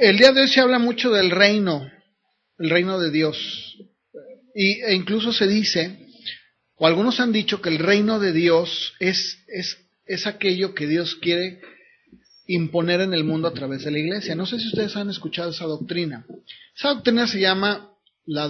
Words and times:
el 0.00 0.18
día 0.18 0.32
de 0.32 0.42
hoy 0.42 0.48
se 0.48 0.60
habla 0.60 0.78
mucho 0.78 1.10
del 1.10 1.30
reino, 1.30 1.90
el 2.58 2.70
reino 2.70 2.98
de 2.98 3.10
Dios. 3.10 3.76
Y, 4.54 4.80
e 4.82 4.94
incluso 4.94 5.32
se 5.32 5.46
dice, 5.46 5.98
o 6.76 6.86
algunos 6.86 7.20
han 7.20 7.32
dicho 7.32 7.60
que 7.60 7.68
el 7.68 7.78
reino 7.78 8.18
de 8.18 8.32
Dios 8.32 8.94
es, 9.00 9.38
es, 9.48 9.78
es 10.06 10.26
aquello 10.26 10.74
que 10.74 10.86
Dios 10.86 11.16
quiere 11.16 11.60
imponer 12.46 13.00
en 13.00 13.12
el 13.12 13.24
mundo 13.24 13.48
a 13.48 13.54
través 13.54 13.84
de 13.84 13.90
la 13.90 13.98
iglesia. 13.98 14.34
No 14.34 14.46
sé 14.46 14.58
si 14.58 14.68
ustedes 14.68 14.96
han 14.96 15.10
escuchado 15.10 15.50
esa 15.50 15.64
doctrina. 15.64 16.26
Esa 16.76 16.90
doctrina 16.90 17.26
se 17.26 17.40
llama 17.40 17.90
la, 18.26 18.48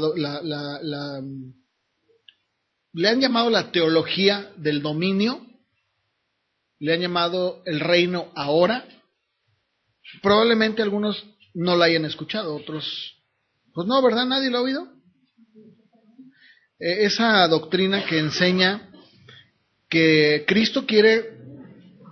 le 2.93 3.09
han 3.09 3.21
llamado 3.21 3.51
la 3.51 3.71
teología 3.73 4.53
del 4.57 4.83
dominio, 4.83 5.47
le 6.79 6.95
han 6.95 7.01
llamado 7.01 7.63
el 7.67 7.81
reino 7.81 8.33
ahora. 8.35 8.87
Probablemente 10.23 10.83
algunos 10.83 11.25
no 11.55 11.77
la 11.77 11.87
hayan 11.87 12.05
escuchado, 12.05 12.55
otros, 12.55 13.17
pues 13.73 13.87
no, 13.87 14.03
¿verdad? 14.03 14.27
¿Nadie 14.27 14.51
lo 14.51 14.59
ha 14.59 14.63
oído? 14.63 14.89
Eh, 16.79 17.07
esa 17.07 17.47
doctrina 17.49 18.05
que 18.05 18.19
enseña 18.19 18.91
que 19.89 20.45
Cristo 20.47 20.85
quiere 20.85 21.37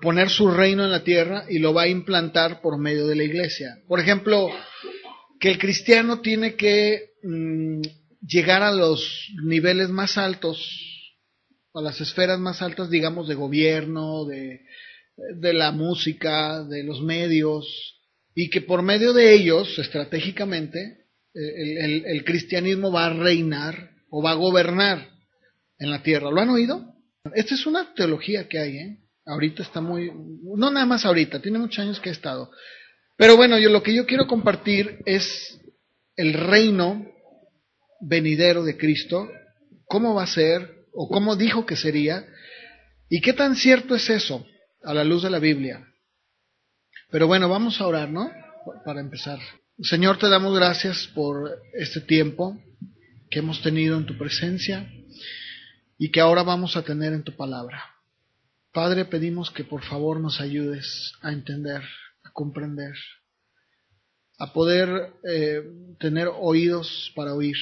poner 0.00 0.30
su 0.30 0.50
reino 0.50 0.84
en 0.84 0.90
la 0.90 1.04
tierra 1.04 1.44
y 1.48 1.58
lo 1.58 1.74
va 1.74 1.82
a 1.82 1.88
implantar 1.88 2.60
por 2.60 2.78
medio 2.78 3.06
de 3.06 3.16
la 3.16 3.24
iglesia. 3.24 3.78
Por 3.86 4.00
ejemplo, 4.00 4.48
que 5.40 5.50
el 5.50 5.58
cristiano 5.58 6.20
tiene 6.20 6.54
que 6.54 7.12
mm, 7.22 7.82
llegar 8.26 8.62
a 8.62 8.72
los 8.72 9.28
niveles 9.42 9.90
más 9.90 10.16
altos, 10.16 10.58
a 11.74 11.80
las 11.80 12.00
esferas 12.00 12.38
más 12.38 12.62
altas, 12.62 12.88
digamos, 12.88 13.28
de 13.28 13.34
gobierno, 13.34 14.24
de, 14.24 14.60
de 15.16 15.52
la 15.52 15.72
música, 15.72 16.64
de 16.64 16.84
los 16.84 17.02
medios, 17.02 17.93
y 18.34 18.50
que 18.50 18.60
por 18.60 18.82
medio 18.82 19.12
de 19.12 19.32
ellos, 19.34 19.78
estratégicamente, 19.78 21.06
el, 21.34 22.04
el 22.06 22.24
cristianismo 22.24 22.92
va 22.92 23.06
a 23.06 23.12
reinar 23.12 23.90
o 24.10 24.22
va 24.22 24.32
a 24.32 24.36
gobernar 24.36 25.08
en 25.78 25.90
la 25.90 26.02
tierra. 26.02 26.30
¿Lo 26.30 26.40
han 26.40 26.50
oído? 26.50 26.94
Esta 27.34 27.54
es 27.54 27.66
una 27.66 27.94
teología 27.94 28.48
que 28.48 28.58
hay, 28.58 28.76
¿eh? 28.76 28.98
Ahorita 29.26 29.62
está 29.62 29.80
muy, 29.80 30.10
no 30.12 30.70
nada 30.70 30.84
más 30.84 31.06
ahorita, 31.06 31.40
tiene 31.40 31.58
muchos 31.58 31.78
años 31.78 31.98
que 31.98 32.10
ha 32.10 32.12
estado. 32.12 32.50
Pero 33.16 33.36
bueno, 33.36 33.58
yo 33.58 33.70
lo 33.70 33.82
que 33.82 33.94
yo 33.94 34.04
quiero 34.06 34.26
compartir 34.26 34.98
es 35.06 35.58
el 36.16 36.34
reino 36.34 37.06
venidero 38.00 38.64
de 38.64 38.76
Cristo, 38.76 39.30
cómo 39.86 40.14
va 40.14 40.24
a 40.24 40.26
ser 40.26 40.84
o 40.92 41.08
cómo 41.08 41.36
dijo 41.36 41.64
que 41.64 41.76
sería 41.76 42.26
y 43.08 43.20
qué 43.20 43.32
tan 43.32 43.56
cierto 43.56 43.94
es 43.94 44.10
eso 44.10 44.46
a 44.82 44.92
la 44.92 45.04
luz 45.04 45.22
de 45.22 45.30
la 45.30 45.38
Biblia. 45.38 45.86
Pero 47.14 47.28
bueno, 47.28 47.48
vamos 47.48 47.80
a 47.80 47.86
orar, 47.86 48.10
¿no? 48.10 48.28
Para 48.84 49.00
empezar. 49.00 49.38
Señor, 49.80 50.18
te 50.18 50.28
damos 50.28 50.52
gracias 50.52 51.06
por 51.14 51.48
este 51.74 52.00
tiempo 52.00 52.60
que 53.30 53.38
hemos 53.38 53.62
tenido 53.62 53.96
en 53.96 54.04
tu 54.04 54.18
presencia 54.18 54.90
y 55.96 56.10
que 56.10 56.20
ahora 56.20 56.42
vamos 56.42 56.76
a 56.76 56.82
tener 56.82 57.12
en 57.12 57.22
tu 57.22 57.36
palabra. 57.36 57.84
Padre, 58.72 59.04
pedimos 59.04 59.52
que 59.52 59.62
por 59.62 59.84
favor 59.84 60.18
nos 60.18 60.40
ayudes 60.40 61.12
a 61.22 61.30
entender, 61.30 61.82
a 62.24 62.32
comprender, 62.32 62.96
a 64.40 64.52
poder 64.52 65.12
eh, 65.22 65.62
tener 66.00 66.26
oídos 66.36 67.12
para 67.14 67.32
oír. 67.32 67.58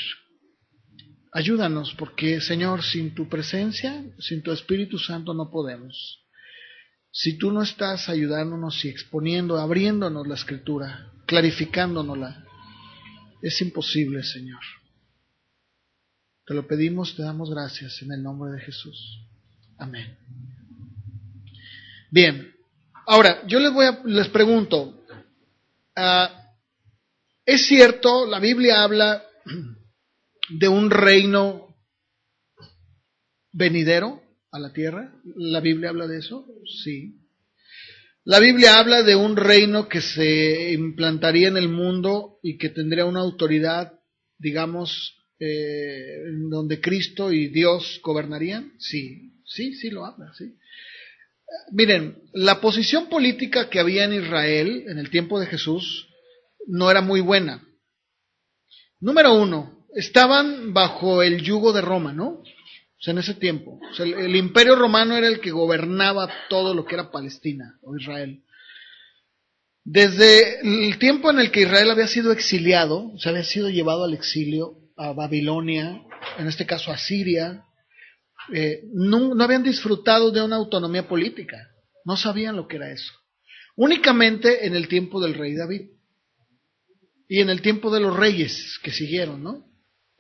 Ayúdanos, 1.30 1.94
porque 1.98 2.40
Señor, 2.40 2.82
sin 2.82 3.14
tu 3.14 3.28
presencia, 3.28 4.02
sin 4.18 4.42
tu 4.42 4.50
Espíritu 4.50 4.98
Santo 4.98 5.34
no 5.34 5.50
podemos. 5.50 6.21
Si 7.14 7.36
tú 7.36 7.52
no 7.52 7.62
estás 7.62 8.08
ayudándonos 8.08 8.82
y 8.86 8.88
exponiendo, 8.88 9.58
abriéndonos 9.58 10.26
la 10.26 10.34
escritura, 10.34 11.12
clarificándonosla, 11.26 12.42
es 13.42 13.60
imposible, 13.60 14.22
Señor. 14.22 14.62
Te 16.46 16.54
lo 16.54 16.66
pedimos, 16.66 17.14
te 17.14 17.22
damos 17.22 17.50
gracias 17.50 18.00
en 18.00 18.12
el 18.12 18.22
nombre 18.22 18.52
de 18.52 18.60
Jesús. 18.60 19.26
Amén. 19.76 20.16
Bien, 22.10 22.50
ahora 23.06 23.46
yo 23.46 23.60
les 23.60 23.72
voy 23.74 23.84
a, 23.84 24.00
les 24.06 24.28
pregunto, 24.28 25.04
ah, 25.94 26.54
¿es 27.44 27.66
cierto, 27.66 28.24
la 28.26 28.40
Biblia 28.40 28.84
habla 28.84 29.22
de 30.48 30.68
un 30.68 30.90
reino 30.90 31.76
venidero 33.52 34.21
a 34.52 34.58
la 34.58 34.72
tierra? 34.72 35.12
¿La 35.34 35.60
Biblia 35.60 35.88
habla 35.88 36.06
de 36.06 36.18
eso? 36.18 36.46
Sí. 36.84 37.16
La 38.24 38.38
Biblia 38.38 38.78
habla 38.78 39.02
de 39.02 39.16
un 39.16 39.34
reino 39.36 39.88
que 39.88 40.00
se 40.00 40.72
implantaría 40.72 41.48
en 41.48 41.56
el 41.56 41.68
mundo 41.68 42.38
y 42.42 42.58
que 42.58 42.68
tendría 42.68 43.04
una 43.04 43.20
autoridad, 43.20 43.98
digamos, 44.38 45.16
eh, 45.40 46.22
donde 46.48 46.80
Cristo 46.80 47.32
y 47.32 47.48
Dios 47.48 48.00
gobernarían. 48.04 48.74
Sí, 48.78 49.32
sí, 49.44 49.74
sí 49.74 49.90
lo 49.90 50.04
habla, 50.04 50.32
sí. 50.34 50.54
Miren, 51.72 52.22
la 52.32 52.60
posición 52.60 53.08
política 53.08 53.68
que 53.68 53.80
había 53.80 54.04
en 54.04 54.12
Israel 54.12 54.84
en 54.86 54.98
el 54.98 55.10
tiempo 55.10 55.40
de 55.40 55.46
Jesús 55.46 56.08
no 56.66 56.90
era 56.90 57.00
muy 57.00 57.20
buena. 57.20 57.66
Número 59.00 59.34
uno, 59.34 59.86
estaban 59.94 60.72
bajo 60.72 61.22
el 61.22 61.42
yugo 61.42 61.72
de 61.72 61.80
Roma, 61.80 62.12
¿no? 62.12 62.42
En 63.04 63.18
ese 63.18 63.34
tiempo. 63.34 63.80
el, 63.98 64.36
imperio 64.36 64.76
romano 64.76 65.16
era 65.16 65.26
el 65.26 65.40
que 65.40 65.50
gobernaba 65.50 66.30
todo 66.48 66.72
lo 66.72 66.84
que 66.84 66.94
era 66.94 67.10
Palestina 67.10 67.78
o 67.82 67.96
Israel. 67.96 68.44
Desde 69.84 70.60
el 70.60 70.98
tiempo 70.98 71.30
en 71.30 71.40
el 71.40 71.50
que 71.50 71.62
Israel 71.62 71.90
había 71.90 72.06
sido 72.06 72.30
exiliado, 72.30 73.12
o 73.12 73.18
sea, 73.18 73.30
había 73.30 73.42
sido 73.42 73.68
llevado 73.68 74.04
al 74.04 74.14
exilio 74.14 74.78
a 74.96 75.12
Babilonia, 75.12 76.00
en 76.38 76.46
este 76.46 76.64
caso 76.64 76.92
a 76.92 76.98
Siria, 76.98 77.64
eh, 78.52 78.84
no, 78.92 79.34
no 79.34 79.42
habían 79.42 79.64
disfrutado 79.64 80.30
de 80.30 80.40
una 80.40 80.56
autonomía 80.56 81.08
política, 81.08 81.58
no 82.04 82.16
sabían 82.16 82.54
lo 82.54 82.68
que 82.68 82.76
era 82.76 82.92
eso. 82.92 83.12
Únicamente 83.74 84.64
en 84.66 84.76
el 84.76 84.86
tiempo 84.86 85.20
del 85.20 85.34
rey 85.34 85.54
David 85.54 85.90
y 87.26 87.40
en 87.40 87.50
el 87.50 87.62
tiempo 87.62 87.90
de 87.90 88.00
los 88.00 88.16
reyes 88.16 88.78
que 88.84 88.92
siguieron, 88.92 89.42
¿no? 89.42 89.71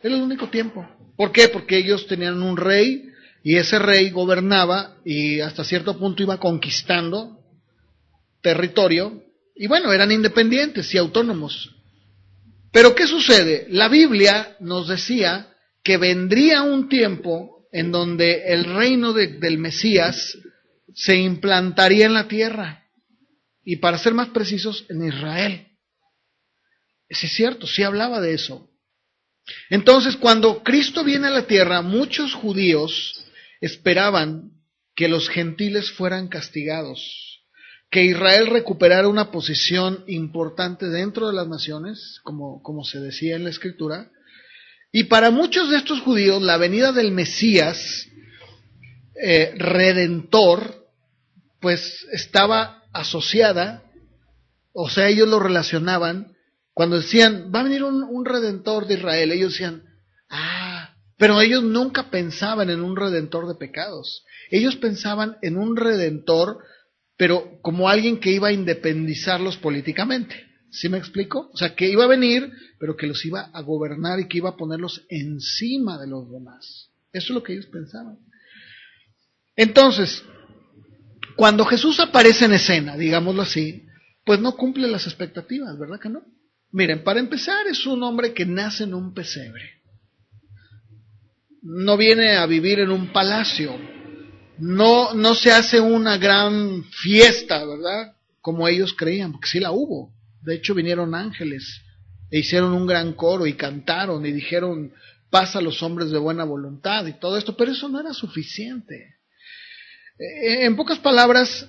Era 0.02 0.16
el 0.16 0.22
único 0.22 0.48
tiempo. 0.48 0.86
¿Por 1.16 1.32
qué? 1.32 1.48
Porque 1.48 1.78
ellos 1.78 2.06
tenían 2.06 2.42
un 2.42 2.56
rey 2.56 3.08
y 3.44 3.56
ese 3.56 3.78
rey 3.78 4.10
gobernaba 4.10 4.96
y 5.04 5.40
hasta 5.40 5.64
cierto 5.64 5.98
punto 5.98 6.22
iba 6.22 6.38
conquistando 6.38 7.38
territorio 8.40 9.22
y 9.54 9.66
bueno, 9.66 9.92
eran 9.92 10.10
independientes 10.10 10.92
y 10.94 10.98
autónomos. 10.98 11.74
Pero 12.72 12.94
¿qué 12.94 13.06
sucede? 13.06 13.66
La 13.68 13.88
Biblia 13.88 14.56
nos 14.60 14.88
decía 14.88 15.54
que 15.84 15.98
vendría 15.98 16.62
un 16.62 16.88
tiempo 16.88 17.68
en 17.70 17.92
donde 17.92 18.52
el 18.52 18.64
reino 18.64 19.12
del 19.12 19.58
Mesías 19.58 20.38
se 20.94 21.16
implantaría 21.16 22.06
en 22.06 22.14
la 22.14 22.28
tierra. 22.28 22.86
Y 23.64 23.76
para 23.76 23.98
ser 23.98 24.14
más 24.14 24.28
precisos, 24.28 24.84
en 24.88 25.06
Israel. 25.06 25.68
Es 27.08 27.18
cierto, 27.18 27.66
sí 27.66 27.82
hablaba 27.82 28.20
de 28.20 28.34
eso. 28.34 28.71
Entonces, 29.70 30.16
cuando 30.16 30.62
Cristo 30.62 31.04
viene 31.04 31.28
a 31.28 31.30
la 31.30 31.46
tierra, 31.46 31.82
muchos 31.82 32.34
judíos 32.34 33.24
esperaban 33.60 34.52
que 34.94 35.08
los 35.08 35.28
gentiles 35.28 35.90
fueran 35.90 36.28
castigados, 36.28 37.42
que 37.90 38.04
Israel 38.04 38.48
recuperara 38.48 39.08
una 39.08 39.30
posición 39.30 40.04
importante 40.06 40.88
dentro 40.88 41.28
de 41.28 41.34
las 41.34 41.48
naciones, 41.48 42.20
como, 42.22 42.84
se 42.84 43.00
decía 43.00 43.36
en 43.36 43.44
la 43.44 43.50
Escritura, 43.50 44.10
y 44.92 45.04
para 45.04 45.30
muchos 45.30 45.70
de 45.70 45.78
estos 45.78 46.00
judíos, 46.00 46.42
la 46.42 46.58
venida 46.58 46.92
del 46.92 47.12
Mesías 47.12 48.08
eh, 49.22 49.54
redentor, 49.56 50.86
pues 51.60 52.06
estaba 52.12 52.82
asociada, 52.92 53.82
o 54.72 54.90
sea, 54.90 55.08
ellos 55.08 55.28
lo 55.28 55.38
relacionaban, 55.38 56.31
cuando 56.74 56.96
decían, 56.96 57.50
va 57.54 57.60
a 57.60 57.64
venir 57.64 57.84
un, 57.84 58.24
redentor 58.24 58.86
de 58.86 58.94
Israel, 58.94 59.32
ellos 59.32 59.52
decían, 59.52 59.82
ah, 60.30 60.94
pero 61.18 61.40
ellos 61.40 61.62
nunca 61.62 62.10
pensaban 62.10 62.70
en 62.70 62.80
un 62.80 62.96
redentor 62.96 63.46
de 63.46 63.54
pecados. 63.54 64.24
Ellos 64.50 64.76
pensaban 64.76 65.36
en 65.42 65.58
un 65.58 65.76
redentor, 65.76 66.58
pero 67.16 67.58
como 67.60 67.88
alguien 67.88 68.18
que 68.18 68.32
iba 68.32 68.48
a 68.48 68.52
independizarlos 68.52 69.58
políticamente. 69.58 70.34
¿Sí 70.70 70.88
me 70.88 70.96
explico? 70.96 71.50
O 71.52 71.56
sea, 71.56 71.74
que 71.74 71.90
iba 71.90 72.04
a 72.04 72.08
venir, 72.08 72.50
pero 72.80 72.96
que 72.96 73.06
los 73.06 73.22
iba 73.26 73.50
a 73.52 73.60
gobernar 73.60 74.20
y 74.20 74.26
que 74.26 74.38
iba 74.38 74.50
a 74.50 74.56
ponerlos 74.56 75.04
encima 75.10 76.00
de 76.00 76.06
los 76.06 76.30
demás. 76.32 76.88
Eso 77.12 77.26
es 77.26 77.30
lo 77.30 77.42
que 77.42 77.52
ellos 77.52 77.66
pensaban. 77.66 78.18
Entonces, 79.54 80.24
cuando 81.36 81.66
Jesús 81.66 82.00
aparece 82.00 82.46
en 82.46 82.54
escena, 82.54 82.96
digámoslo 82.96 83.42
así, 83.42 83.84
pues 84.24 84.40
no 84.40 84.56
cumple 84.56 84.88
las 84.88 85.06
expectativas, 85.06 85.78
¿verdad 85.78 86.00
que 86.00 86.08
no? 86.08 86.22
Miren, 86.72 87.04
para 87.04 87.20
empezar, 87.20 87.66
es 87.66 87.86
un 87.86 88.02
hombre 88.02 88.32
que 88.32 88.46
nace 88.46 88.84
en 88.84 88.94
un 88.94 89.12
pesebre. 89.12 89.82
No 91.60 91.98
viene 91.98 92.36
a 92.36 92.46
vivir 92.46 92.80
en 92.80 92.90
un 92.90 93.12
palacio. 93.12 93.78
No, 94.58 95.12
no 95.12 95.34
se 95.34 95.52
hace 95.52 95.80
una 95.80 96.16
gran 96.16 96.84
fiesta, 96.84 97.64
¿verdad? 97.66 98.16
Como 98.40 98.66
ellos 98.66 98.94
creían, 98.94 99.32
porque 99.32 99.48
sí 99.48 99.60
la 99.60 99.70
hubo. 99.70 100.14
De 100.40 100.54
hecho, 100.54 100.74
vinieron 100.74 101.14
ángeles 101.14 101.82
e 102.30 102.38
hicieron 102.38 102.72
un 102.72 102.86
gran 102.86 103.12
coro 103.12 103.46
y 103.46 103.52
cantaron 103.52 104.24
y 104.24 104.32
dijeron, 104.32 104.92
pasa 105.28 105.58
a 105.58 105.62
los 105.62 105.82
hombres 105.82 106.10
de 106.10 106.18
buena 106.18 106.44
voluntad 106.44 107.06
y 107.06 107.12
todo 107.12 107.36
esto, 107.36 107.54
pero 107.54 107.72
eso 107.72 107.88
no 107.90 108.00
era 108.00 108.14
suficiente. 108.14 109.16
Eh, 110.18 110.64
en 110.64 110.74
pocas 110.74 110.98
palabras, 110.98 111.68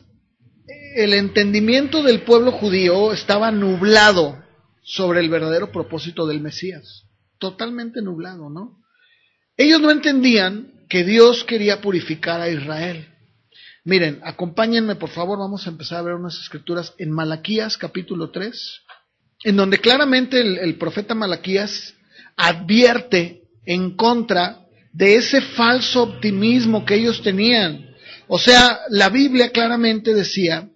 el 0.95 1.13
entendimiento 1.13 2.01
del 2.01 2.21
pueblo 2.21 2.53
judío 2.53 3.11
estaba 3.11 3.51
nublado 3.51 4.42
sobre 4.83 5.21
el 5.21 5.29
verdadero 5.29 5.71
propósito 5.71 6.27
del 6.27 6.41
Mesías, 6.41 7.05
totalmente 7.39 8.01
nublado, 8.01 8.49
¿no? 8.49 8.79
Ellos 9.55 9.81
no 9.81 9.91
entendían 9.91 10.85
que 10.89 11.03
Dios 11.03 11.43
quería 11.43 11.81
purificar 11.81 12.41
a 12.41 12.49
Israel. 12.49 13.07
Miren, 13.85 14.19
acompáñenme 14.23 14.95
por 14.95 15.09
favor, 15.09 15.39
vamos 15.39 15.65
a 15.65 15.69
empezar 15.69 15.99
a 15.99 16.03
ver 16.03 16.13
unas 16.13 16.39
escrituras 16.39 16.93
en 16.97 17.11
Malaquías 17.11 17.77
capítulo 17.77 18.29
3, 18.31 18.81
en 19.45 19.55
donde 19.55 19.77
claramente 19.79 20.39
el, 20.39 20.57
el 20.57 20.77
profeta 20.77 21.15
Malaquías 21.15 21.93
advierte 22.35 23.43
en 23.65 23.95
contra 23.95 24.67
de 24.91 25.15
ese 25.15 25.41
falso 25.41 26.03
optimismo 26.03 26.85
que 26.85 26.95
ellos 26.95 27.21
tenían. 27.21 27.93
O 28.27 28.37
sea, 28.37 28.81
la 28.89 29.09
Biblia 29.09 29.51
claramente 29.51 30.13
decía 30.13 30.69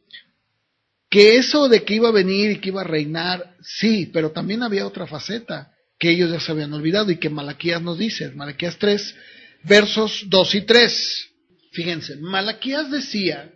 que 1.09 1.37
eso 1.37 1.69
de 1.69 1.83
que 1.83 1.95
iba 1.95 2.09
a 2.09 2.13
venir 2.13 2.51
y 2.51 2.59
que 2.59 2.69
iba 2.69 2.81
a 2.81 2.85
reinar, 2.85 3.55
sí, 3.61 4.09
pero 4.11 4.31
también 4.31 4.63
había 4.63 4.87
otra 4.87 5.07
faceta 5.07 5.73
que 5.97 6.11
ellos 6.11 6.31
ya 6.31 6.39
se 6.39 6.51
habían 6.51 6.73
olvidado 6.73 7.11
y 7.11 7.17
que 7.17 7.29
Malaquías 7.29 7.81
nos 7.81 7.97
dice, 7.97 8.31
Malaquías 8.31 8.77
3, 8.77 9.15
versos 9.63 10.25
2 10.27 10.55
y 10.55 10.61
3. 10.61 11.29
Fíjense, 11.71 12.17
Malaquías 12.17 12.91
decía, 12.91 13.51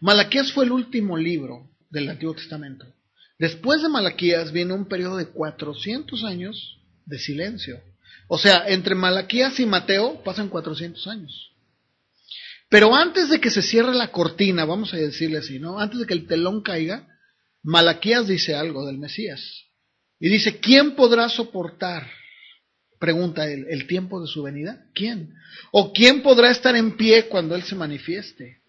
Malaquías 0.00 0.52
fue 0.52 0.64
el 0.64 0.72
último 0.72 1.16
libro 1.16 1.70
del 1.90 2.08
Antiguo 2.10 2.34
Testamento. 2.34 2.86
Después 3.38 3.82
de 3.82 3.88
Malaquías 3.88 4.52
viene 4.52 4.72
un 4.72 4.86
periodo 4.86 5.16
de 5.16 5.26
400 5.26 6.24
años 6.24 6.78
de 7.04 7.18
silencio. 7.18 7.80
O 8.28 8.38
sea, 8.38 8.64
entre 8.66 8.94
Malaquías 8.94 9.60
y 9.60 9.66
Mateo 9.66 10.22
pasan 10.24 10.48
400 10.48 11.06
años. 11.06 11.52
Pero 12.68 12.94
antes 12.94 13.28
de 13.28 13.40
que 13.40 13.50
se 13.50 13.62
cierre 13.62 13.94
la 13.94 14.10
cortina, 14.10 14.64
vamos 14.64 14.92
a 14.92 14.96
decirle 14.96 15.38
así, 15.38 15.58
¿no? 15.58 15.78
Antes 15.78 16.00
de 16.00 16.06
que 16.06 16.14
el 16.14 16.26
telón 16.26 16.62
caiga, 16.62 17.06
Malaquías 17.62 18.26
dice 18.26 18.54
algo 18.54 18.86
del 18.86 18.98
Mesías. 18.98 19.66
Y 20.18 20.28
dice, 20.28 20.58
¿quién 20.58 20.96
podrá 20.96 21.28
soportar? 21.28 22.10
Pregunta 22.98 23.46
él, 23.50 23.66
¿el 23.68 23.86
tiempo 23.86 24.20
de 24.20 24.26
su 24.26 24.42
venida? 24.42 24.86
¿Quién? 24.94 25.34
¿O 25.70 25.92
quién 25.92 26.22
podrá 26.22 26.50
estar 26.50 26.74
en 26.74 26.96
pie 26.96 27.26
cuando 27.26 27.54
Él 27.54 27.62
se 27.62 27.74
manifieste? 27.74 28.62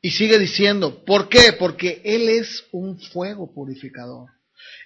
Y 0.00 0.10
sigue 0.10 0.38
diciendo, 0.38 1.04
¿por 1.04 1.28
qué? 1.28 1.52
Porque 1.58 2.00
Él 2.04 2.28
es 2.28 2.64
un 2.70 2.98
fuego 2.98 3.52
purificador. 3.52 4.30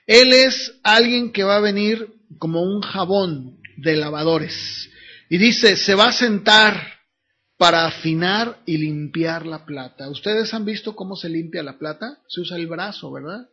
Él 0.07 0.33
es 0.33 0.75
alguien 0.83 1.33
que 1.33 1.45
va 1.45 1.57
a 1.57 1.61
venir 1.61 2.09
como 2.39 2.63
un 2.63 2.81
jabón 2.81 3.61
de 3.77 3.97
lavadores. 3.97 4.89
Y 5.29 5.39
dice, 5.39 5.77
se 5.77 5.95
va 5.95 6.09
a 6.09 6.13
sentar 6.13 6.96
para 7.57 7.87
afinar 7.87 8.61
y 8.67 8.77
limpiar 8.77 9.47
la 9.47 9.65
plata. 9.65 10.09
¿Ustedes 10.09 10.53
han 10.53 10.65
visto 10.65 10.95
cómo 10.95 11.17
se 11.17 11.29
limpia 11.29 11.63
la 11.63 11.79
plata? 11.79 12.19
Se 12.29 12.41
usa 12.41 12.57
el 12.57 12.67
brazo, 12.67 13.11
¿verdad? 13.11 13.49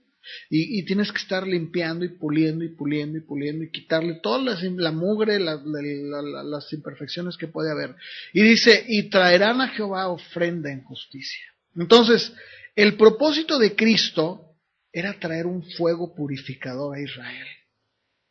Y, 0.49 0.83
tienes 0.85 1.11
que 1.11 1.17
estar 1.17 1.45
limpiando 1.45 2.05
y 2.05 2.09
puliendo 2.09 2.63
y 2.63 2.69
puliendo 2.69 3.17
y 3.17 3.21
puliendo 3.21 3.65
y 3.65 3.71
quitarle 3.71 4.19
toda 4.23 4.39
la, 4.39 4.91
mugre, 4.91 5.37
las 5.39 6.71
imperfecciones 6.71 7.35
que 7.35 7.47
puede 7.47 7.71
haber. 7.71 7.95
Y 8.31 8.41
dice, 8.41 8.85
y 8.87 9.09
traerán 9.09 9.59
a 9.59 9.69
Jehová 9.69 10.07
ofrenda 10.07 10.71
en 10.71 10.83
justicia. 10.83 11.43
Entonces, 11.75 12.31
el 12.75 12.95
propósito 12.95 13.59
de 13.59 13.75
Cristo 13.75 14.55
era 14.93 15.19
traer 15.19 15.45
un 15.45 15.63
fuego 15.63 16.15
purificador 16.15 16.95
a 16.95 17.01
Israel. 17.01 17.47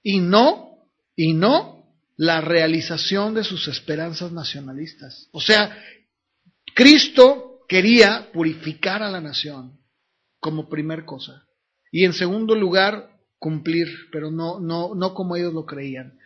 Y 0.03 0.21
no, 0.21 0.89
y 1.15 1.35
no 1.35 1.82
la 2.23 2.41
realización 2.41 3.35
de 3.35 3.43
sus 3.43 3.67
esperanzas 3.67 4.31
nacionalistas. 4.31 5.29
O 5.33 5.41
sea, 5.41 5.77
Cristo 6.73 7.65
quería 7.67 8.31
purificar 8.33 9.03
a 9.03 9.11
la 9.11 9.21
nación 9.21 9.81
como 10.39 10.69
primer 10.69 11.05
cosa. 11.05 11.45
Y 11.91 12.05
en 12.05 12.13
segundo 12.13 12.55
lugar, 12.55 13.11
cumplir, 13.41 13.89
pero 14.13 14.31
no, 14.31 14.61
no, 14.61 14.95
no 14.95 15.15
como 15.15 15.35
ellos 15.35 15.53
lo 15.53 15.67
creían. 15.67 16.17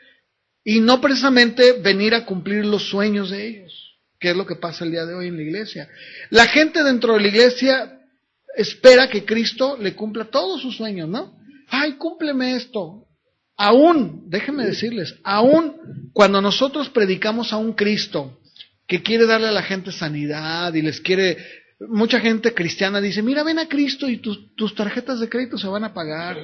Y 0.63 0.81
no 0.81 1.01
precisamente 1.01 1.81
venir 1.81 2.15
a 2.15 2.27
cumplir 2.27 2.67
los 2.67 2.91
sueños 2.91 3.31
de 3.31 3.47
ellos, 3.47 3.99
que 4.21 4.29
es 4.29 4.37
lo 4.37 4.45
que 4.45 4.57
pasa 4.57 4.85
el 4.85 4.91
día 4.91 5.07
de 5.07 5.15
hoy 5.15 5.29
en 5.29 5.37
la 5.37 5.45
iglesia. 5.45 5.89
La 6.29 6.47
gente 6.47 6.85
dentro 6.85 7.15
de 7.15 7.21
la 7.23 7.29
iglesia 7.29 8.03
espera 8.55 9.09
que 9.09 9.25
Cristo 9.25 9.79
le 9.81 9.95
cumpla 9.95 10.27
todos 10.27 10.61
sus 10.61 10.77
sueños, 10.77 11.09
¿no? 11.09 11.39
Ay, 11.69 11.95
cúmpleme 11.95 12.55
esto. 12.55 13.06
Aún, 13.57 14.25
déjenme 14.29 14.67
decirles, 14.67 15.17
aún 15.25 16.11
cuando 16.13 16.43
nosotros 16.43 16.91
predicamos 16.91 17.53
a 17.53 17.57
un 17.57 17.73
Cristo 17.73 18.39
que 18.87 19.03
quiere 19.03 19.27
darle 19.27 19.49
a 19.49 19.53
la 19.53 19.63
gente 19.63 19.93
sanidad 19.93 20.75
y 20.75 20.83
les 20.83 21.01
quiere, 21.01 21.39
mucha 21.89 22.21
gente 22.21 22.53
cristiana 22.53 23.01
dice, 23.01 23.23
mira, 23.23 23.43
ven 23.43 23.59
a 23.59 23.69
Cristo 23.69 24.09
y 24.09 24.19
tus, 24.19 24.55
tus 24.55 24.75
tarjetas 24.75 25.21
de 25.21 25.29
crédito 25.29 25.57
se 25.57 25.69
van 25.69 25.85
a 25.85 25.95
pagar. 25.95 26.37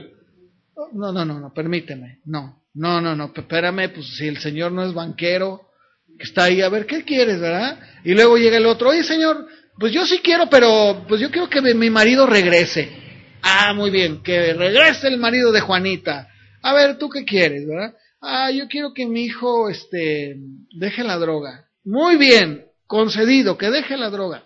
No, 0.95 1.13
no, 1.13 1.25
no, 1.25 1.39
no, 1.39 1.53
permíteme, 1.53 2.21
no, 2.25 2.63
no, 2.75 3.01
no, 3.01 3.15
no, 3.15 3.33
espérame, 3.35 3.93
pues 3.93 4.17
si 4.17 4.27
el 4.27 4.39
Señor 4.39 4.73
no 4.73 4.83
es 4.85 4.95
banquero, 4.95 5.69
que 6.19 6.25
está 6.25 6.45
ahí, 6.45 6.63
a 6.63 6.71
ver, 6.71 6.87
¿qué 6.87 7.05
quieres, 7.05 7.41
verdad? 7.41 7.79
Y 8.05 8.15
luego 8.15 8.39
llega 8.39 8.57
el 8.57 8.67
otro, 8.67 8.89
oye 8.89 9.05
Señor, 9.05 9.47
pues 9.79 9.93
yo 9.93 10.07
sí 10.07 10.21
quiero, 10.23 10.49
pero 10.49 11.05
pues 11.07 11.21
yo 11.21 11.31
quiero 11.31 11.51
que 11.51 11.61
mi 11.61 11.91
marido 11.91 12.27
regrese. 12.27 12.91
Ah, 13.43 13.75
muy 13.75 13.91
bien, 13.91 14.23
que 14.23 14.55
regrese 14.55 15.09
el 15.09 15.19
marido 15.19 15.53
de 15.53 15.61
Juanita. 15.61 16.32
A 16.63 16.73
ver, 16.75 16.99
¿tú 16.99 17.09
qué 17.09 17.25
quieres, 17.25 17.67
verdad? 17.67 17.95
Ah, 18.21 18.51
yo 18.53 18.69
quiero 18.69 18.95
que 18.95 19.05
mi 19.05 19.25
hijo, 19.25 19.69
este, 19.69 20.37
deje 20.71 21.03
la 21.03 21.19
droga. 21.19 21.69
Muy 21.85 22.17
bien, 22.17 22.65
concedido, 22.87 23.59
que 23.59 23.71
deje 23.71 23.97
la 23.97 24.11
droga. 24.11 24.45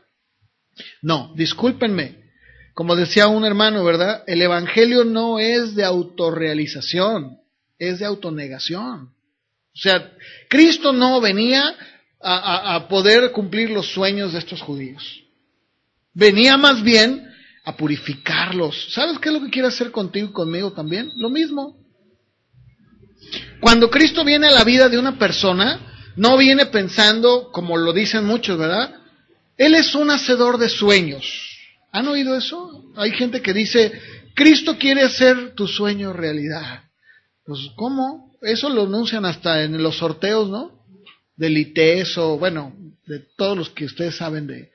No, 1.03 1.33
discúlpenme. 1.37 2.25
Como 2.75 2.97
decía 2.97 3.29
un 3.29 3.45
hermano, 3.45 3.85
¿verdad? 3.85 4.25
El 4.27 4.41
Evangelio 4.43 5.05
no 5.05 5.39
es 5.39 5.75
de 5.75 5.85
autorrealización, 5.85 7.39
es 7.79 7.99
de 7.99 8.07
autonegación. 8.07 9.15
O 9.75 9.79
sea, 9.79 10.12
Cristo 10.49 10.93
no 10.93 11.21
venía 11.21 11.75
a, 12.21 12.75
a, 12.75 12.89
poder 12.89 13.31
cumplir 13.33 13.71
los 13.71 13.93
sueños 13.93 14.33
de 14.33 14.39
estos 14.39 14.62
judíos. 14.62 15.23
Venía 16.15 16.57
más 16.57 16.83
bien 16.83 17.31
a 17.65 17.77
purificarlos. 17.77 18.93
¿Sabes 18.93 19.19
qué 19.19 19.29
es 19.29 19.35
lo 19.35 19.43
que 19.43 19.51
quiere 19.51 19.69
hacer 19.69 19.91
contigo 19.91 20.29
y 20.29 20.33
conmigo 20.33 20.73
también? 20.73 21.12
Lo 21.17 21.29
mismo. 21.29 21.86
Cuando 23.61 23.91
Cristo 23.91 24.25
viene 24.25 24.49
a 24.49 24.53
la 24.53 24.65
vida 24.65 24.89
de 24.89 24.99
una 24.99 25.19
persona, 25.19 25.81
no 26.17 26.37
viene 26.37 26.67
pensando, 26.67 27.51
como 27.53 27.77
lo 27.77 27.93
dicen 27.93 28.25
muchos, 28.25 28.59
¿verdad? 28.59 28.95
Él 29.57 29.75
es 29.75 29.95
un 29.95 30.11
hacedor 30.11 30.59
de 30.59 30.69
sueños. 30.69 31.25
¿Han 31.93 32.09
oído 32.09 32.37
eso? 32.37 32.85
Hay 32.97 33.13
gente 33.13 33.41
que 33.41 33.53
dice, 33.55 33.93
Cristo 34.35 34.77
quiere 34.79 35.03
hacer 35.03 35.55
tu 35.55 35.67
sueño 35.67 36.13
realidad. 36.13 36.85
Pues, 37.45 37.61
¿cómo? 37.77 38.37
Eso 38.43 38.69
lo 38.69 38.83
anuncian 38.83 39.25
hasta 39.25 39.63
en 39.63 39.83
los 39.83 39.97
sorteos, 39.97 40.49
¿no? 40.49 40.73
Del 41.37 41.57
ITES 41.57 42.19
o, 42.19 42.39
bueno, 42.39 42.75
de 43.07 43.21
todos 43.37 43.57
los 43.57 43.71
que 43.71 43.87
ustedes 43.87 44.17
saben 44.17 44.47
de, 44.47 44.73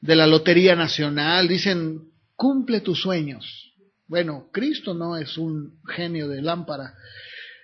de 0.00 0.16
la 0.16 0.26
Lotería 0.26 0.76
Nacional. 0.76 1.48
Dicen, 1.48 2.10
cumple 2.36 2.80
tus 2.80 3.00
sueños. 3.00 3.72
Bueno, 4.06 4.48
Cristo 4.52 4.94
no 4.94 5.16
es 5.16 5.38
un 5.38 5.80
genio 5.88 6.28
de 6.28 6.42
lámpara. 6.42 6.94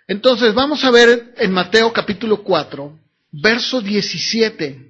Entonces, 0.08 0.54
vamos 0.54 0.84
a 0.84 0.90
ver 0.90 1.34
en 1.36 1.50
Mateo 1.50 1.92
capítulo 1.92 2.44
4, 2.44 2.96
verso 3.32 3.80
17. 3.80 4.86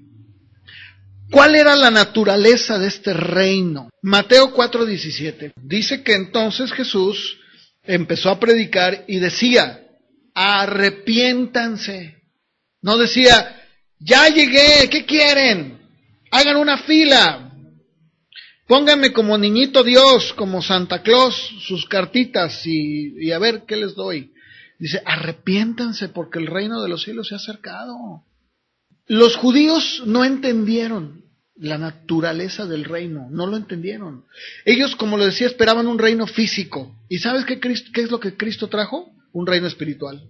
¿Cuál 1.30 1.56
era 1.56 1.74
la 1.74 1.90
naturaleza 1.90 2.78
de 2.78 2.88
este 2.88 3.14
reino? 3.14 3.88
Mateo 4.02 4.52
4, 4.52 4.84
17. 4.84 5.52
Dice 5.56 6.02
que 6.02 6.14
entonces 6.14 6.70
Jesús 6.70 7.38
empezó 7.82 8.28
a 8.30 8.38
predicar 8.38 9.04
y 9.08 9.18
decía, 9.18 9.86
arrepiéntanse. 10.34 12.16
No 12.82 12.98
decía, 12.98 13.64
ya 13.98 14.28
llegué, 14.28 14.88
¿qué 14.90 15.06
quieren? 15.06 15.80
Hagan 16.30 16.56
una 16.56 16.76
fila. 16.78 17.54
Pónganme 18.68 19.12
como 19.12 19.38
niñito 19.38 19.82
Dios, 19.82 20.34
como 20.34 20.60
Santa 20.60 21.02
Claus, 21.02 21.34
sus 21.66 21.86
cartitas 21.86 22.66
y 22.66 23.32
a 23.32 23.38
ver 23.38 23.62
qué 23.66 23.76
les 23.76 23.94
doy. 23.94 24.30
Dice, 24.78 25.02
arrepiéntanse 25.04 26.08
porque 26.08 26.38
el 26.38 26.46
reino 26.46 26.82
de 26.82 26.88
los 26.88 27.02
cielos 27.02 27.28
se 27.28 27.34
ha 27.34 27.38
acercado. 27.38 28.24
Los 29.06 29.36
judíos 29.36 30.02
no 30.04 30.24
entendieron 30.24 31.24
la 31.54 31.78
naturaleza 31.78 32.66
del 32.66 32.84
reino, 32.84 33.28
no 33.30 33.46
lo 33.46 33.56
entendieron. 33.56 34.24
Ellos, 34.64 34.94
como 34.96 35.16
lo 35.16 35.24
decía, 35.24 35.46
esperaban 35.46 35.86
un 35.86 35.98
reino 35.98 36.26
físico. 36.26 36.94
¿Y 37.08 37.18
sabes 37.18 37.44
qué, 37.46 37.58
es 38.02 38.10
lo 38.10 38.20
que 38.20 38.36
Cristo 38.36 38.68
trajo? 38.68 39.10
Un 39.32 39.46
reino 39.46 39.66
espiritual. 39.66 40.28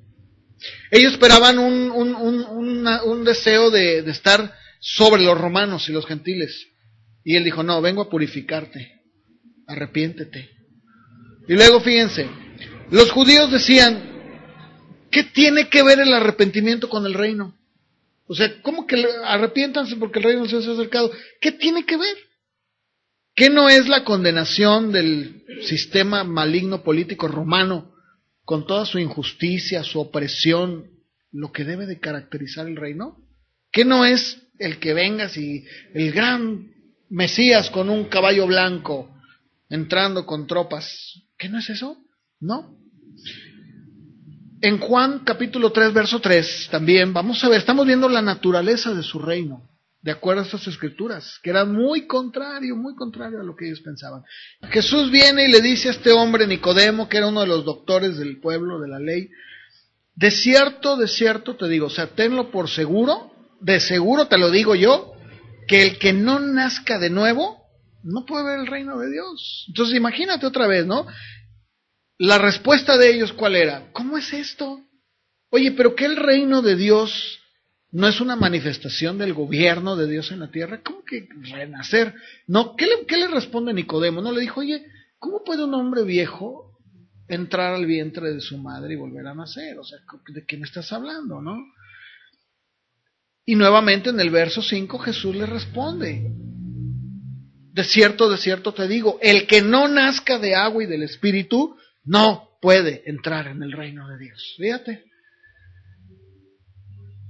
Ellos 0.91 1.13
esperaban 1.13 1.59
un, 1.59 1.91
un, 1.91 3.25
deseo 3.25 3.71
de, 3.71 4.03
de 4.03 4.11
estar 4.11 4.55
sobre 4.81 5.23
los 5.23 5.37
romanos 5.37 5.89
y 5.89 5.93
los 5.93 6.07
gentiles. 6.07 6.69
Y 7.25 7.35
él 7.37 7.45
dijo, 7.45 7.63
no, 7.65 7.83
vengo 7.83 8.03
a 8.03 8.09
purificarte, 8.09 9.01
arrepiéntete. 9.67 10.49
Y 11.49 11.55
luego 11.55 11.81
fíjense, 11.81 12.29
los 12.91 13.11
judíos 13.11 13.51
decían, 13.51 14.16
¿qué 15.11 15.25
tiene 15.25 15.69
que 15.69 15.83
ver 15.83 16.01
el 16.01 16.13
arrepentimiento 16.13 16.89
con 16.89 17.07
el 17.07 17.15
reino? 17.15 17.57
O 18.27 18.35
sea, 18.35 18.61
¿cómo 18.63 18.87
que 18.87 19.07
arrepiéntanse 19.25 19.97
porque 19.97 20.19
el 20.19 20.25
reino 20.25 20.47
se 20.47 20.57
ha 20.57 20.59
acercado? 20.59 21.11
¿Qué 21.41 21.53
tiene 21.53 21.85
que 21.85 21.97
ver? 21.97 22.17
¿Qué 23.35 23.51
no 23.51 23.69
es 23.69 23.87
la 23.87 24.03
condenación 24.03 24.93
del 24.93 25.45
sistema 25.67 26.25
maligno 26.25 26.83
político 26.83 27.29
romano 27.29 27.95
con 28.45 28.67
toda 28.67 28.87
su 28.87 28.99
injusticia, 28.99 29.85
su 29.85 30.01
opresión, 30.01 30.91
lo 31.33 31.53
que 31.53 31.65
debe 31.65 31.87
de 31.87 32.01
caracterizar 32.01 32.67
el 32.67 32.77
reino? 32.77 33.19
¿Qué 33.71 33.85
no 33.85 34.05
es 34.05 34.43
el 34.59 34.79
que 34.79 34.95
vengas 34.95 35.37
y 35.37 35.65
el 35.95 36.13
gran 36.13 36.73
Mesías 37.09 37.71
con 37.71 37.91
un 37.91 38.07
caballo 38.07 38.47
blanco 38.47 39.15
entrando 39.69 40.27
con 40.27 40.47
tropas? 40.47 41.23
¿Qué 41.37 41.49
no 41.49 41.59
es 41.59 41.69
eso? 41.69 41.99
No. 42.41 42.77
En 44.61 44.79
Juan 44.79 45.21
capítulo 45.21 45.71
3, 45.71 45.93
verso 45.93 46.21
3, 46.21 46.69
también 46.71 47.13
vamos 47.13 47.43
a 47.45 47.49
ver, 47.49 47.59
estamos 47.59 47.87
viendo 47.87 48.09
la 48.09 48.23
naturaleza 48.23 48.95
de 48.95 49.03
su 49.03 49.19
reino, 49.19 49.69
de 50.01 50.13
acuerdo 50.13 50.43
a 50.43 50.45
estas 50.45 50.67
escrituras, 50.67 51.39
que 51.43 51.51
era 51.51 51.67
muy 51.67 52.07
contrario, 52.07 52.75
muy 52.75 52.95
contrario 52.95 53.41
a 53.41 53.45
lo 53.45 53.55
que 53.55 53.67
ellos 53.67 53.83
pensaban. 53.83 54.23
Jesús 54.71 55.11
viene 55.11 55.45
y 55.45 55.53
le 55.53 55.61
dice 55.61 55.89
a 55.89 55.93
este 55.93 56.11
hombre 56.11 56.47
Nicodemo, 56.47 57.07
que 57.09 57.19
era 57.19 57.29
uno 57.29 57.43
de 57.43 57.49
los 57.49 57.67
doctores 57.67 58.17
del 58.17 58.41
pueblo, 58.41 58.81
de 58.81 58.89
la 58.89 58.99
ley, 58.99 59.29
de 60.15 60.31
cierto, 60.31 60.97
de 60.97 61.09
cierto 61.09 61.57
te 61.57 61.69
digo, 61.69 61.89
o 61.89 61.91
sea, 61.91 62.07
tenlo 62.07 62.51
por 62.51 62.71
seguro, 62.71 63.33
de 63.61 63.79
seguro 63.79 64.27
te 64.27 64.39
lo 64.39 64.51
digo 64.51 64.75
yo, 64.75 65.13
que 65.69 65.83
el 65.83 65.99
que 65.99 66.15
no 66.15 66.41
nazca 66.41 66.99
de 66.99 67.11
nuevo 67.11 67.67
no 68.03 68.25
puede 68.25 68.45
ver 68.45 68.61
el 68.61 68.67
reino 68.69 68.97
de 68.99 69.11
Dios. 69.11 69.67
Entonces 69.69 69.97
imagínate 69.97 70.47
otra 70.47 70.67
vez, 70.67 70.87
¿no? 70.87 71.07
La 72.19 72.39
respuesta 72.39 72.97
de 72.97 73.15
ellos, 73.15 73.33
¿cuál 73.33 73.57
era? 73.57 73.93
¿Cómo 73.93 74.17
es 74.17 74.33
esto? 74.33 74.81
Oye, 75.51 75.73
pero 75.73 75.95
que 75.95 76.07
el 76.07 76.17
reino 76.17 76.63
de 76.63 76.77
Dios 76.77 77.41
no 77.91 78.09
es 78.09 78.21
una 78.21 78.37
manifestación 78.37 79.19
del 79.19 79.35
gobierno 79.35 79.97
de 79.97 80.07
Dios 80.07 80.31
en 80.33 80.41
la 80.41 80.51
tierra. 80.51 80.81
¿Cómo 80.83 81.05
que 81.05 81.29
renacer? 81.43 82.15
No, 82.47 82.75
¿qué 82.77 82.87
le, 82.87 83.07
qué 83.07 83.17
le 83.17 83.29
responde 83.29 83.73
Nicodemo? 83.73 84.21
No 84.21 84.33
le 84.33 84.41
dijo, 84.41 84.61
oye, 84.61 84.85
¿cómo 85.19 85.45
puede 85.45 85.65
un 85.65 85.75
hombre 85.75 86.03
viejo 86.03 86.79
entrar 87.29 87.75
al 87.75 87.87
vientre 87.87 88.33
de 88.33 88.41
su 88.41 88.59
madre 88.59 88.95
y 88.95 88.97
volver 88.97 89.27
a 89.27 89.35
nacer? 89.35 89.79
O 89.79 89.85
sea, 89.85 89.99
¿de 90.29 90.45
qué 90.47 90.57
me 90.57 90.65
estás 90.65 90.93
hablando, 90.93 91.41
no? 91.41 91.57
Y 93.45 93.55
nuevamente 93.55 94.11
en 94.11 94.19
el 94.19 94.31
verso 94.31 94.61
5 94.61 94.99
Jesús 94.99 95.37
le 95.37 95.47
responde, 95.47 96.33
de 97.73 97.85
cierto, 97.85 98.29
de 98.29 98.39
cierto 98.39 98.75
te 98.75 98.89
digo, 98.89 99.19
el 99.23 99.47
que 99.47 99.63
no 99.63 99.87
nazca 99.87 100.39
de 100.39 100.55
agua 100.57 100.83
y 100.83 100.87
del 100.87 101.05
Espíritu 101.05 101.77
no 102.07 102.57
puede 102.63 103.03
entrar 103.07 103.49
en 103.49 103.63
el 103.63 103.73
reino 103.73 104.09
de 104.09 104.19
Dios. 104.19 104.55
Fíjate. 104.57 105.05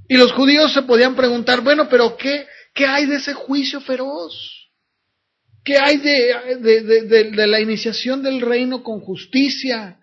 Y 0.09 0.17
los 0.17 0.33
judíos 0.33 0.73
se 0.73 0.83
podían 0.83 1.17
preguntar, 1.17 1.63
bueno, 1.63 1.89
pero 1.89 2.17
¿qué, 2.17 2.47
qué 2.75 2.87
hay 2.87 3.07
de 3.07 3.17
ese 3.17 3.35
juicio 3.35 3.81
feroz? 3.81 4.33
¿Qué 5.65 5.79
hay 5.79 5.97
de, 5.97 6.93
de, 7.33 7.47
la 7.49 7.61
iniciación 7.61 8.23
del 8.23 8.41
reino 8.41 8.85
con 8.85 9.01
justicia? 9.01 9.99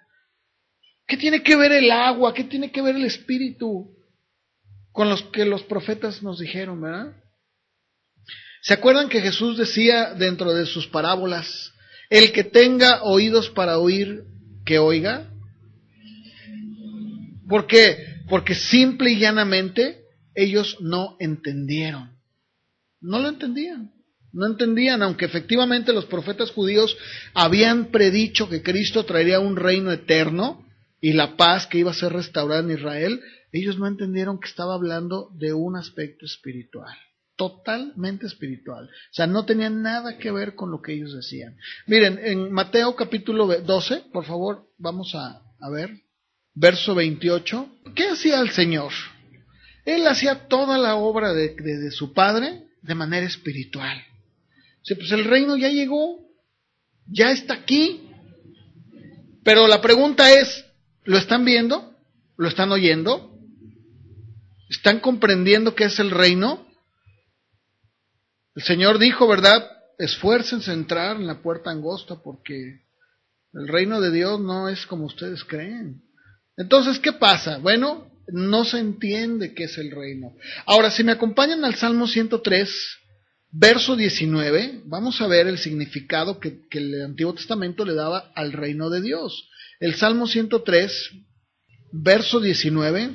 ¿Qué 1.08 1.16
tiene 1.16 1.42
que 1.42 1.56
ver 1.56 1.72
el 1.72 1.90
agua? 1.90 2.34
¿Qué 2.34 2.44
tiene 2.44 2.70
que 2.70 2.82
ver 2.82 2.98
el 2.98 3.06
espíritu? 3.06 3.96
Con 4.92 5.10
los 5.10 5.24
que 5.24 5.46
los 5.46 5.64
profetas 5.64 6.22
nos 6.22 6.40
dijeron, 6.40 6.82
¿verdad? 6.82 7.14
¿Se 8.62 8.74
acuerdan 8.74 9.08
que 9.08 9.22
Jesús 9.22 9.58
decía 9.58 10.14
dentro 10.14 10.54
de 10.54 10.66
sus 10.66 10.88
parábolas, 10.88 11.74
el 12.10 12.34
que 12.34 12.44
tenga 12.44 13.04
oídos 13.04 13.50
para 13.50 13.78
oír, 13.78 14.26
que 14.66 14.80
oiga? 14.80 15.30
¿Por 17.48 17.68
qué? 17.68 18.22
Porque 18.30 18.56
simple 18.56 19.12
y 19.12 19.20
llanamente 19.20 20.06
ellos 20.34 20.78
no 20.80 21.16
entendieron. 21.20 22.18
No 23.02 23.20
lo 23.20 23.30
entendían. 23.30 23.92
No 24.32 24.48
entendían, 24.48 25.04
aunque 25.04 25.26
efectivamente 25.26 25.94
los 25.94 26.06
profetas 26.06 26.50
judíos 26.50 26.98
habían 27.36 27.92
predicho 27.92 28.50
que 28.50 28.64
Cristo 28.64 29.06
traería 29.06 29.40
un 29.40 29.56
reino 29.56 29.92
eterno 29.92 30.66
y 31.00 31.14
la 31.14 31.38
paz 31.38 31.68
que 31.68 31.78
iba 31.78 31.92
a 31.92 31.96
ser 31.96 32.14
restaurada 32.14 32.62
en 32.62 32.72
Israel, 32.72 33.22
ellos 33.52 33.78
no 33.78 33.86
entendieron 33.86 34.40
que 34.40 34.48
estaba 34.48 34.74
hablando 34.74 35.30
de 35.38 35.54
un 35.54 35.76
aspecto 35.76 36.26
espiritual 36.26 36.98
totalmente 37.50 38.26
espiritual. 38.26 38.86
O 38.86 39.14
sea, 39.14 39.28
no 39.28 39.46
tenía 39.46 39.70
nada 39.70 40.18
que 40.18 40.32
ver 40.32 40.56
con 40.56 40.72
lo 40.72 40.82
que 40.82 40.94
ellos 40.94 41.14
decían. 41.14 41.58
Miren, 41.88 42.20
en 42.24 42.52
Mateo 42.52 42.96
capítulo 42.96 43.48
12, 43.48 44.06
por 44.14 44.26
favor, 44.26 44.70
vamos 44.78 45.14
a, 45.16 45.42
ver, 45.70 45.92
verso 46.54 46.96
28. 46.96 47.70
¿Qué 47.96 48.08
hacía 48.08 48.40
el 48.40 48.52
Señor? 48.52 48.94
Él 49.86 50.08
hacía 50.08 50.48
toda 50.48 50.78
la 50.78 50.96
obra 50.96 51.34
de, 51.34 51.92
su 51.92 52.14
Padre 52.14 52.64
de 52.82 52.96
manera 52.96 53.26
espiritual. 53.26 53.98
O 54.90 54.96
pues 54.96 55.12
el 55.12 55.26
reino 55.26 55.58
ya 55.58 55.70
llegó, 55.70 56.20
ya 57.08 57.32
está 57.32 57.56
aquí. 57.56 58.10
Pero 59.44 59.68
la 59.68 59.82
pregunta 59.82 60.32
es, 60.32 60.66
¿lo 61.04 61.18
están 61.18 61.44
viendo? 61.44 61.94
¿Lo 62.38 62.48
están 62.48 62.72
oyendo? 62.72 63.38
¿Están 64.70 65.02
comprendiendo 65.02 65.76
qué 65.76 65.86
es 65.86 66.00
el 66.00 66.10
reino? 66.10 66.66
El 68.56 68.64
Señor 68.64 69.00
dijo, 69.00 69.28
¿verdad? 69.28 69.70
Esfuércense 69.98 70.72
a 70.72 70.76
entrar 70.76 71.18
en 71.18 71.28
la 71.28 71.42
puerta 71.42 71.72
angosta 71.72 72.22
porque 72.24 72.82
el 73.54 73.68
reino 73.68 74.02
de 74.02 74.12
Dios 74.12 74.40
no 74.40 74.70
es 74.70 74.86
como 74.86 75.06
ustedes 75.06 75.44
creen. 75.44 76.02
Entonces, 76.58 77.00
¿qué 77.00 77.14
pasa? 77.14 77.58
Bueno, 77.58 78.12
no 78.28 78.66
se 78.66 78.80
entiende 78.80 79.54
qué 79.54 79.66
es 79.66 79.78
el 79.78 79.92
reino. 79.92 80.36
Ahora, 80.66 80.92
si 80.92 81.04
me 81.04 81.12
acompañan 81.12 81.66
al 81.66 81.76
Salmo 81.76 82.08
103, 82.08 82.70
verso 83.52 83.96
19, 83.96 84.82
vamos 84.86 85.22
a 85.22 85.28
ver 85.28 85.48
el 85.48 85.58
significado 85.58 86.40
que, 86.40 86.68
que, 86.70 86.80
el 86.80 87.04
Antiguo 87.04 87.34
Testamento 87.34 87.86
le 87.86 87.94
daba 87.94 88.32
al 88.36 88.52
reino 88.52 88.90
de 88.90 89.02
Dios. 89.02 89.50
El 89.80 89.96
Salmo 89.96 90.28
103, 90.28 91.12
verso 91.92 92.40
19. 92.40 93.10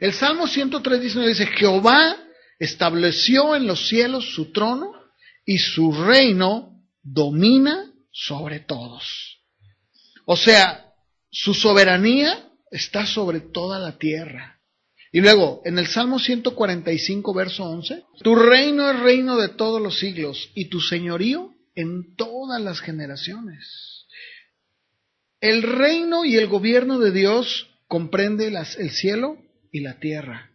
El 0.00 0.12
Salmo 0.14 0.46
103, 0.46 1.00
19 1.00 1.28
dice, 1.28 1.46
Jehová 1.46 2.16
estableció 2.60 3.56
en 3.56 3.66
los 3.66 3.88
cielos 3.88 4.34
su 4.34 4.52
trono 4.52 4.92
y 5.44 5.58
su 5.58 5.90
reino 5.92 6.84
domina 7.02 7.92
sobre 8.12 8.60
todos. 8.60 9.40
O 10.26 10.36
sea, 10.36 10.92
su 11.30 11.54
soberanía 11.54 12.48
está 12.70 13.06
sobre 13.06 13.40
toda 13.40 13.78
la 13.80 13.98
tierra. 13.98 14.60
Y 15.10 15.20
luego, 15.20 15.62
en 15.64 15.78
el 15.78 15.88
Salmo 15.88 16.20
145, 16.20 17.34
verso 17.34 17.64
11, 17.64 18.04
tu 18.22 18.36
reino 18.36 18.88
es 18.88 19.00
reino 19.00 19.36
de 19.38 19.48
todos 19.48 19.82
los 19.82 19.98
siglos 19.98 20.50
y 20.54 20.66
tu 20.66 20.80
señorío 20.80 21.52
en 21.74 22.14
todas 22.14 22.60
las 22.60 22.80
generaciones. 22.80 24.06
El 25.40 25.62
reino 25.62 26.24
y 26.24 26.36
el 26.36 26.46
gobierno 26.46 26.98
de 26.98 27.10
Dios 27.10 27.70
comprende 27.88 28.48
el 28.48 28.90
cielo 28.90 29.38
y 29.72 29.80
la 29.80 29.98
tierra. 29.98 30.49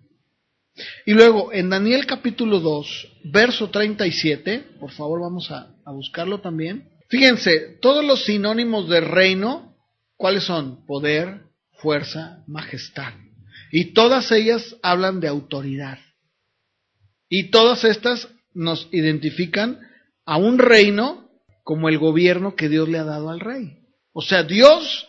Y 1.05 1.13
luego, 1.13 1.53
en 1.53 1.69
Daniel 1.69 2.05
capítulo 2.05 2.59
2, 2.59 3.07
verso 3.25 3.69
37, 3.69 4.77
por 4.79 4.91
favor 4.91 5.21
vamos 5.21 5.49
a, 5.51 5.73
buscarlo 5.85 6.41
también. 6.41 6.89
Fíjense, 7.09 7.77
todos 7.81 8.03
los 8.03 8.25
sinónimos 8.25 8.89
de 8.89 9.01
reino, 9.01 9.77
¿cuáles 10.17 10.43
son? 10.43 10.85
Poder, 10.85 11.43
fuerza, 11.73 12.43
majestad. 12.47 13.13
Y 13.71 13.93
todas 13.93 14.31
ellas 14.31 14.75
hablan 14.81 15.19
de 15.19 15.27
autoridad. 15.27 15.99
Y 17.29 17.51
todas 17.51 17.83
estas 17.83 18.27
nos 18.53 18.89
identifican 18.91 19.79
a 20.25 20.37
un 20.37 20.57
reino 20.57 21.29
como 21.63 21.89
el 21.89 21.97
gobierno 21.97 22.55
que 22.55 22.69
Dios 22.69 22.89
le 22.89 22.97
ha 22.97 23.03
dado 23.03 23.29
al 23.29 23.39
rey. 23.39 23.79
O 24.11 24.21
sea, 24.21 24.43
Dios 24.43 25.07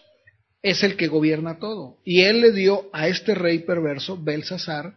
es 0.63 0.83
el 0.83 0.97
que 0.97 1.09
gobierna 1.09 1.59
todo. 1.59 1.99
Y 2.05 2.23
él 2.23 2.41
le 2.41 2.53
dio 2.53 2.89
a 2.93 3.09
este 3.09 3.35
rey 3.35 3.61
perverso, 3.61 4.21
Belsasar, 4.21 4.95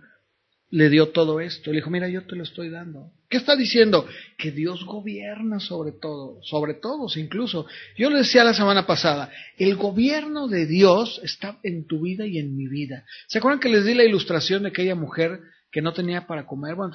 le 0.72 0.90
dio 0.90 1.10
todo 1.10 1.40
esto. 1.40 1.72
Le 1.72 1.78
dijo, 1.78 1.90
mira, 1.90 2.08
yo 2.10 2.26
te 2.26 2.36
lo 2.36 2.44
estoy 2.44 2.70
dando. 2.70 3.12
¿Qué 3.30 3.38
está 3.38 3.56
diciendo? 3.56 4.08
Que 4.38 4.52
Dios 4.52 4.86
gobierna 4.86 5.60
sobre 5.60 5.92
todo, 5.92 6.40
sobre 6.44 6.76
todos 6.76 7.18
incluso. 7.18 7.66
Yo 7.98 8.10
le 8.10 8.20
decía 8.20 8.44
la 8.44 8.54
semana 8.54 8.86
pasada, 8.86 9.32
el 9.58 9.76
gobierno 9.76 10.48
de 10.48 10.66
Dios 10.66 11.20
está 11.24 11.60
en 11.64 11.86
tu 11.86 12.02
vida 12.02 12.26
y 12.26 12.38
en 12.38 12.56
mi 12.56 12.68
vida. 12.68 13.06
¿Se 13.28 13.40
acuerdan 13.40 13.60
que 13.60 13.70
les 13.70 13.86
di 13.86 13.94
la 13.94 14.04
ilustración 14.04 14.64
de 14.64 14.70
aquella 14.70 14.96
mujer 14.96 15.42
que 15.72 15.82
no 15.82 15.94
tenía 15.94 16.28
para 16.28 16.46
comer, 16.46 16.76
bueno, 16.76 16.94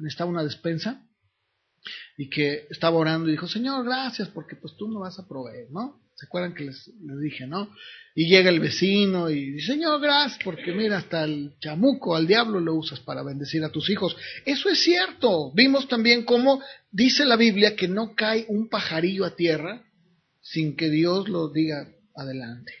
necesitaba 0.00 0.30
una 0.30 0.44
despensa? 0.44 1.02
Y 2.16 2.30
que 2.30 2.66
estaba 2.70 2.96
orando 2.96 3.28
y 3.28 3.32
dijo, 3.32 3.48
Señor, 3.48 3.84
gracias 3.84 4.28
porque 4.28 4.54
pues 4.54 4.76
tú 4.76 4.86
me 4.86 5.00
vas 5.00 5.18
a 5.18 5.26
proveer, 5.26 5.68
¿no? 5.72 6.01
¿Se 6.22 6.26
acuerdan 6.26 6.54
que 6.54 6.62
les, 6.62 6.88
dije, 7.20 7.48
no? 7.48 7.68
Y 8.14 8.28
llega 8.28 8.48
el 8.48 8.60
vecino 8.60 9.28
y 9.28 9.54
dice, 9.54 9.72
Señor, 9.72 10.00
gracias, 10.00 10.38
porque 10.44 10.70
mira, 10.70 10.98
hasta 10.98 11.24
el 11.24 11.54
chamuco, 11.58 12.14
al 12.14 12.28
diablo 12.28 12.60
lo 12.60 12.76
usas 12.76 13.00
para 13.00 13.24
bendecir 13.24 13.64
a 13.64 13.72
tus 13.72 13.90
hijos. 13.90 14.16
Eso 14.44 14.68
es 14.68 14.78
cierto. 14.84 15.50
Vimos 15.52 15.88
también 15.88 16.24
cómo 16.24 16.62
dice 16.92 17.24
la 17.24 17.34
Biblia 17.34 17.74
que 17.74 17.88
no 17.88 18.14
cae 18.14 18.46
un 18.46 18.68
pajarillo 18.68 19.24
a 19.24 19.34
tierra 19.34 19.82
sin 20.40 20.76
que 20.76 20.90
Dios 20.90 21.28
lo 21.28 21.48
diga 21.48 21.88
adelante. 22.14 22.72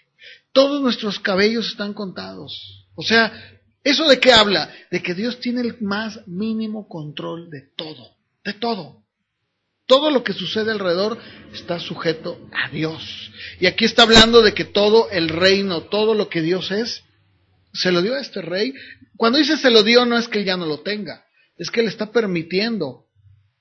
Todos 0.52 0.80
nuestros 0.80 1.18
cabellos 1.18 1.66
están 1.66 1.94
contados. 1.94 2.86
O 2.94 3.02
sea, 3.02 3.32
¿eso 3.82 4.06
de 4.06 4.20
qué 4.20 4.30
habla? 4.30 4.72
De 4.92 5.02
que 5.02 5.14
Dios 5.14 5.40
tiene 5.40 5.62
el 5.62 5.80
más 5.80 6.28
mínimo 6.28 6.86
control 6.86 7.50
de 7.50 7.62
todo, 7.74 8.18
de 8.44 8.52
todo. 8.52 9.01
Todo 9.86 10.10
lo 10.10 10.22
que 10.22 10.32
sucede 10.32 10.70
alrededor 10.70 11.18
está 11.52 11.78
sujeto 11.80 12.38
a 12.52 12.68
Dios. 12.70 13.32
Y 13.60 13.66
aquí 13.66 13.84
está 13.84 14.04
hablando 14.04 14.42
de 14.42 14.54
que 14.54 14.64
todo 14.64 15.10
el 15.10 15.28
reino, 15.28 15.82
todo 15.82 16.14
lo 16.14 16.28
que 16.28 16.40
Dios 16.40 16.70
es, 16.70 17.02
se 17.72 17.90
lo 17.90 18.02
dio 18.02 18.14
a 18.14 18.20
este 18.20 18.42
rey. 18.42 18.74
Cuando 19.16 19.38
dice 19.38 19.56
se 19.56 19.70
lo 19.70 19.82
dio, 19.82 20.04
no 20.06 20.16
es 20.16 20.28
que 20.28 20.38
él 20.38 20.44
ya 20.44 20.56
no 20.56 20.66
lo 20.66 20.80
tenga, 20.80 21.24
es 21.56 21.70
que 21.70 21.80
él 21.80 21.88
está 21.88 22.12
permitiendo 22.12 23.06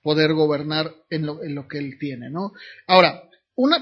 poder 0.04 0.34
gobernar 0.34 0.94
en 1.10 1.26
lo, 1.26 1.68
que 1.68 1.78
él 1.78 1.98
tiene, 2.00 2.30
¿no? 2.30 2.54
Ahora, 2.88 3.24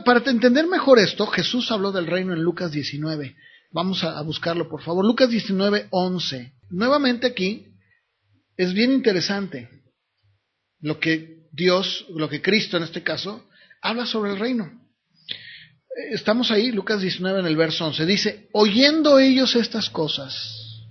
para 0.04 0.22
entender 0.30 0.68
mejor 0.68 1.00
esto, 1.00 1.28
Jesús 1.28 1.72
habló 1.72 1.92
del 1.92 2.08
reino 2.08 2.34
en 2.34 2.42
Lucas 2.42 2.72
19. 2.72 3.36
Vamos 3.72 4.04
a, 4.04 4.18
a 4.18 4.22
buscarlo, 4.24 4.68
por 4.68 4.82
favor. 4.82 5.06
Lucas 5.06 5.30
19, 5.30 5.88
11. 5.92 6.54
Nuevamente 6.70 7.28
aquí 7.28 7.68
es 8.58 8.74
bien 8.74 8.92
interesante 8.92 9.70
lo 10.82 11.00
que 11.00 11.39
Dios, 11.52 12.06
lo 12.10 12.30
que 12.30 12.42
Cristo 12.42 12.78
en 12.78 12.84
este 12.84 13.04
caso, 13.04 13.48
habla 13.82 14.06
sobre 14.06 14.32
el 14.32 14.40
reino. 14.40 14.72
Estamos 16.12 16.52
ahí, 16.52 16.72
Lucas 16.72 17.02
19 17.02 17.42
en 17.42 17.46
el 17.46 17.58
verso 17.58 17.86
11. 17.86 18.06
Dice, 18.06 18.50
oyendo 18.54 19.20
ellos 19.20 19.56
estas 19.56 19.90
cosas. 19.90 20.86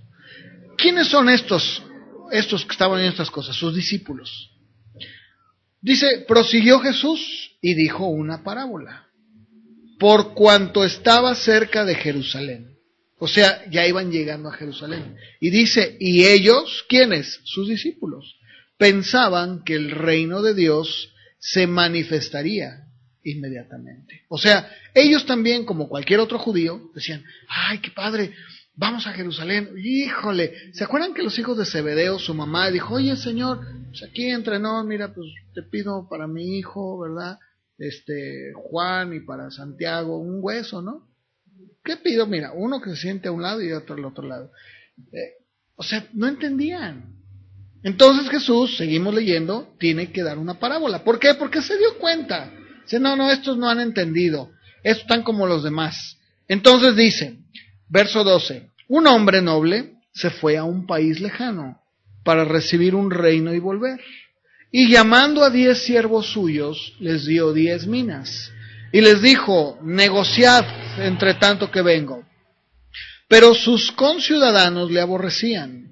¿Quiénes 0.77 1.07
son 1.07 1.29
estos, 1.29 1.83
estos 2.31 2.65
que 2.65 2.71
estaban 2.71 2.97
oyendo 2.97 3.11
estas 3.11 3.31
cosas? 3.31 3.55
Sus 3.55 3.75
discípulos. 3.75 4.51
Dice, 5.81 6.25
prosiguió 6.27 6.79
Jesús 6.79 7.51
y 7.61 7.73
dijo 7.73 8.07
una 8.07 8.43
parábola. 8.43 9.07
Por 9.97 10.33
cuanto 10.33 10.85
estaba 10.85 11.35
cerca 11.35 11.85
de 11.85 11.95
Jerusalén. 11.95 12.77
O 13.17 13.27
sea, 13.27 13.69
ya 13.69 13.85
iban 13.85 14.11
llegando 14.11 14.49
a 14.49 14.53
Jerusalén. 14.53 15.17
Y 15.41 15.49
dice, 15.49 15.97
y 15.99 16.25
ellos, 16.25 16.85
¿quiénes? 16.87 17.41
Sus 17.43 17.67
discípulos. 17.67 18.38
Pensaban 18.79 19.65
que 19.65 19.75
el 19.75 19.91
reino 19.91 20.41
de 20.41 20.53
Dios 20.53 21.13
se 21.37 21.67
manifestaría 21.67 22.85
inmediatamente. 23.23 24.23
O 24.29 24.37
sea, 24.37 24.71
ellos 24.93 25.25
también, 25.25 25.65
como 25.65 25.89
cualquier 25.89 26.21
otro 26.21 26.39
judío, 26.39 26.89
decían, 26.95 27.21
ay, 27.49 27.79
qué 27.79 27.91
padre, 27.91 28.33
vamos 28.73 29.05
a 29.05 29.11
Jerusalén. 29.11 29.71
Híjole, 29.77 30.53
¿se 30.71 30.85
acuerdan 30.85 31.13
que 31.13 31.23
los 31.23 31.37
hijos 31.37 31.57
de 31.57 31.65
Zebedeo, 31.65 32.19
su 32.19 32.33
mamá, 32.33 32.71
dijo, 32.71 32.95
oye 32.95 33.17
Señor, 33.17 33.59
pues 33.89 34.01
aquí 34.03 34.29
entre 34.29 34.59
nos, 34.59 34.85
mira, 34.85 35.13
pues 35.13 35.27
te 35.53 35.61
pido 35.63 36.07
para 36.09 36.25
mi 36.27 36.57
hijo, 36.57 36.99
¿verdad? 36.99 37.37
Este, 37.77 38.53
Juan 38.55 39.13
y 39.13 39.19
para 39.19 39.51
Santiago, 39.51 40.19
un 40.19 40.39
hueso, 40.41 40.81
¿no? 40.81 41.09
¿Qué 41.83 41.97
pido? 41.97 42.27
Mira, 42.27 42.53
uno 42.53 42.81
que 42.81 42.91
se 42.91 42.95
siente 42.95 43.27
a 43.27 43.33
un 43.33 43.41
lado 43.41 43.61
y 43.61 43.73
otro 43.73 43.95
al 43.95 44.05
otro 44.05 44.25
lado. 44.25 44.53
Eh, 45.11 45.33
o 45.75 45.83
sea, 45.83 46.07
no 46.13 46.27
entendían. 46.27 47.18
Entonces 47.83 48.29
Jesús, 48.29 48.77
seguimos 48.77 49.13
leyendo, 49.13 49.73
tiene 49.79 50.11
que 50.11 50.23
dar 50.23 50.37
una 50.37 50.59
parábola. 50.59 51.03
¿Por 51.03 51.19
qué? 51.19 51.33
Porque 51.35 51.61
se 51.61 51.77
dio 51.77 51.97
cuenta. 51.97 52.51
Dice, 52.83 52.99
no, 52.99 53.15
no, 53.15 53.31
estos 53.31 53.57
no 53.57 53.69
han 53.69 53.79
entendido. 53.79 54.51
Estos 54.83 55.03
están 55.03 55.23
como 55.23 55.47
los 55.47 55.63
demás. 55.63 56.17
Entonces 56.47 56.95
dice, 56.95 57.37
verso 57.87 58.23
12, 58.23 58.69
un 58.89 59.07
hombre 59.07 59.41
noble 59.41 59.93
se 60.13 60.29
fue 60.29 60.57
a 60.57 60.63
un 60.63 60.85
país 60.85 61.19
lejano 61.21 61.79
para 62.23 62.43
recibir 62.43 62.95
un 62.95 63.11
reino 63.11 63.53
y 63.53 63.59
volver. 63.59 63.99
Y 64.71 64.89
llamando 64.89 65.43
a 65.43 65.49
diez 65.49 65.83
siervos 65.83 66.27
suyos, 66.27 66.95
les 66.99 67.25
dio 67.25 67.53
diez 67.53 67.87
minas. 67.87 68.51
Y 68.91 69.01
les 69.01 69.21
dijo, 69.21 69.79
negociad 69.83 70.65
entre 70.99 71.35
tanto 71.35 71.71
que 71.71 71.81
vengo. 71.81 72.23
Pero 73.27 73.53
sus 73.53 73.91
conciudadanos 73.91 74.91
le 74.91 75.01
aborrecían 75.01 75.88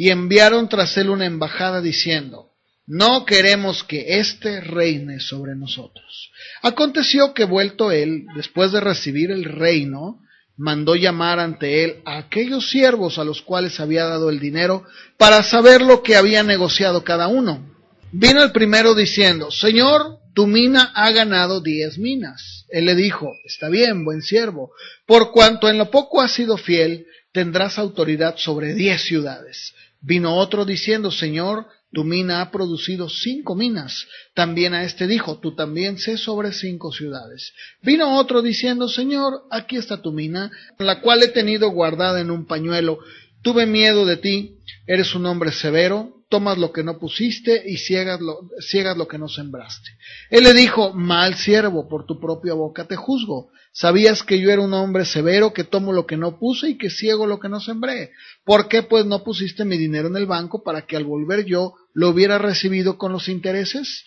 y 0.00 0.08
enviaron 0.08 0.66
tras 0.70 0.96
él 0.96 1.10
una 1.10 1.26
embajada 1.26 1.82
diciendo, 1.82 2.52
no 2.86 3.26
queremos 3.26 3.84
que 3.84 4.18
éste 4.18 4.62
reine 4.62 5.20
sobre 5.20 5.54
nosotros. 5.54 6.30
Aconteció 6.62 7.34
que 7.34 7.44
vuelto 7.44 7.92
él, 7.92 8.24
después 8.34 8.72
de 8.72 8.80
recibir 8.80 9.30
el 9.30 9.44
reino, 9.44 10.22
mandó 10.56 10.94
llamar 10.94 11.38
ante 11.38 11.84
él 11.84 11.96
a 12.06 12.16
aquellos 12.16 12.70
siervos 12.70 13.18
a 13.18 13.24
los 13.24 13.42
cuales 13.42 13.78
había 13.78 14.06
dado 14.06 14.30
el 14.30 14.40
dinero 14.40 14.84
para 15.18 15.42
saber 15.42 15.82
lo 15.82 16.02
que 16.02 16.16
había 16.16 16.42
negociado 16.42 17.04
cada 17.04 17.28
uno. 17.28 17.70
Vino 18.10 18.42
el 18.42 18.52
primero 18.52 18.94
diciendo, 18.94 19.50
Señor, 19.50 20.16
tu 20.34 20.46
mina 20.46 20.92
ha 20.94 21.10
ganado 21.10 21.60
diez 21.60 21.98
minas. 21.98 22.64
Él 22.70 22.86
le 22.86 22.94
dijo, 22.94 23.34
está 23.44 23.68
bien, 23.68 24.06
buen 24.06 24.22
siervo, 24.22 24.72
por 25.04 25.30
cuanto 25.30 25.68
en 25.68 25.76
lo 25.76 25.90
poco 25.90 26.22
has 26.22 26.32
sido 26.32 26.56
fiel, 26.56 27.04
tendrás 27.32 27.78
autoridad 27.78 28.36
sobre 28.38 28.72
diez 28.72 29.02
ciudades. 29.02 29.74
Vino 30.02 30.36
otro 30.36 30.64
diciendo, 30.64 31.10
Señor, 31.10 31.66
tu 31.92 32.04
mina 32.04 32.40
ha 32.40 32.50
producido 32.50 33.08
cinco 33.08 33.54
minas. 33.54 34.06
También 34.34 34.74
a 34.74 34.84
este 34.84 35.06
dijo, 35.06 35.38
tú 35.40 35.54
también 35.54 35.98
sé 35.98 36.16
sobre 36.16 36.52
cinco 36.52 36.92
ciudades. 36.92 37.52
Vino 37.82 38.16
otro 38.16 38.42
diciendo, 38.42 38.88
Señor, 38.88 39.42
aquí 39.50 39.76
está 39.76 40.00
tu 40.00 40.12
mina, 40.12 40.50
la 40.78 41.00
cual 41.00 41.22
he 41.22 41.28
tenido 41.28 41.70
guardada 41.70 42.20
en 42.20 42.30
un 42.30 42.46
pañuelo. 42.46 42.98
Tuve 43.42 43.66
miedo 43.66 44.06
de 44.06 44.16
ti, 44.16 44.58
eres 44.86 45.14
un 45.14 45.26
hombre 45.26 45.52
severo, 45.52 46.19
tomas 46.30 46.56
lo 46.56 46.72
que 46.72 46.84
no 46.84 46.98
pusiste 46.98 47.62
y 47.66 47.76
ciegas 47.76 48.20
lo, 48.20 49.08
que 49.08 49.18
no 49.18 49.28
sembraste. 49.28 49.90
Él 50.30 50.44
le 50.44 50.54
dijo, 50.54 50.94
mal 50.94 51.34
siervo, 51.34 51.88
por 51.88 52.06
tu 52.06 52.20
propia 52.20 52.54
boca 52.54 52.86
te 52.86 52.96
juzgo. 52.96 53.50
Sabías 53.72 54.22
que 54.22 54.40
yo 54.40 54.50
era 54.50 54.62
un 54.62 54.72
hombre 54.72 55.04
severo, 55.04 55.52
que 55.52 55.64
tomo 55.64 55.92
lo 55.92 56.06
que 56.06 56.16
no 56.16 56.38
puse 56.38 56.70
y 56.70 56.78
que 56.78 56.88
ciego 56.88 57.26
lo 57.26 57.40
que 57.40 57.48
no 57.48 57.60
sembré. 57.60 58.12
¿Por 58.44 58.68
qué 58.68 58.82
pues 58.82 59.04
no 59.06 59.24
pusiste 59.24 59.64
mi 59.64 59.76
dinero 59.76 60.08
en 60.08 60.16
el 60.16 60.26
banco 60.26 60.62
para 60.62 60.86
que 60.86 60.96
al 60.96 61.04
volver 61.04 61.44
yo 61.44 61.74
lo 61.92 62.08
hubiera 62.10 62.38
recibido 62.38 62.96
con 62.96 63.12
los 63.12 63.28
intereses? 63.28 64.04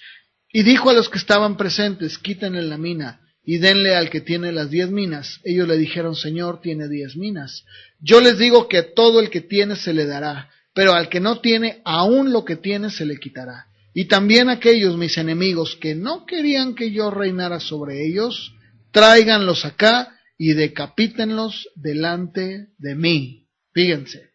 Y 0.51 0.63
dijo 0.63 0.89
a 0.89 0.93
los 0.93 1.09
que 1.09 1.17
estaban 1.17 1.57
presentes, 1.57 2.17
quítenle 2.17 2.61
la 2.61 2.77
mina 2.77 3.19
y 3.43 3.57
denle 3.57 3.95
al 3.95 4.09
que 4.09 4.21
tiene 4.21 4.53
las 4.53 4.69
diez 4.69 4.89
minas. 4.89 5.41
Ellos 5.43 5.67
le 5.67 5.77
dijeron, 5.77 6.15
Señor, 6.15 6.61
tiene 6.61 6.87
diez 6.87 7.17
minas. 7.17 7.65
Yo 7.99 8.21
les 8.21 8.37
digo 8.37 8.69
que 8.69 8.81
todo 8.81 9.19
el 9.19 9.29
que 9.29 9.41
tiene 9.41 9.75
se 9.75 9.93
le 9.93 10.05
dará 10.05 10.49
pero 10.73 10.93
al 10.93 11.09
que 11.09 11.19
no 11.19 11.39
tiene, 11.39 11.81
aún 11.85 12.31
lo 12.31 12.43
que 12.43 12.55
tiene 12.55 12.89
se 12.89 13.05
le 13.05 13.17
quitará. 13.17 13.67
Y 13.93 14.05
también 14.05 14.49
aquellos 14.49 14.97
mis 14.97 15.17
enemigos 15.17 15.75
que 15.75 15.93
no 15.93 16.25
querían 16.25 16.73
que 16.73 16.91
yo 16.91 17.11
reinara 17.11 17.59
sobre 17.59 18.05
ellos, 18.05 18.53
tráiganlos 18.91 19.65
acá 19.65 20.19
y 20.37 20.53
decapítenlos 20.53 21.69
delante 21.75 22.69
de 22.77 22.95
mí. 22.95 23.47
Fíjense. 23.73 24.31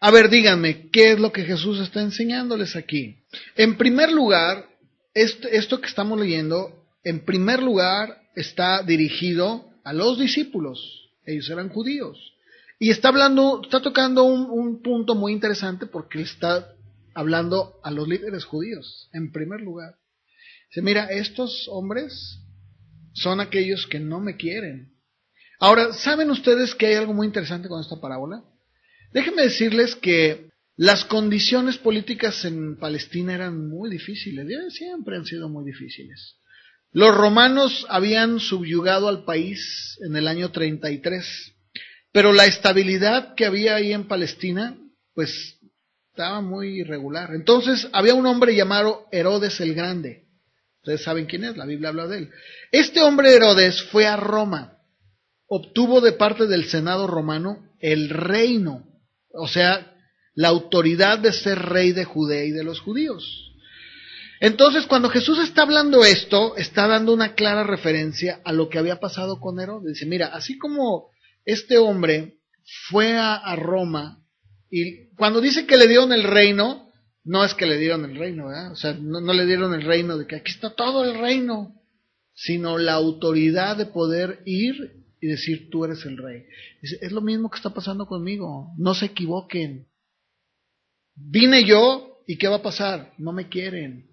A 0.00 0.10
ver, 0.10 0.30
díganme, 0.30 0.90
¿qué 0.90 1.12
es 1.12 1.18
lo 1.18 1.32
que 1.32 1.44
Jesús 1.44 1.80
está 1.80 2.00
enseñándoles 2.02 2.76
aquí? 2.76 3.24
En 3.56 3.76
primer 3.76 4.12
lugar, 4.12 4.68
esto, 5.14 5.48
esto 5.48 5.80
que 5.80 5.88
estamos 5.88 6.18
leyendo, 6.18 6.86
en 7.04 7.24
primer 7.24 7.62
lugar 7.62 8.22
está 8.36 8.82
dirigido 8.82 9.68
a 9.84 9.92
los 9.92 10.18
discípulos. 10.18 11.10
Ellos 11.24 11.48
eran 11.50 11.68
judíos. 11.68 12.34
Y 12.78 12.90
está 12.90 13.08
hablando, 13.08 13.60
está 13.62 13.82
tocando 13.82 14.24
un, 14.24 14.82
punto 14.82 15.14
muy 15.14 15.32
interesante 15.32 15.86
porque 15.86 16.22
está 16.22 16.74
hablando 17.14 17.80
a 17.82 17.90
los 17.90 18.06
líderes 18.06 18.44
judíos, 18.44 19.08
en 19.12 19.32
primer 19.32 19.60
lugar. 19.60 19.96
Dice, 20.70 20.82
mira, 20.82 21.06
estos 21.06 21.66
hombres 21.68 22.38
son 23.14 23.40
aquellos 23.40 23.86
que 23.86 23.98
no 23.98 24.20
me 24.20 24.36
quieren. 24.36 24.92
Ahora, 25.58 25.92
¿saben 25.92 26.30
ustedes 26.30 26.74
que 26.76 26.86
hay 26.86 26.94
algo 26.94 27.14
muy 27.14 27.26
interesante 27.26 27.68
con 27.68 27.80
esta 27.80 28.00
parábola? 28.00 28.44
Déjenme 29.12 29.42
decirles 29.42 29.96
que 29.96 30.50
las 30.76 31.04
condiciones 31.04 31.78
políticas 31.78 32.44
en 32.44 32.76
Palestina 32.76 33.34
eran 33.34 33.68
muy 33.68 33.90
difíciles, 33.90 34.46
siempre 34.72 35.16
han 35.16 35.24
sido 35.24 35.48
muy 35.48 35.64
difíciles. 35.64 36.36
Los 36.92 37.12
romanos 37.16 37.84
habían 37.88 38.38
subyugado 38.38 39.08
al 39.08 39.24
país 39.24 39.98
en 40.06 40.14
el 40.14 40.28
año 40.28 40.52
33 40.52 41.57
pero 42.18 42.32
la 42.32 42.46
estabilidad 42.46 43.36
que 43.36 43.46
había 43.46 43.76
ahí 43.76 43.92
en 43.92 44.08
Palestina, 44.08 44.76
pues 45.14 45.56
estaba 46.10 46.40
muy 46.40 46.80
irregular. 46.80 47.32
Entonces 47.32 47.88
había 47.92 48.14
un 48.14 48.26
hombre 48.26 48.56
llamado 48.56 49.06
Herodes 49.12 49.60
el 49.60 49.72
Grande. 49.72 50.24
Ustedes 50.82 51.04
saben 51.04 51.26
quién 51.26 51.44
es, 51.44 51.56
la 51.56 51.64
Biblia 51.64 51.90
habla 51.90 52.08
de 52.08 52.18
él. 52.18 52.30
Este 52.72 53.02
hombre 53.02 53.36
Herodes 53.36 53.84
fue 53.84 54.08
a 54.08 54.16
Roma, 54.16 54.78
obtuvo 55.46 56.00
de 56.00 56.10
parte 56.10 56.48
del 56.48 56.64
Senado 56.64 57.06
romano 57.06 57.70
el 57.78 58.08
reino, 58.08 58.82
o 59.30 59.46
sea, 59.46 59.94
la 60.34 60.48
autoridad 60.48 61.20
de 61.20 61.32
ser 61.32 61.60
rey 61.66 61.92
de 61.92 62.04
Judea 62.04 62.42
y 62.42 62.50
de 62.50 62.64
los 62.64 62.80
judíos. 62.80 63.54
Entonces, 64.40 64.86
cuando 64.86 65.08
Jesús 65.08 65.38
está 65.38 65.62
hablando 65.62 66.04
esto, 66.04 66.56
está 66.56 66.88
dando 66.88 67.14
una 67.14 67.36
clara 67.36 67.62
referencia 67.62 68.40
a 68.44 68.52
lo 68.52 68.68
que 68.68 68.80
había 68.80 68.98
pasado 68.98 69.38
con 69.38 69.60
Herodes. 69.60 69.92
Dice, 69.92 70.06
mira, 70.06 70.26
así 70.34 70.58
como 70.58 71.12
este 71.48 71.78
hombre 71.78 72.40
fue 72.90 73.16
a, 73.16 73.56
Roma 73.56 74.22
y 74.70 75.08
cuando 75.14 75.40
dice 75.40 75.66
que 75.66 75.78
le 75.78 75.88
dieron 75.88 76.12
el 76.12 76.24
reino, 76.24 76.92
no 77.24 77.42
es 77.42 77.54
que 77.54 77.64
le 77.64 77.78
dieron 77.78 78.04
el 78.04 78.16
reino, 78.16 78.48
¿verdad? 78.48 78.72
O 78.72 78.76
sea, 78.76 78.92
no, 78.92 79.32
le 79.32 79.46
dieron 79.46 79.72
el 79.72 79.80
reino 79.80 80.18
de 80.18 80.26
que 80.26 80.36
aquí 80.36 80.52
está 80.52 80.74
todo 80.74 81.10
el 81.10 81.18
reino, 81.18 81.74
sino 82.34 82.76
la 82.76 82.92
autoridad 82.92 83.78
de 83.78 83.86
poder 83.86 84.42
ir 84.44 85.06
y 85.22 85.26
decir, 85.26 85.70
tú 85.70 85.86
eres 85.86 86.04
el 86.04 86.18
rey. 86.18 86.44
Es 86.82 87.12
lo 87.12 87.22
mismo 87.22 87.48
que 87.48 87.56
está 87.56 87.70
pasando 87.70 88.06
conmigo, 88.06 88.74
no 88.76 88.94
se 88.94 89.06
equivoquen. 89.06 89.88
Vine 91.14 91.64
yo 91.64 92.22
y 92.26 92.36
¿qué 92.36 92.46
va 92.46 92.56
a 92.56 92.62
pasar? 92.62 93.14
No 93.16 93.32
me 93.32 93.48
quieren. 93.48 94.10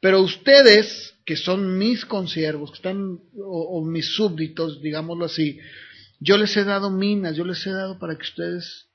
Pero 0.00 0.22
ustedes, 0.22 1.14
que 1.26 1.36
son 1.36 1.76
mis 1.76 2.06
consiervos, 2.06 2.70
que 2.70 2.76
están, 2.76 3.20
o, 3.44 3.78
o 3.78 3.84
mis 3.84 4.06
súbditos, 4.14 4.80
digámoslo 4.80 5.26
así, 5.26 5.58
yo 6.20 6.36
les 6.36 6.56
he 6.56 6.64
dado 6.64 6.90
minas, 6.90 7.36
yo 7.36 7.44
les 7.44 7.64
he 7.66 7.70
dado 7.70 7.98
para 7.98 8.16
que 8.16 8.22
ustedes 8.22 8.88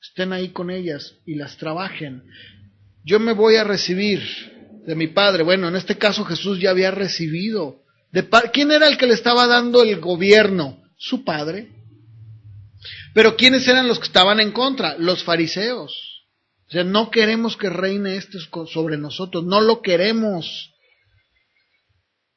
estén 0.00 0.32
ahí 0.32 0.50
con 0.50 0.70
ellas 0.70 1.16
y 1.26 1.34
las 1.34 1.56
trabajen. 1.56 2.24
Yo 3.04 3.20
me 3.20 3.32
voy 3.32 3.56
a 3.56 3.64
recibir 3.64 4.20
de 4.86 4.94
mi 4.94 5.08
padre. 5.08 5.42
Bueno, 5.42 5.68
en 5.68 5.76
este 5.76 5.98
caso 5.98 6.24
Jesús 6.24 6.58
ya 6.60 6.70
había 6.70 6.90
recibido. 6.90 7.82
De 8.12 8.28
¿Quién 8.52 8.72
era 8.72 8.88
el 8.88 8.96
que 8.96 9.06
le 9.06 9.14
estaba 9.14 9.46
dando 9.46 9.82
el 9.82 10.00
gobierno? 10.00 10.82
Su 10.96 11.24
padre. 11.24 11.68
Pero 13.14 13.36
¿quiénes 13.36 13.66
eran 13.68 13.88
los 13.88 13.98
que 13.98 14.06
estaban 14.06 14.40
en 14.40 14.52
contra? 14.52 14.96
Los 14.98 15.22
fariseos. 15.24 15.92
O 16.68 16.72
sea, 16.72 16.84
no 16.84 17.10
queremos 17.10 17.56
que 17.56 17.68
reine 17.68 18.16
este 18.16 18.38
sobre 18.72 18.96
nosotros, 18.96 19.44
no 19.44 19.60
lo 19.60 19.82
queremos. 19.82 20.72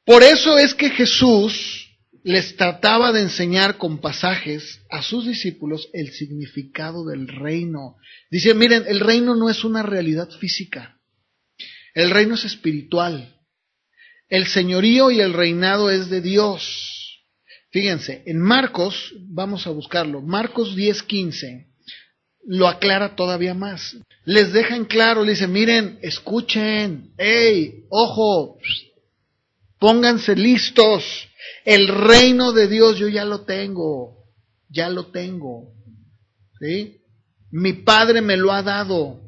Por 0.04 0.22
eso 0.22 0.58
es 0.58 0.74
que 0.74 0.90
Jesús 0.90 1.83
les 2.24 2.56
trataba 2.56 3.12
de 3.12 3.20
enseñar 3.20 3.76
con 3.76 4.00
pasajes 4.00 4.80
a 4.90 5.02
sus 5.02 5.26
discípulos 5.26 5.90
el 5.92 6.10
significado 6.10 7.04
del 7.04 7.28
reino. 7.28 7.96
Dice, 8.30 8.54
miren, 8.54 8.84
el 8.88 9.00
reino 9.00 9.34
no 9.36 9.50
es 9.50 9.62
una 9.62 9.82
realidad 9.82 10.30
física, 10.40 10.98
el 11.94 12.10
reino 12.10 12.34
es 12.34 12.44
espiritual. 12.44 13.30
El 14.30 14.46
señorío 14.46 15.10
y 15.10 15.20
el 15.20 15.34
reinado 15.34 15.90
es 15.90 16.08
de 16.08 16.22
Dios. 16.22 17.22
Fíjense, 17.70 18.22
en 18.26 18.40
Marcos, 18.40 19.12
vamos 19.28 19.66
a 19.66 19.70
buscarlo, 19.70 20.22
Marcos 20.22 20.74
10:15 20.74 21.68
lo 22.46 22.68
aclara 22.68 23.16
todavía 23.16 23.54
más. 23.54 23.96
Les 24.24 24.52
deja 24.52 24.76
en 24.76 24.84
claro, 24.84 25.24
le 25.24 25.30
dice, 25.30 25.46
miren, 25.46 25.98
escuchen, 26.02 27.14
hey, 27.16 27.84
ojo, 27.88 28.58
pónganse 29.78 30.36
listos 30.36 31.26
el 31.64 31.88
reino 31.88 32.52
de 32.52 32.68
Dios 32.68 32.98
yo 32.98 33.08
ya 33.08 33.24
lo 33.24 33.42
tengo, 33.42 34.24
ya 34.68 34.88
lo 34.88 35.06
tengo. 35.06 35.72
¿Sí? 36.60 37.00
Mi 37.50 37.72
Padre 37.72 38.20
me 38.20 38.36
lo 38.36 38.52
ha 38.52 38.62
dado. 38.62 39.20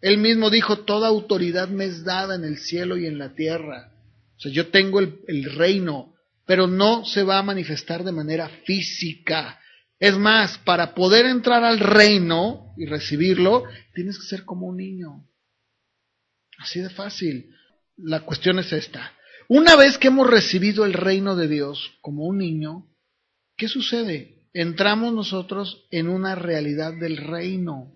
Él 0.00 0.18
mismo 0.18 0.50
dijo, 0.50 0.80
toda 0.80 1.08
autoridad 1.08 1.68
me 1.68 1.86
es 1.86 2.04
dada 2.04 2.36
en 2.36 2.44
el 2.44 2.58
cielo 2.58 2.96
y 2.96 3.06
en 3.06 3.18
la 3.18 3.34
tierra. 3.34 3.92
O 4.36 4.40
sea, 4.40 4.52
yo 4.52 4.68
tengo 4.68 5.00
el, 5.00 5.20
el 5.26 5.44
reino, 5.56 6.14
pero 6.46 6.66
no 6.66 7.04
se 7.04 7.24
va 7.24 7.38
a 7.38 7.42
manifestar 7.42 8.04
de 8.04 8.12
manera 8.12 8.48
física. 8.64 9.58
Es 9.98 10.16
más, 10.16 10.58
para 10.58 10.94
poder 10.94 11.26
entrar 11.26 11.64
al 11.64 11.80
reino 11.80 12.72
y 12.76 12.86
recibirlo, 12.86 13.64
tienes 13.94 14.18
que 14.18 14.26
ser 14.26 14.44
como 14.44 14.68
un 14.68 14.76
niño. 14.76 15.26
Así 16.58 16.80
de 16.80 16.90
fácil. 16.90 17.54
La 17.96 18.20
cuestión 18.20 18.60
es 18.60 18.72
esta. 18.72 19.12
Una 19.48 19.76
vez 19.76 19.96
que 19.96 20.08
hemos 20.08 20.28
recibido 20.28 20.84
el 20.84 20.92
reino 20.92 21.34
de 21.34 21.48
Dios 21.48 21.92
como 22.02 22.26
un 22.26 22.36
niño, 22.36 22.86
¿qué 23.56 23.66
sucede? 23.66 24.44
Entramos 24.52 25.14
nosotros 25.14 25.86
en 25.90 26.08
una 26.08 26.34
realidad 26.34 26.92
del 27.00 27.16
reino. 27.16 27.94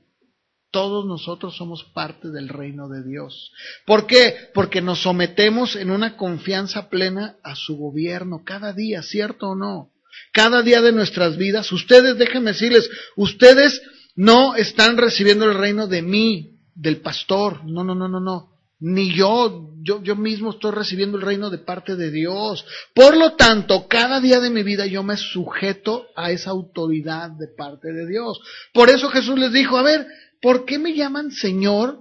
Todos 0.71 1.05
nosotros 1.05 1.55
somos 1.55 1.85
parte 1.85 2.31
del 2.31 2.49
reino 2.49 2.89
de 2.89 3.05
Dios. 3.05 3.53
¿Por 3.85 4.07
qué? 4.07 4.35
Porque 4.55 4.81
nos 4.81 5.03
sometemos 5.03 5.77
en 5.77 5.91
una 5.91 6.17
confianza 6.17 6.89
plena 6.89 7.37
a 7.43 7.55
su 7.55 7.77
gobierno 7.77 8.45
cada 8.47 8.73
día, 8.73 9.03
¿cierto 9.03 9.51
o 9.51 9.55
no? 9.55 9.93
Cada 10.33 10.63
día 10.63 10.81
de 10.81 10.93
nuestras 10.93 11.37
vidas. 11.37 11.71
Ustedes, 11.71 12.17
déjenme 12.17 12.53
decirles, 12.53 12.89
ustedes 13.15 13.83
no 14.15 14.55
están 14.55 14.97
recibiendo 14.97 15.45
el 15.45 15.59
reino 15.59 15.87
de 15.87 16.01
mí, 16.01 16.61
del 16.75 17.03
pastor. 17.03 17.63
No, 17.67 17.85
no, 17.85 17.95
no, 17.95 18.09
no, 18.09 18.21
no 18.21 18.52
ni 18.85 19.15
yo, 19.15 19.71
yo, 19.81 20.03
yo 20.03 20.17
mismo 20.17 20.51
estoy 20.51 20.73
recibiendo 20.73 21.17
el 21.17 21.23
reino 21.23 21.51
de 21.51 21.59
parte 21.59 21.95
de 21.95 22.11
Dios. 22.11 22.67
Por 22.93 23.17
lo 23.17 23.37
tanto, 23.37 23.87
cada 23.87 24.21
día 24.21 24.41
de 24.41 24.51
mi 24.51 24.65
vida 24.65 24.87
yo 24.87 25.05
me 25.05 25.17
sujeto 25.17 26.09
a 26.17 26.33
esa 26.33 26.51
autoridad 26.51 27.31
de 27.31 27.47
parte 27.47 27.93
de 27.93 28.09
Dios. 28.09 28.41
Por 28.75 28.91
eso 28.91 29.09
Jesús 29.09 29.39
les 29.39 29.53
dijo, 29.53 29.79
a 29.79 29.83
ver, 29.83 30.09
¿por 30.41 30.65
qué 30.65 30.81
me 30.81 30.95
llaman 30.95 31.31
Señor 31.31 32.01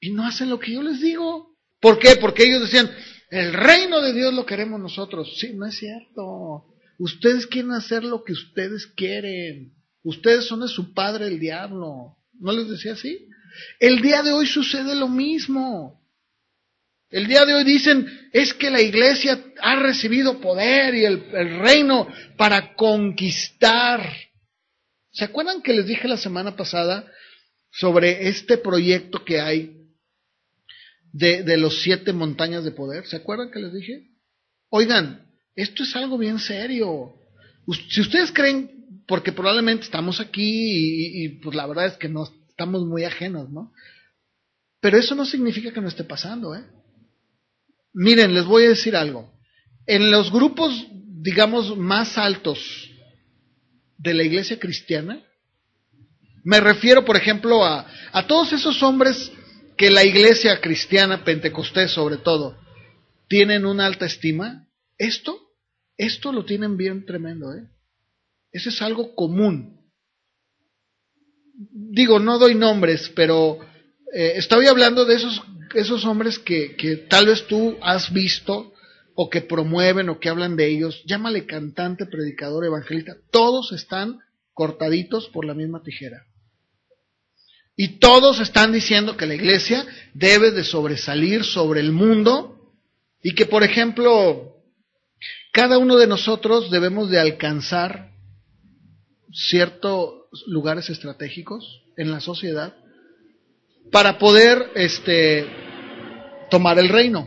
y 0.00 0.10
no 0.10 0.26
hacen 0.26 0.50
lo 0.50 0.58
que 0.58 0.74
yo 0.74 0.82
les 0.82 1.00
digo? 1.00 1.56
¿Por 1.80 1.98
qué? 1.98 2.16
Porque 2.20 2.44
ellos 2.44 2.60
decían, 2.60 2.90
el 3.30 3.54
reino 3.54 4.02
de 4.02 4.12
Dios 4.12 4.34
lo 4.34 4.44
queremos 4.44 4.78
nosotros. 4.78 5.34
Sí, 5.38 5.54
no 5.54 5.64
es 5.64 5.78
cierto. 5.78 6.66
Ustedes 6.98 7.46
quieren 7.46 7.72
hacer 7.72 8.04
lo 8.04 8.22
que 8.22 8.34
ustedes 8.34 8.86
quieren. 8.86 9.72
Ustedes 10.02 10.44
son 10.44 10.60
de 10.60 10.68
su 10.68 10.92
padre 10.92 11.28
el 11.28 11.40
diablo. 11.40 12.18
¿No 12.38 12.52
les 12.52 12.68
decía 12.68 12.92
así? 12.92 13.28
El 13.80 14.02
día 14.02 14.22
de 14.22 14.32
hoy 14.32 14.46
sucede 14.46 14.94
lo 14.94 15.08
mismo. 15.08 15.97
El 17.10 17.26
día 17.26 17.46
de 17.46 17.54
hoy 17.54 17.64
dicen, 17.64 18.06
es 18.32 18.52
que 18.52 18.70
la 18.70 18.82
iglesia 18.82 19.42
ha 19.62 19.76
recibido 19.76 20.40
poder 20.40 20.94
y 20.94 21.06
el, 21.06 21.30
reino 21.58 22.06
para 22.36 22.74
conquistar. 22.74 24.12
¿Se 25.10 25.24
acuerdan 25.24 25.62
que 25.62 25.72
les 25.72 25.86
dije 25.86 26.06
la 26.06 26.18
semana 26.18 26.54
pasada 26.54 27.10
sobre 27.70 28.28
este 28.28 28.58
proyecto 28.58 29.24
que 29.24 29.40
hay 29.40 29.74
de, 31.12 31.56
los 31.56 31.80
siete 31.80 32.12
montañas 32.12 32.62
de 32.64 32.72
poder? 32.72 33.06
¿Se 33.06 33.16
acuerdan 33.16 33.50
que 33.50 33.60
les 33.60 33.72
dije? 33.72 34.10
Oigan, 34.68 35.26
esto 35.56 35.84
es 35.84 35.96
algo 35.96 36.18
bien 36.18 36.38
serio. 36.38 37.14
Si 37.88 38.02
ustedes 38.02 38.32
creen, 38.32 39.02
porque 39.06 39.32
probablemente 39.32 39.84
estamos 39.84 40.20
aquí 40.20 40.42
y, 40.42 41.24
y, 41.24 41.28
pues 41.40 41.56
la 41.56 41.66
verdad 41.66 41.86
es 41.86 41.96
que 41.96 42.10
no 42.10 42.28
estamos 42.50 42.84
muy 42.84 43.04
ajenos, 43.04 43.48
¿no? 43.48 43.72
Pero 44.80 44.98
eso 44.98 45.14
no 45.14 45.24
significa 45.24 45.72
que 45.72 45.80
no 45.80 45.88
esté 45.88 46.04
pasando, 46.04 46.54
¿eh? 46.54 46.64
Miren, 47.92 48.34
les 48.34 48.44
voy 48.44 48.64
a 48.64 48.70
decir 48.70 48.94
algo. 48.96 49.32
En 49.86 50.10
los 50.10 50.30
grupos, 50.30 50.86
digamos, 50.92 51.76
más 51.76 52.18
altos 52.18 52.90
de 53.96 54.14
la 54.14 54.22
iglesia 54.22 54.58
cristiana, 54.58 55.22
me 56.44 56.60
refiero, 56.60 57.04
por 57.04 57.16
ejemplo, 57.16 57.64
a, 57.64 57.86
a 58.12 58.26
todos 58.26 58.52
esos 58.52 58.82
hombres 58.82 59.32
que 59.76 59.90
la 59.90 60.04
iglesia 60.04 60.60
cristiana, 60.60 61.24
pentecostés 61.24 61.92
sobre 61.92 62.16
todo, 62.16 62.58
tienen 63.28 63.66
una 63.66 63.86
alta 63.86 64.06
estima. 64.06 64.66
Esto, 64.96 65.38
esto 65.96 66.32
lo 66.32 66.44
tienen 66.44 66.76
bien 66.76 67.06
tremendo, 67.06 67.54
¿eh? 67.54 67.68
Eso 68.50 68.70
es 68.70 68.82
algo 68.82 69.14
común. 69.14 69.78
Digo, 71.54 72.18
no 72.18 72.38
doy 72.38 72.54
nombres, 72.54 73.12
pero 73.14 73.58
eh, 74.12 74.32
estoy 74.36 74.66
hablando 74.66 75.04
de 75.04 75.16
esos 75.16 75.42
esos 75.74 76.04
hombres 76.04 76.38
que, 76.38 77.06
tal 77.08 77.26
vez 77.26 77.46
tú 77.46 77.76
has 77.82 78.12
visto 78.12 78.72
o 79.14 79.28
que 79.28 79.40
promueven 79.40 80.08
o 80.08 80.20
que 80.20 80.28
hablan 80.28 80.56
de 80.56 80.66
ellos, 80.66 81.02
llámale 81.04 81.46
cantante, 81.46 82.06
predicador, 82.06 82.64
evangelista, 82.64 83.16
todos 83.30 83.72
están 83.72 84.20
cortaditos 84.52 85.28
por 85.28 85.44
la 85.44 85.54
misma 85.54 85.82
tijera. 85.82 86.24
Y 87.76 87.98
todos 87.98 88.40
están 88.40 88.72
diciendo 88.72 89.16
que 89.16 89.26
la 89.26 89.34
iglesia 89.34 89.86
debe 90.14 90.50
de 90.50 90.64
sobresalir 90.64 91.44
sobre 91.44 91.80
el 91.80 91.92
mundo 91.92 92.72
y 93.22 93.34
que, 93.34 93.46
por 93.46 93.62
ejemplo, 93.62 94.56
cada 95.52 95.78
uno 95.78 95.96
de 95.96 96.06
nosotros 96.06 96.70
debemos 96.70 97.10
de 97.10 97.20
alcanzar 97.20 98.12
ciertos 99.32 100.14
lugares 100.46 100.90
estratégicos 100.90 101.82
en 101.96 102.10
la 102.10 102.20
sociedad 102.20 102.74
para 103.90 104.18
poder 104.18 104.70
este, 104.74 105.46
tomar 106.50 106.78
el 106.78 106.88
reino. 106.88 107.26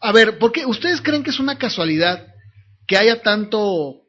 A 0.00 0.12
ver, 0.12 0.38
¿por 0.38 0.52
qué? 0.52 0.64
¿Ustedes 0.64 1.00
creen 1.00 1.22
que 1.22 1.30
es 1.30 1.40
una 1.40 1.58
casualidad 1.58 2.26
que 2.86 2.96
haya 2.96 3.22
tanto 3.22 4.02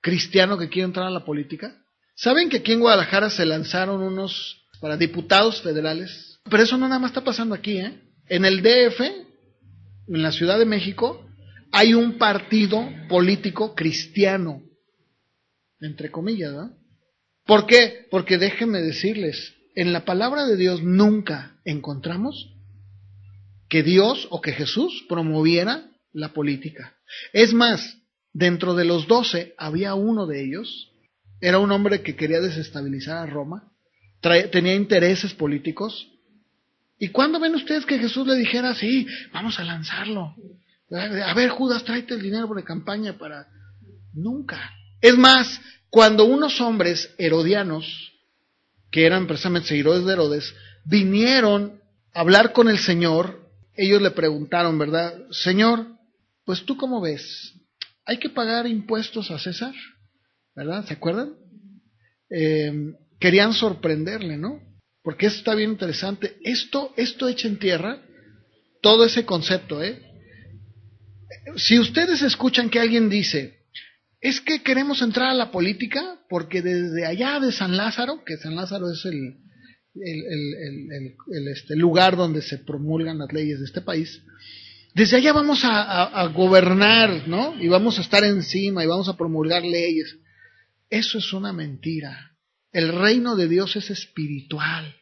cristiano 0.00 0.58
que 0.58 0.68
quiere 0.68 0.86
entrar 0.86 1.06
a 1.06 1.10
la 1.10 1.24
política? 1.24 1.76
¿Saben 2.14 2.50
que 2.50 2.58
aquí 2.58 2.72
en 2.72 2.80
Guadalajara 2.80 3.30
se 3.30 3.46
lanzaron 3.46 4.02
unos 4.02 4.66
para 4.80 4.96
diputados 4.96 5.62
federales? 5.62 6.38
Pero 6.44 6.62
eso 6.62 6.76
no 6.76 6.88
nada 6.88 7.00
más 7.00 7.10
está 7.10 7.24
pasando 7.24 7.54
aquí, 7.54 7.78
¿eh? 7.78 7.98
En 8.28 8.44
el 8.44 8.62
DF, 8.62 9.00
en 9.00 10.22
la 10.22 10.30
Ciudad 10.30 10.58
de 10.58 10.66
México, 10.66 11.26
hay 11.72 11.94
un 11.94 12.18
partido 12.18 12.86
político 13.08 13.74
cristiano, 13.74 14.62
entre 15.80 16.10
comillas, 16.10 16.52
¿no? 16.52 16.76
¿Por 17.46 17.66
qué? 17.66 18.06
Porque 18.10 18.38
déjenme 18.38 18.80
decirles, 18.80 19.54
en 19.74 19.92
la 19.92 20.04
palabra 20.04 20.46
de 20.46 20.56
Dios 20.56 20.82
nunca 20.82 21.56
encontramos 21.64 22.54
que 23.68 23.82
Dios 23.82 24.26
o 24.30 24.40
que 24.40 24.52
Jesús 24.52 25.04
promoviera 25.08 25.90
la 26.12 26.32
política. 26.32 26.96
Es 27.32 27.52
más, 27.52 27.98
dentro 28.32 28.74
de 28.74 28.84
los 28.84 29.06
doce 29.06 29.54
había 29.56 29.94
uno 29.94 30.26
de 30.26 30.44
ellos, 30.44 30.92
era 31.40 31.58
un 31.58 31.70
hombre 31.72 32.02
que 32.02 32.16
quería 32.16 32.40
desestabilizar 32.40 33.16
a 33.16 33.26
Roma, 33.26 33.72
tenía 34.20 34.74
intereses 34.74 35.34
políticos. 35.34 36.08
¿Y 36.98 37.08
cuándo 37.08 37.40
ven 37.40 37.54
ustedes 37.54 37.86
que 37.86 37.98
Jesús 37.98 38.26
le 38.26 38.34
dijera, 38.34 38.74
sí, 38.74 39.06
vamos 39.32 39.58
a 39.58 39.64
lanzarlo? 39.64 40.34
A 40.90 41.34
ver, 41.34 41.48
Judas, 41.50 41.84
tráete 41.84 42.14
el 42.14 42.22
dinero 42.22 42.48
de 42.54 42.64
campaña 42.64 43.16
para... 43.16 43.46
Nunca. 44.12 44.72
Es 45.00 45.16
más, 45.16 45.60
cuando 45.88 46.24
unos 46.24 46.60
hombres 46.60 47.14
herodianos, 47.16 48.12
que 48.90 49.06
eran 49.06 49.26
precisamente 49.26 49.68
seguidores 49.68 50.04
de 50.04 50.12
Herodes, 50.12 50.54
vinieron 50.84 51.80
a 52.12 52.20
hablar 52.20 52.52
con 52.52 52.68
el 52.68 52.78
Señor, 52.78 53.48
ellos 53.74 54.02
le 54.02 54.10
preguntaron, 54.10 54.78
¿verdad? 54.78 55.14
Señor, 55.30 55.86
pues 56.44 56.64
tú 56.64 56.76
cómo 56.76 57.00
ves, 57.00 57.54
¿hay 58.04 58.18
que 58.18 58.28
pagar 58.30 58.66
impuestos 58.66 59.30
a 59.30 59.38
César? 59.38 59.74
¿Verdad? 60.54 60.84
¿Se 60.86 60.94
acuerdan? 60.94 61.34
Eh, 62.28 62.72
querían 63.18 63.52
sorprenderle, 63.52 64.36
¿no? 64.36 64.60
Porque 65.02 65.26
esto 65.26 65.38
está 65.38 65.54
bien 65.54 65.70
interesante. 65.70 66.36
Esto, 66.42 66.92
esto 66.96 67.28
echa 67.28 67.48
en 67.48 67.58
tierra 67.58 68.02
todo 68.82 69.04
ese 69.04 69.24
concepto, 69.24 69.82
¿eh? 69.82 70.02
Si 71.56 71.78
ustedes 71.78 72.22
escuchan 72.22 72.70
que 72.70 72.80
alguien 72.80 73.08
dice, 73.08 73.59
es 74.20 74.40
que 74.40 74.62
queremos 74.62 75.00
entrar 75.02 75.30
a 75.30 75.34
la 75.34 75.50
política 75.50 76.20
porque 76.28 76.62
desde 76.62 77.06
allá 77.06 77.40
de 77.40 77.52
San 77.52 77.76
Lázaro, 77.76 78.22
que 78.24 78.36
San 78.36 78.54
Lázaro 78.54 78.90
es 78.90 79.04
el, 79.04 79.36
este, 81.50 81.74
lugar 81.76 82.16
donde 82.16 82.42
se 82.42 82.58
promulgan 82.58 83.18
las 83.18 83.32
leyes 83.32 83.58
de 83.58 83.64
este 83.64 83.80
país, 83.80 84.22
desde 84.94 85.16
allá 85.16 85.32
vamos 85.32 85.64
a, 85.64 86.02
a, 86.04 86.26
gobernar, 86.28 87.28
¿no? 87.28 87.60
Y 87.62 87.68
vamos 87.68 87.98
a 87.98 88.02
estar 88.02 88.24
encima 88.24 88.82
y 88.82 88.88
vamos 88.88 89.08
a 89.08 89.16
promulgar 89.16 89.62
leyes. 89.62 90.16
Eso 90.90 91.18
es 91.18 91.32
una 91.32 91.52
mentira. 91.52 92.32
El 92.72 92.92
reino 92.92 93.36
de 93.36 93.48
Dios 93.48 93.76
es 93.76 93.90
espiritual. 93.90 94.96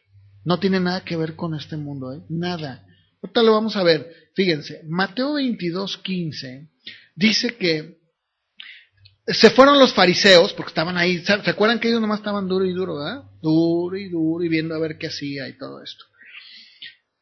No 0.45 0.59
tiene 0.59 0.79
nada 0.79 1.03
que 1.03 1.17
ver 1.17 1.35
con 1.35 1.55
este 1.55 1.75
mundo, 1.75 2.13
¿eh? 2.13 2.21
Nada. 2.29 2.85
Ahorita 3.21 3.43
lo 3.43 3.53
vamos 3.53 3.75
a 3.75 3.83
ver. 3.83 4.13
Fíjense, 4.35 4.81
Mateo 4.87 5.33
22, 5.33 5.97
15 5.97 6.69
dice 7.15 7.55
que 7.55 7.98
se 9.31 9.49
fueron 9.51 9.79
los 9.79 9.93
fariseos, 9.93 10.53
porque 10.53 10.69
estaban 10.69 10.97
ahí, 10.97 11.23
¿se 11.23 11.33
acuerdan 11.33 11.79
que 11.79 11.87
ellos 11.87 12.01
nomás 12.01 12.19
estaban 12.19 12.47
duro 12.47 12.65
y 12.65 12.73
duro, 12.73 12.97
¿verdad? 12.97 13.23
Duro 13.41 13.97
y 13.97 14.09
duro 14.09 14.43
y 14.43 14.49
viendo 14.49 14.75
a 14.75 14.79
ver 14.79 14.97
qué 14.97 15.07
hacía 15.07 15.47
y 15.47 15.57
todo 15.57 15.83
esto. 15.83 16.05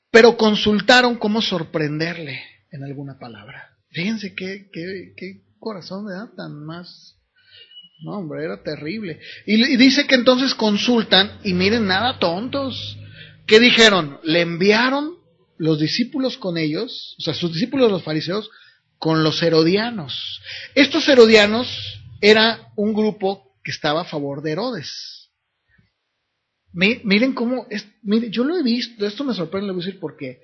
Pero 0.09 0.37
consultaron 0.37 1.17
cómo 1.17 1.41
sorprenderle 1.41 2.41
en 2.71 2.83
alguna 2.83 3.19
palabra. 3.19 3.77
Fíjense 3.91 4.33
qué, 4.35 4.69
qué, 4.71 5.13
qué 5.17 5.41
corazón, 5.59 6.05
¿verdad? 6.05 6.29
Tan 6.35 6.65
más... 6.65 7.15
No, 8.03 8.19
hombre, 8.19 8.43
era 8.43 8.61
terrible. 8.61 9.19
Y, 9.45 9.55
y 9.55 9.75
dice 9.75 10.05
que 10.05 10.15
entonces 10.15 10.53
consultan 10.53 11.39
y 11.43 11.53
miren, 11.53 11.87
nada 11.87 12.19
tontos. 12.19 12.95
¿Qué 13.47 13.59
dijeron? 13.59 14.19
Le 14.23 14.41
enviaron 14.41 15.15
los 15.57 15.79
discípulos 15.79 16.37
con 16.37 16.57
ellos, 16.57 17.15
o 17.17 17.21
sea, 17.21 17.33
sus 17.33 17.53
discípulos 17.53 17.91
los 17.91 18.03
fariseos, 18.03 18.49
con 18.99 19.23
los 19.23 19.41
herodianos. 19.43 20.41
Estos 20.75 21.07
herodianos 21.07 21.67
era 22.21 22.71
un 22.75 22.93
grupo 22.93 23.55
que 23.63 23.71
estaba 23.71 24.01
a 24.01 24.05
favor 24.05 24.41
de 24.41 24.51
Herodes. 24.51 25.29
Miren 26.73 27.33
cómo, 27.33 27.67
miren, 28.03 28.31
yo 28.31 28.43
lo 28.43 28.57
he 28.57 28.63
visto, 28.63 29.05
esto 29.05 29.23
me 29.23 29.33
sorprende, 29.33 29.67
le 29.67 29.73
voy 29.73 29.81
a 29.81 29.85
decir 29.85 29.99
por 29.99 30.15
qué. 30.15 30.41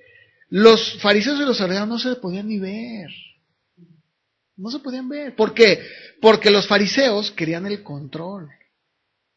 Los 0.48 1.00
fariseos 1.00 1.40
y 1.40 1.44
los 1.44 1.60
herodianos 1.60 1.88
no 1.88 1.98
se 1.98 2.20
podían 2.20 2.48
ni 2.48 2.58
ver. 2.58 3.10
No 4.56 4.70
se 4.70 4.78
podían 4.78 5.08
ver. 5.08 5.34
¿Por 5.34 5.54
qué? 5.54 5.80
Porque 6.20 6.50
los 6.50 6.66
fariseos 6.66 7.30
querían 7.32 7.66
el 7.66 7.82
control. 7.82 8.50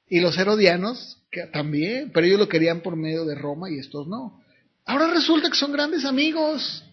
Y 0.08 0.20
los 0.20 0.38
herodianos 0.38 1.22
también, 1.52 2.12
pero 2.14 2.26
ellos 2.26 2.40
lo 2.40 2.48
querían 2.48 2.82
por 2.82 2.96
medio 2.96 3.26
de 3.26 3.36
Roma 3.36 3.70
y 3.70 3.78
estos 3.78 4.08
no. 4.08 4.42
Ahora 4.86 5.08
resulta 5.08 5.50
que 5.50 5.58
son 5.58 5.72
grandes 5.72 6.06
amigos. 6.06 6.84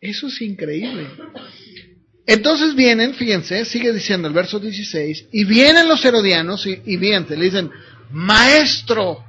Eso 0.00 0.28
es 0.28 0.40
increíble. 0.40 1.08
Entonces 2.26 2.74
vienen, 2.74 3.14
fíjense, 3.14 3.64
sigue 3.64 3.92
diciendo 3.92 4.28
el 4.28 4.34
verso 4.34 4.58
16, 4.60 5.28
y 5.32 5.44
vienen 5.44 5.88
los 5.88 6.04
herodianos 6.04 6.66
y, 6.66 6.80
y 6.86 6.96
le 6.96 7.36
dicen, 7.36 7.70
maestro, 8.10 9.24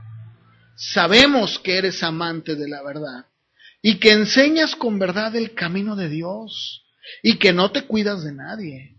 sabemos 0.76 1.60
que 1.60 1.78
eres 1.78 2.04
amante 2.04 2.56
de 2.56 2.68
la 2.68 2.84
verdad 2.84 3.26
y 3.82 3.96
que 3.98 4.12
enseñas 4.12 4.76
con 4.76 5.00
verdad 5.00 5.36
el 5.36 5.54
camino 5.54 5.96
de 5.96 6.10
Dios 6.10 6.86
y 7.24 7.38
que 7.38 7.54
no 7.54 7.72
te 7.72 7.84
cuidas 7.84 8.24
de 8.24 8.34
nadie 8.34 8.98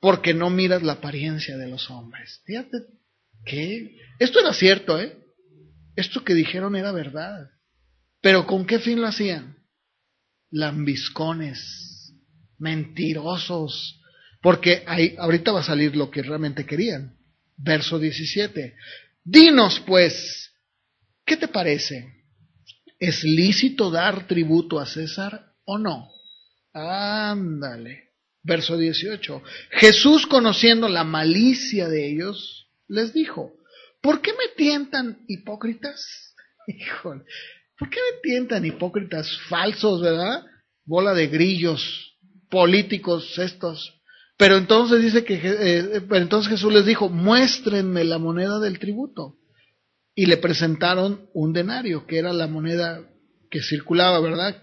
porque 0.00 0.34
no 0.34 0.50
miras 0.50 0.82
la 0.82 0.94
apariencia 0.94 1.56
de 1.56 1.68
los 1.68 1.90
hombres. 1.90 2.40
Fíjate 2.44 2.78
que 3.44 3.96
esto 4.18 4.40
era 4.40 4.52
cierto, 4.52 5.00
¿eh? 5.00 5.18
Esto 5.96 6.22
que 6.22 6.34
dijeron 6.34 6.76
era 6.76 6.92
verdad. 6.92 7.50
Pero 8.20 8.46
¿con 8.46 8.66
qué 8.66 8.78
fin 8.78 9.00
lo 9.00 9.06
hacían? 9.08 9.55
Lambiscones, 10.56 12.14
mentirosos, 12.58 14.00
porque 14.40 14.82
ahí, 14.86 15.14
ahorita 15.18 15.52
va 15.52 15.60
a 15.60 15.64
salir 15.64 15.96
lo 15.96 16.10
que 16.10 16.22
realmente 16.22 16.64
querían. 16.64 17.16
Verso 17.56 17.98
17. 17.98 18.74
Dinos 19.24 19.82
pues, 19.86 20.52
¿qué 21.24 21.36
te 21.36 21.48
parece? 21.48 22.12
¿Es 22.98 23.24
lícito 23.24 23.90
dar 23.90 24.26
tributo 24.26 24.78
a 24.78 24.86
César 24.86 25.52
o 25.64 25.78
no? 25.78 26.08
Ándale. 26.72 28.12
Verso 28.42 28.78
18. 28.78 29.42
Jesús, 29.72 30.26
conociendo 30.26 30.88
la 30.88 31.04
malicia 31.04 31.88
de 31.88 32.08
ellos, 32.08 32.68
les 32.88 33.12
dijo, 33.12 33.56
¿Por 34.06 34.20
qué 34.20 34.30
me 34.32 34.54
tientan 34.56 35.24
hipócritas? 35.26 36.32
Híjole, 36.68 37.24
¿por 37.78 37.90
qué 37.90 37.98
me 37.98 38.20
tientan 38.22 38.64
hipócritas 38.64 39.38
falsos, 39.48 40.02
verdad? 40.02 40.44
Bola 40.84 41.14
de 41.14 41.26
grillos, 41.26 42.16
políticos 42.50 43.38
estos. 43.38 44.00
Pero 44.38 44.56
entonces 44.56 45.02
dice 45.02 45.24
que, 45.24 45.40
eh, 45.42 46.02
entonces 46.12 46.50
Jesús 46.50 46.72
les 46.72 46.86
dijo, 46.86 47.08
muéstrenme 47.08 48.04
la 48.04 48.18
moneda 48.18 48.60
del 48.60 48.78
tributo. 48.78 49.38
Y 50.14 50.26
le 50.26 50.36
presentaron 50.38 51.28
un 51.34 51.52
denario, 51.52 52.06
que 52.06 52.18
era 52.18 52.32
la 52.32 52.46
moneda 52.46 53.06
que 53.50 53.62
circulaba, 53.62 54.20
¿verdad? 54.20 54.62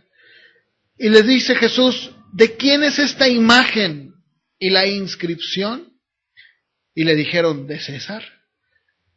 Y 0.97 1.09
les 1.09 1.27
dice 1.27 1.55
Jesús, 1.55 2.11
¿de 2.33 2.55
quién 2.55 2.83
es 2.83 2.99
esta 2.99 3.27
imagen 3.27 4.13
y 4.59 4.69
la 4.69 4.87
inscripción? 4.87 5.93
Y 6.95 7.03
le 7.03 7.15
dijeron, 7.15 7.67
de 7.67 7.79
César. 7.79 8.23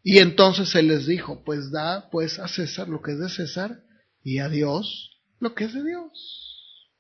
Y 0.02 0.18
entonces 0.18 0.74
él 0.74 0.88
les 0.88 1.06
dijo, 1.06 1.42
pues 1.44 1.70
da 1.70 2.08
pues 2.10 2.38
a 2.38 2.48
César 2.48 2.88
lo 2.88 3.02
que 3.02 3.12
es 3.12 3.18
de 3.18 3.28
César 3.28 3.85
y 4.26 4.40
a 4.40 4.48
Dios 4.48 5.20
lo 5.38 5.54
que 5.54 5.64
es 5.64 5.72
de 5.72 5.84
Dios. 5.84 6.90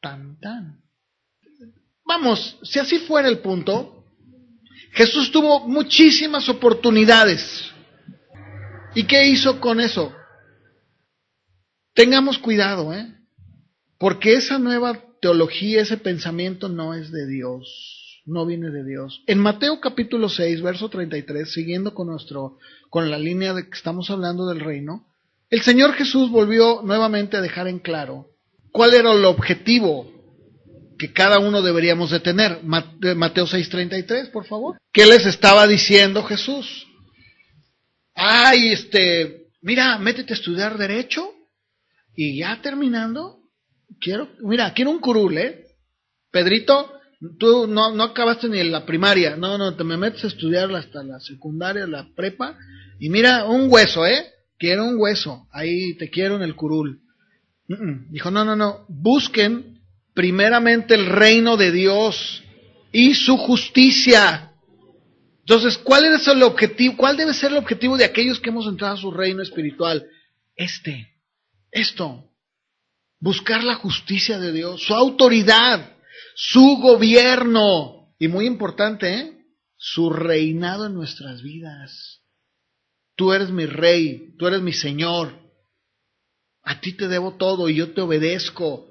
Tan 0.00 0.40
tan. 0.40 0.80
Vamos, 2.06 2.58
si 2.62 2.78
así 2.78 3.00
fuera 3.00 3.28
el 3.28 3.40
punto, 3.40 4.06
Jesús 4.92 5.30
tuvo 5.30 5.68
muchísimas 5.68 6.48
oportunidades. 6.48 7.70
¿Y 8.94 9.04
qué 9.04 9.26
hizo 9.26 9.60
con 9.60 9.78
eso? 9.78 10.10
Tengamos 11.92 12.38
cuidado, 12.38 12.94
¿eh? 12.94 13.14
Porque 13.98 14.32
esa 14.32 14.58
nueva 14.58 15.04
teología, 15.20 15.82
ese 15.82 15.98
pensamiento 15.98 16.70
no 16.70 16.94
es 16.94 17.12
de 17.12 17.26
Dios 17.26 17.98
no 18.24 18.44
viene 18.44 18.70
de 18.70 18.84
Dios. 18.84 19.22
En 19.26 19.38
Mateo 19.38 19.80
capítulo 19.80 20.28
6, 20.28 20.60
verso 20.60 20.90
33, 20.90 21.50
siguiendo 21.50 21.94
con 21.94 22.08
nuestro 22.08 22.58
con 22.90 23.10
la 23.10 23.18
línea 23.18 23.54
de 23.54 23.64
que 23.64 23.74
estamos 23.74 24.10
hablando 24.10 24.46
del 24.46 24.60
reino, 24.60 25.06
el 25.50 25.62
Señor 25.62 25.94
Jesús 25.94 26.30
volvió 26.30 26.82
nuevamente 26.82 27.36
a 27.36 27.40
dejar 27.40 27.68
en 27.68 27.78
claro 27.78 28.26
cuál 28.72 28.94
era 28.94 29.12
el 29.12 29.24
objetivo 29.24 30.12
que 30.98 31.12
cada 31.12 31.38
uno 31.38 31.62
deberíamos 31.62 32.10
de 32.10 32.20
tener. 32.20 32.62
Mateo 32.64 33.46
6:33, 33.46 34.30
por 34.30 34.46
favor. 34.46 34.78
¿Qué 34.92 35.06
les 35.06 35.26
estaba 35.26 35.66
diciendo 35.66 36.24
Jesús? 36.24 36.86
Ay, 38.14 38.72
este, 38.72 39.46
mira, 39.62 39.98
métete 39.98 40.32
a 40.32 40.36
estudiar 40.36 40.76
derecho 40.76 41.32
y 42.16 42.38
ya 42.38 42.60
terminando, 42.60 43.38
quiero, 44.00 44.28
mira, 44.40 44.74
quiero 44.74 44.90
un 44.90 44.98
curul, 44.98 45.38
¿eh? 45.38 45.66
Pedrito, 46.32 46.98
Tú 47.38 47.66
no, 47.66 47.92
no 47.92 48.04
acabaste 48.04 48.48
ni 48.48 48.60
en 48.60 48.70
la 48.70 48.86
primaria, 48.86 49.34
no, 49.36 49.58
no, 49.58 49.74
te 49.74 49.82
me 49.82 49.96
metes 49.96 50.22
a 50.22 50.28
estudiar 50.28 50.72
hasta 50.72 51.02
la 51.02 51.18
secundaria, 51.18 51.84
la 51.86 52.06
prepa, 52.14 52.56
y 53.00 53.10
mira, 53.10 53.44
un 53.46 53.66
hueso, 53.68 54.06
¿eh? 54.06 54.24
Quiero 54.58 54.86
un 54.86 54.96
hueso, 54.98 55.46
ahí 55.52 55.94
te 55.94 56.10
quiero 56.10 56.36
en 56.36 56.42
el 56.42 56.54
curul. 56.54 57.00
Dijo, 58.10 58.30
no, 58.30 58.44
no, 58.44 58.56
no, 58.56 58.86
busquen 58.88 59.80
primeramente 60.14 60.94
el 60.94 61.06
reino 61.06 61.56
de 61.56 61.70
Dios 61.70 62.42
y 62.92 63.14
su 63.14 63.36
justicia. 63.36 64.52
Entonces, 65.40 65.78
¿cuál 65.78 66.06
es 66.06 66.26
el 66.28 66.42
objetivo? 66.42 66.96
¿Cuál 66.96 67.16
debe 67.16 67.34
ser 67.34 67.52
el 67.52 67.58
objetivo 67.58 67.96
de 67.96 68.04
aquellos 68.04 68.40
que 68.40 68.50
hemos 68.50 68.66
entrado 68.66 68.94
a 68.94 69.00
su 69.00 69.10
reino 69.10 69.42
espiritual? 69.42 70.06
Este, 70.56 71.08
esto, 71.70 72.30
buscar 73.20 73.62
la 73.62 73.76
justicia 73.76 74.38
de 74.38 74.52
Dios, 74.52 74.82
su 74.82 74.94
autoridad 74.94 75.98
su 76.40 76.76
gobierno 76.80 78.14
y 78.16 78.28
muy 78.28 78.46
importante, 78.46 79.12
¿eh? 79.12 79.44
su 79.76 80.08
reinado 80.08 80.86
en 80.86 80.94
nuestras 80.94 81.42
vidas. 81.42 82.17
Tú 83.18 83.32
eres 83.32 83.50
mi 83.50 83.66
rey, 83.66 84.36
tú 84.38 84.46
eres 84.46 84.62
mi 84.62 84.72
Señor. 84.72 85.34
A 86.62 86.80
ti 86.80 86.96
te 86.96 87.08
debo 87.08 87.36
todo 87.36 87.68
y 87.68 87.74
yo 87.74 87.92
te 87.92 88.00
obedezco. 88.00 88.86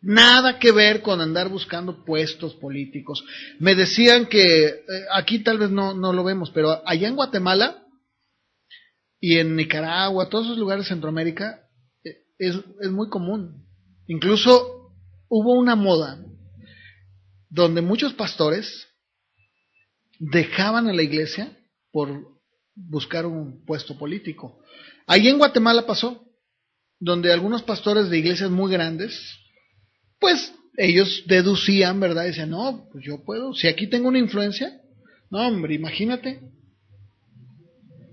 Nada 0.00 0.58
que 0.58 0.72
ver 0.72 1.00
con 1.00 1.20
andar 1.20 1.48
buscando 1.48 2.04
puestos 2.04 2.56
políticos. 2.56 3.24
Me 3.60 3.76
decían 3.76 4.26
que 4.26 4.66
eh, 4.66 4.82
aquí 5.14 5.44
tal 5.44 5.58
vez 5.58 5.70
no, 5.70 5.94
no 5.94 6.12
lo 6.12 6.24
vemos, 6.24 6.50
pero 6.50 6.82
allá 6.84 7.06
en 7.06 7.14
Guatemala 7.14 7.86
y 9.20 9.38
en 9.38 9.54
Nicaragua, 9.54 10.28
todos 10.28 10.46
esos 10.46 10.58
lugares 10.58 10.84
de 10.84 10.88
Centroamérica, 10.88 11.60
eh, 12.02 12.16
es, 12.36 12.56
es 12.80 12.90
muy 12.90 13.08
común. 13.08 13.64
Incluso 14.08 14.92
hubo 15.28 15.52
una 15.56 15.76
moda 15.76 16.20
donde 17.48 17.80
muchos 17.80 18.12
pastores 18.14 18.88
dejaban 20.18 20.88
a 20.88 20.92
la 20.92 21.02
iglesia 21.02 21.56
por 21.92 22.37
buscar 22.88 23.26
un 23.26 23.64
puesto 23.64 23.98
político. 23.98 24.58
Ahí 25.06 25.28
en 25.28 25.38
Guatemala 25.38 25.86
pasó, 25.86 26.24
donde 27.00 27.32
algunos 27.32 27.62
pastores 27.62 28.08
de 28.10 28.18
iglesias 28.18 28.50
muy 28.50 28.72
grandes 28.72 29.38
pues 30.18 30.52
ellos 30.76 31.24
deducían, 31.26 31.98
¿verdad? 32.00 32.24
Decían, 32.24 32.50
no, 32.50 32.88
pues 32.92 33.04
yo 33.04 33.24
puedo, 33.24 33.54
si 33.54 33.68
aquí 33.68 33.88
tengo 33.88 34.08
una 34.08 34.18
influencia, 34.18 34.80
no, 35.30 35.46
hombre, 35.46 35.74
imagínate, 35.74 36.40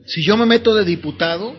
si 0.05 0.23
yo 0.23 0.37
me 0.37 0.45
meto 0.45 0.73
de 0.73 0.83
diputado, 0.83 1.55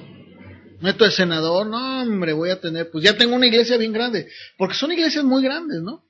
meto 0.80 1.04
de 1.04 1.10
senador, 1.10 1.66
no, 1.66 2.02
hombre, 2.02 2.32
voy 2.32 2.50
a 2.50 2.60
tener, 2.60 2.90
pues 2.90 3.04
ya 3.04 3.16
tengo 3.16 3.34
una 3.34 3.46
iglesia 3.46 3.76
bien 3.76 3.92
grande, 3.92 4.28
porque 4.56 4.74
son 4.74 4.92
iglesias 4.92 5.24
muy 5.24 5.42
grandes, 5.42 5.80
¿no? 5.82 6.04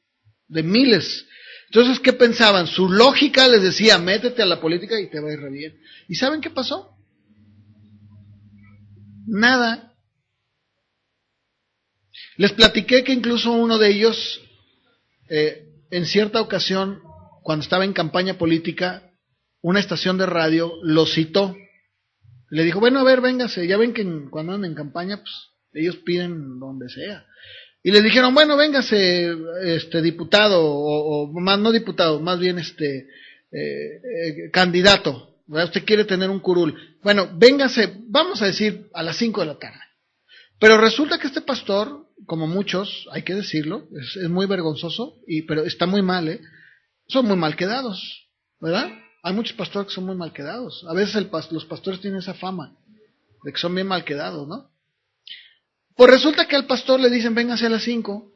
De 0.49 0.63
miles. 0.63 1.27
Entonces, 1.67 2.01
¿qué 2.01 2.13
pensaban? 2.13 2.67
Su 2.67 2.89
lógica 2.89 3.49
les 3.49 3.63
decía, 3.63 3.99
métete 3.99 4.43
a 4.43 4.47
la 4.47 4.61
política 4.61 5.01
y 5.01 5.11
te 5.11 5.21
va 5.21 5.31
a 5.31 5.33
ir 5.33 5.41
re 5.41 5.51
bien. 5.51 5.81
¿Y 6.09 6.15
saben 6.15 6.41
qué 6.41 6.51
pasó? 6.51 6.97
Nada. 9.27 9.95
Les 12.37 12.53
platiqué 12.53 13.03
que 13.03 13.13
incluso 13.13 13.53
uno 13.53 13.79
de 13.79 13.89
ellos, 13.89 14.41
eh, 15.29 15.69
en 15.91 16.07
cierta 16.07 16.41
ocasión, 16.41 17.01
cuando 17.43 17.63
estaba 17.63 17.85
en 17.85 17.93
campaña 17.93 18.39
política, 18.39 19.11
una 19.61 19.81
estación 19.81 20.19
de 20.19 20.27
radio 20.27 20.73
lo 20.83 21.07
citó. 21.07 21.57
Le 22.51 22.63
dijo, 22.63 22.79
bueno, 22.79 23.01
a 23.01 23.05
ver, 23.05 23.21
véngase, 23.21 23.67
ya 23.67 23.77
ven 23.77 23.93
que 23.93 24.05
cuando 24.31 24.53
andan 24.53 24.71
en 24.71 24.77
campaña, 24.77 25.17
pues 25.17 25.33
ellos 25.73 25.97
piden 25.97 26.61
donde 26.61 26.89
sea. 26.89 27.27
Y 27.87 27.93
le 27.93 28.03
dijeron, 28.03 28.35
bueno, 28.35 28.57
véngase, 28.57 29.33
este 29.63 30.03
diputado, 30.03 30.61
o, 30.61 31.31
más 31.41 31.57
no 31.57 31.71
diputado, 31.71 32.19
más 32.19 32.37
bien 32.41 32.59
este 32.59 33.07
eh, 33.53 34.01
eh, 34.03 34.51
candidato. 34.53 35.37
Usted 35.47 35.85
quiere 35.85 36.05
tener 36.05 36.29
un 36.29 36.41
curul. 36.41 36.75
Bueno, 37.05 37.31
véngase, 37.37 37.95
vamos 38.09 38.43
a 38.43 38.47
decir, 38.47 38.91
a 38.93 39.05
las 39.05 39.17
5 39.19 39.41
de 39.41 39.47
la 39.47 39.59
tarde. 39.61 39.79
Pero 40.59 40.79
resulta 40.79 41.21
que 41.21 41.29
este 41.29 41.43
pastor, 41.43 42.09
como 42.27 42.49
muchos, 42.49 43.07
hay 43.13 43.23
que 43.23 43.37
decirlo, 43.37 43.87
es, 44.21 44.29
muy 44.31 44.47
vergonzoso, 44.47 45.21
y, 45.29 45.43
pero 45.43 45.63
está 45.63 45.87
muy 45.87 46.03
mal, 46.03 46.29
¿eh? 46.29 46.41
Son 47.07 47.25
muy 47.25 47.37
mal 47.37 47.55
quedados, 47.55 48.27
¿verdad? 48.61 48.91
Hay 49.23 49.33
muchos 49.33 49.57
pastores 49.57 49.91
que 49.91 49.95
son 49.95 50.07
muy 50.07 50.17
mal 50.17 50.33
quedados. 50.33 50.85
A 50.89 50.93
veces 50.93 51.15
el, 51.15 51.31
los 51.53 51.65
pastores 51.67 52.01
tienen 52.01 52.19
esa 52.19 52.35
fama 52.35 52.77
de 53.45 53.53
que 53.53 53.59
son 53.61 53.77
bien 53.77 53.87
mal 53.87 54.05
quedados, 54.05 54.49
¿no? 54.49 54.73
Pues 55.97 56.11
resulta 56.11 56.47
que 56.47 56.57
al 56.57 56.67
pastor 56.67 57.01
le 57.01 57.09
dicen, 57.09 57.35
véngase 57.35 57.67
a 57.67 57.71
las 57.71 57.83
cinco. 57.83 58.31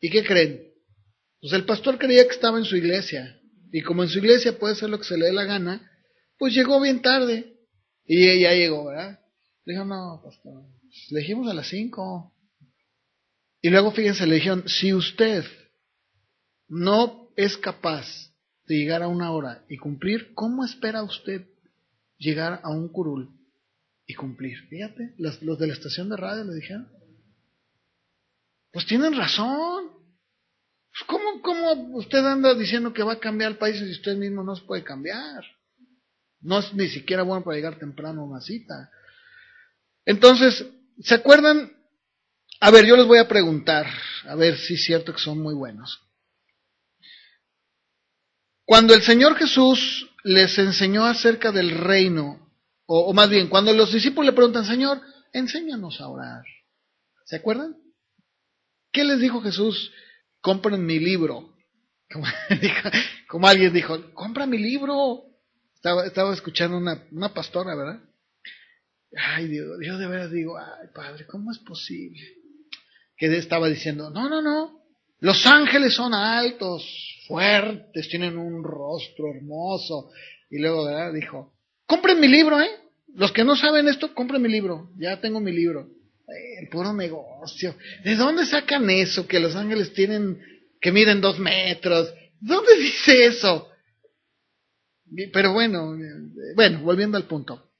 ¿Y 0.00 0.10
qué 0.10 0.24
creen? 0.24 0.72
Pues 1.40 1.52
el 1.52 1.64
pastor 1.64 1.96
creía 1.96 2.24
que 2.24 2.34
estaba 2.34 2.58
en 2.58 2.64
su 2.64 2.76
iglesia. 2.76 3.40
Y 3.72 3.82
como 3.82 4.02
en 4.02 4.08
su 4.08 4.18
iglesia 4.18 4.58
puede 4.58 4.74
ser 4.74 4.90
lo 4.90 4.98
que 4.98 5.04
se 5.04 5.16
le 5.16 5.26
dé 5.26 5.32
la 5.32 5.44
gana, 5.44 5.88
pues 6.38 6.54
llegó 6.54 6.80
bien 6.80 7.00
tarde. 7.00 7.54
Y 8.04 8.40
ya 8.40 8.52
llegó, 8.52 8.86
¿verdad? 8.86 9.20
Dijo, 9.64 9.84
no, 9.84 10.20
pastor, 10.24 10.64
le 11.10 11.20
dijimos 11.20 11.48
a 11.48 11.54
las 11.54 11.68
cinco. 11.68 12.32
Y 13.62 13.70
luego 13.70 13.92
fíjense, 13.92 14.26
le 14.26 14.36
dijeron, 14.36 14.68
si 14.68 14.92
usted 14.92 15.44
no 16.68 17.30
es 17.36 17.56
capaz 17.56 18.06
de 18.66 18.76
llegar 18.76 19.02
a 19.02 19.08
una 19.08 19.30
hora 19.30 19.64
y 19.68 19.76
cumplir, 19.76 20.34
¿cómo 20.34 20.64
espera 20.64 21.02
usted 21.04 21.46
llegar 22.18 22.60
a 22.64 22.70
un 22.70 22.88
curul 22.88 23.35
y 24.06 24.14
cumplir? 24.14 24.58
Fíjate, 24.68 25.14
los, 25.18 25.40
de 25.40 25.66
la 25.66 25.72
estación 25.72 26.08
de 26.08 26.16
radio 26.16 26.44
le 26.44 26.54
dijeron. 26.54 26.88
Pues 28.72 28.86
tienen 28.86 29.16
razón. 29.16 29.90
Pues 30.90 31.04
¿Cómo, 31.06 31.42
¿Cómo 31.42 31.96
usted 31.96 32.24
anda 32.24 32.54
diciendo 32.54 32.92
que 32.92 33.02
va 33.02 33.14
a 33.14 33.20
cambiar 33.20 33.52
el 33.52 33.58
país 33.58 33.78
si 33.78 33.90
usted 33.90 34.16
mismo 34.16 34.42
no 34.42 34.56
se 34.56 34.64
puede 34.64 34.84
cambiar? 34.84 35.44
No 36.40 36.58
es 36.58 36.72
ni 36.74 36.88
siquiera 36.88 37.22
bueno 37.22 37.44
para 37.44 37.56
llegar 37.56 37.78
temprano 37.78 38.22
a 38.22 38.26
una 38.26 38.40
cita. 38.40 38.90
Entonces, 40.04 40.64
¿Se 41.02 41.14
acuerdan? 41.14 41.72
A 42.60 42.70
ver, 42.70 42.86
yo 42.86 42.96
les 42.96 43.06
voy 43.06 43.18
a 43.18 43.28
preguntar, 43.28 43.86
a 44.24 44.34
ver 44.34 44.56
si 44.56 44.74
es 44.74 44.84
cierto 44.84 45.12
que 45.12 45.20
son 45.20 45.40
muy 45.40 45.54
buenos. 45.54 46.00
Cuando 48.64 48.94
el 48.94 49.02
Señor 49.02 49.36
Jesús 49.36 50.10
les 50.24 50.58
enseñó 50.58 51.04
acerca 51.04 51.52
del 51.52 51.70
reino, 51.70 52.45
o, 52.86 53.12
más 53.12 53.28
bien, 53.28 53.48
cuando 53.48 53.72
los 53.72 53.92
discípulos 53.92 54.26
le 54.26 54.36
preguntan, 54.36 54.64
Señor, 54.64 55.00
enséñanos 55.32 56.00
a 56.00 56.08
orar. 56.08 56.44
¿Se 57.24 57.36
acuerdan? 57.36 57.76
¿Qué 58.92 59.04
les 59.04 59.20
dijo 59.20 59.40
Jesús? 59.40 59.92
Compren 60.40 60.84
mi 60.86 60.98
libro. 60.98 61.52
Como, 63.28 63.48
alguien 63.48 63.72
dijo, 63.72 64.14
compra 64.14 64.46
mi 64.46 64.58
libro. 64.58 65.24
Estaba, 65.74 66.06
estaba 66.06 66.32
escuchando 66.32 66.78
una, 66.78 67.04
una 67.10 67.34
pastora, 67.34 67.74
¿verdad? 67.74 68.00
Ay, 69.16 69.48
Dios, 69.48 69.66
yo 69.84 69.98
de 69.98 70.06
veras 70.06 70.30
digo, 70.30 70.56
ay, 70.56 70.88
Padre, 70.94 71.26
¿cómo 71.26 71.50
es 71.50 71.58
posible? 71.58 72.22
Que 73.16 73.36
estaba 73.36 73.68
diciendo, 73.68 74.10
no, 74.10 74.28
no, 74.28 74.42
no, 74.42 74.86
los 75.20 75.46
ángeles 75.46 75.94
son 75.94 76.14
altos, 76.14 76.84
fuertes, 77.26 78.08
tienen 78.08 78.36
un 78.36 78.62
rostro 78.62 79.32
hermoso. 79.34 80.10
Y 80.50 80.58
luego, 80.58 80.84
¿verdad? 80.84 81.12
Dijo, 81.12 81.55
compren 81.86 82.20
mi 82.20 82.28
libro, 82.28 82.60
¿eh? 82.60 82.70
Los 83.14 83.32
que 83.32 83.44
no 83.44 83.56
saben 83.56 83.88
esto, 83.88 84.14
compren 84.14 84.42
mi 84.42 84.48
libro, 84.48 84.90
ya 84.98 85.20
tengo 85.20 85.40
mi 85.40 85.52
libro. 85.52 85.88
el 86.60 86.68
puro 86.68 86.92
negocio. 86.92 87.76
¿De 88.04 88.16
dónde 88.16 88.44
sacan 88.44 88.90
eso? 88.90 89.26
Que 89.26 89.40
los 89.40 89.54
ángeles 89.54 89.92
tienen, 89.94 90.40
que 90.80 90.92
miden 90.92 91.20
dos 91.20 91.38
metros. 91.38 92.12
¿Dónde 92.40 92.76
dice 92.76 93.26
eso? 93.26 93.70
Pero 95.32 95.52
bueno, 95.52 95.96
bueno, 96.56 96.80
volviendo 96.80 97.16
al 97.16 97.24
punto. 97.24 97.70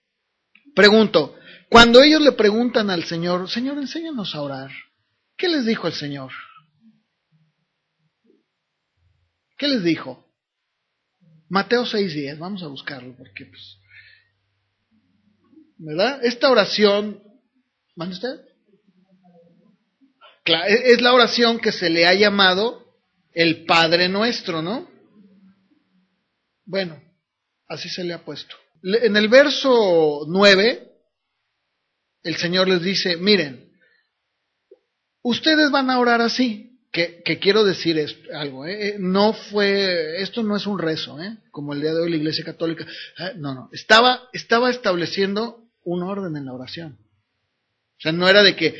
Pregunto, 0.74 1.36
cuando 1.68 2.02
ellos 2.02 2.20
le 2.20 2.32
preguntan 2.32 2.90
al 2.90 3.04
Señor, 3.04 3.50
Señor, 3.50 3.78
enséñanos 3.78 4.34
a 4.34 4.42
orar, 4.42 4.70
¿qué 5.36 5.48
les 5.48 5.66
dijo 5.66 5.88
el 5.88 5.94
Señor? 5.94 6.32
¿Qué 9.58 9.68
les 9.68 9.82
dijo? 9.82 10.24
Mateo 11.48 11.84
6.10, 11.84 12.38
vamos 12.38 12.62
a 12.62 12.66
buscarlo 12.66 13.16
porque 13.16 13.46
pues, 13.46 13.78
¿verdad? 15.78 16.24
Esta 16.24 16.50
oración, 16.50 17.22
¿manda 17.94 18.14
usted? 18.14 18.40
E-, 20.46 20.92
es 20.92 21.00
la 21.00 21.12
oración 21.12 21.58
que 21.58 21.72
se 21.72 21.90
le 21.90 22.06
ha 22.06 22.14
llamado 22.14 22.84
el 23.32 23.64
Padre 23.64 24.08
Nuestro, 24.08 24.62
¿no? 24.62 24.88
Bueno, 26.64 27.00
así 27.68 27.88
se 27.88 28.04
le 28.04 28.14
ha 28.14 28.24
puesto. 28.24 28.56
En 28.82 29.16
el 29.16 29.28
verso 29.28 30.24
9, 30.28 30.92
el 32.22 32.36
Señor 32.36 32.68
les 32.68 32.82
dice, 32.82 33.16
miren, 33.16 33.72
ustedes 35.22 35.70
van 35.70 35.90
a 35.90 35.98
orar 35.98 36.20
así, 36.20 36.80
que, 36.92 37.38
quiero 37.40 37.62
decir 37.62 38.02
algo, 38.32 38.64
¿eh? 38.64 38.88
¿eh? 38.88 38.96
no 38.98 39.34
fue, 39.34 40.22
esto 40.22 40.42
no 40.42 40.56
es 40.56 40.66
un 40.66 40.78
rezo, 40.78 41.20
¿eh? 41.20 41.36
como 41.50 41.74
el 41.74 41.82
día 41.82 41.92
de 41.92 42.00
hoy 42.00 42.10
la 42.10 42.16
Iglesia 42.16 42.42
Católica, 42.42 42.86
ah, 43.18 43.32
no, 43.36 43.54
no, 43.54 43.68
estaba, 43.70 44.22
estaba 44.32 44.70
estableciendo 44.70 45.65
un 45.86 46.02
orden 46.02 46.36
en 46.36 46.44
la 46.44 46.52
oración. 46.52 46.98
O 46.98 48.00
sea, 48.00 48.12
no 48.12 48.28
era 48.28 48.42
de 48.42 48.54
que, 48.54 48.74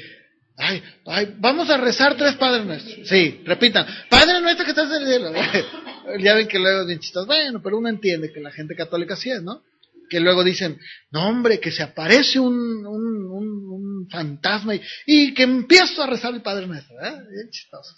ay, 0.59 0.83
ay, 1.07 1.35
vamos 1.39 1.71
a 1.71 1.79
rezar 1.79 2.17
tres 2.17 2.35
Padres 2.35 2.67
Nuestros. 2.67 3.09
Sí, 3.09 3.41
repitan, 3.45 3.87
Padre 4.11 4.43
Nuestro 4.43 4.65
que 4.65 4.73
estás 4.73 4.91
en 4.91 5.03
el 5.03 5.09
cielo. 5.09 5.33
ya 6.21 6.35
ven 6.35 6.49
que 6.49 6.59
luego 6.59 6.85
bien 6.85 6.99
chistos, 6.99 7.27
bueno, 7.27 7.63
pero 7.63 7.79
uno 7.79 7.89
entiende 7.89 8.33
que 8.33 8.41
la 8.41 8.51
gente 8.51 8.75
católica 8.75 9.17
sí 9.17 9.31
es, 9.31 9.43
¿no? 9.43 9.63
que 10.09 10.21
luego 10.21 10.45
dicen, 10.45 10.79
no 11.11 11.27
hombre, 11.27 11.59
que 11.59 11.73
se 11.73 11.83
aparece 11.83 12.39
un, 12.39 12.87
un, 12.87 13.27
un, 13.33 14.09
fantasma 14.09 14.75
y, 15.05 15.35
que 15.35 15.43
empiezo 15.43 16.01
a 16.01 16.07
rezar 16.07 16.33
el 16.33 16.43
Padre 16.43 16.69
Nuestro, 16.69 16.95
¿eh? 17.05 17.11
Bien 17.11 17.51
chistosos. 17.51 17.97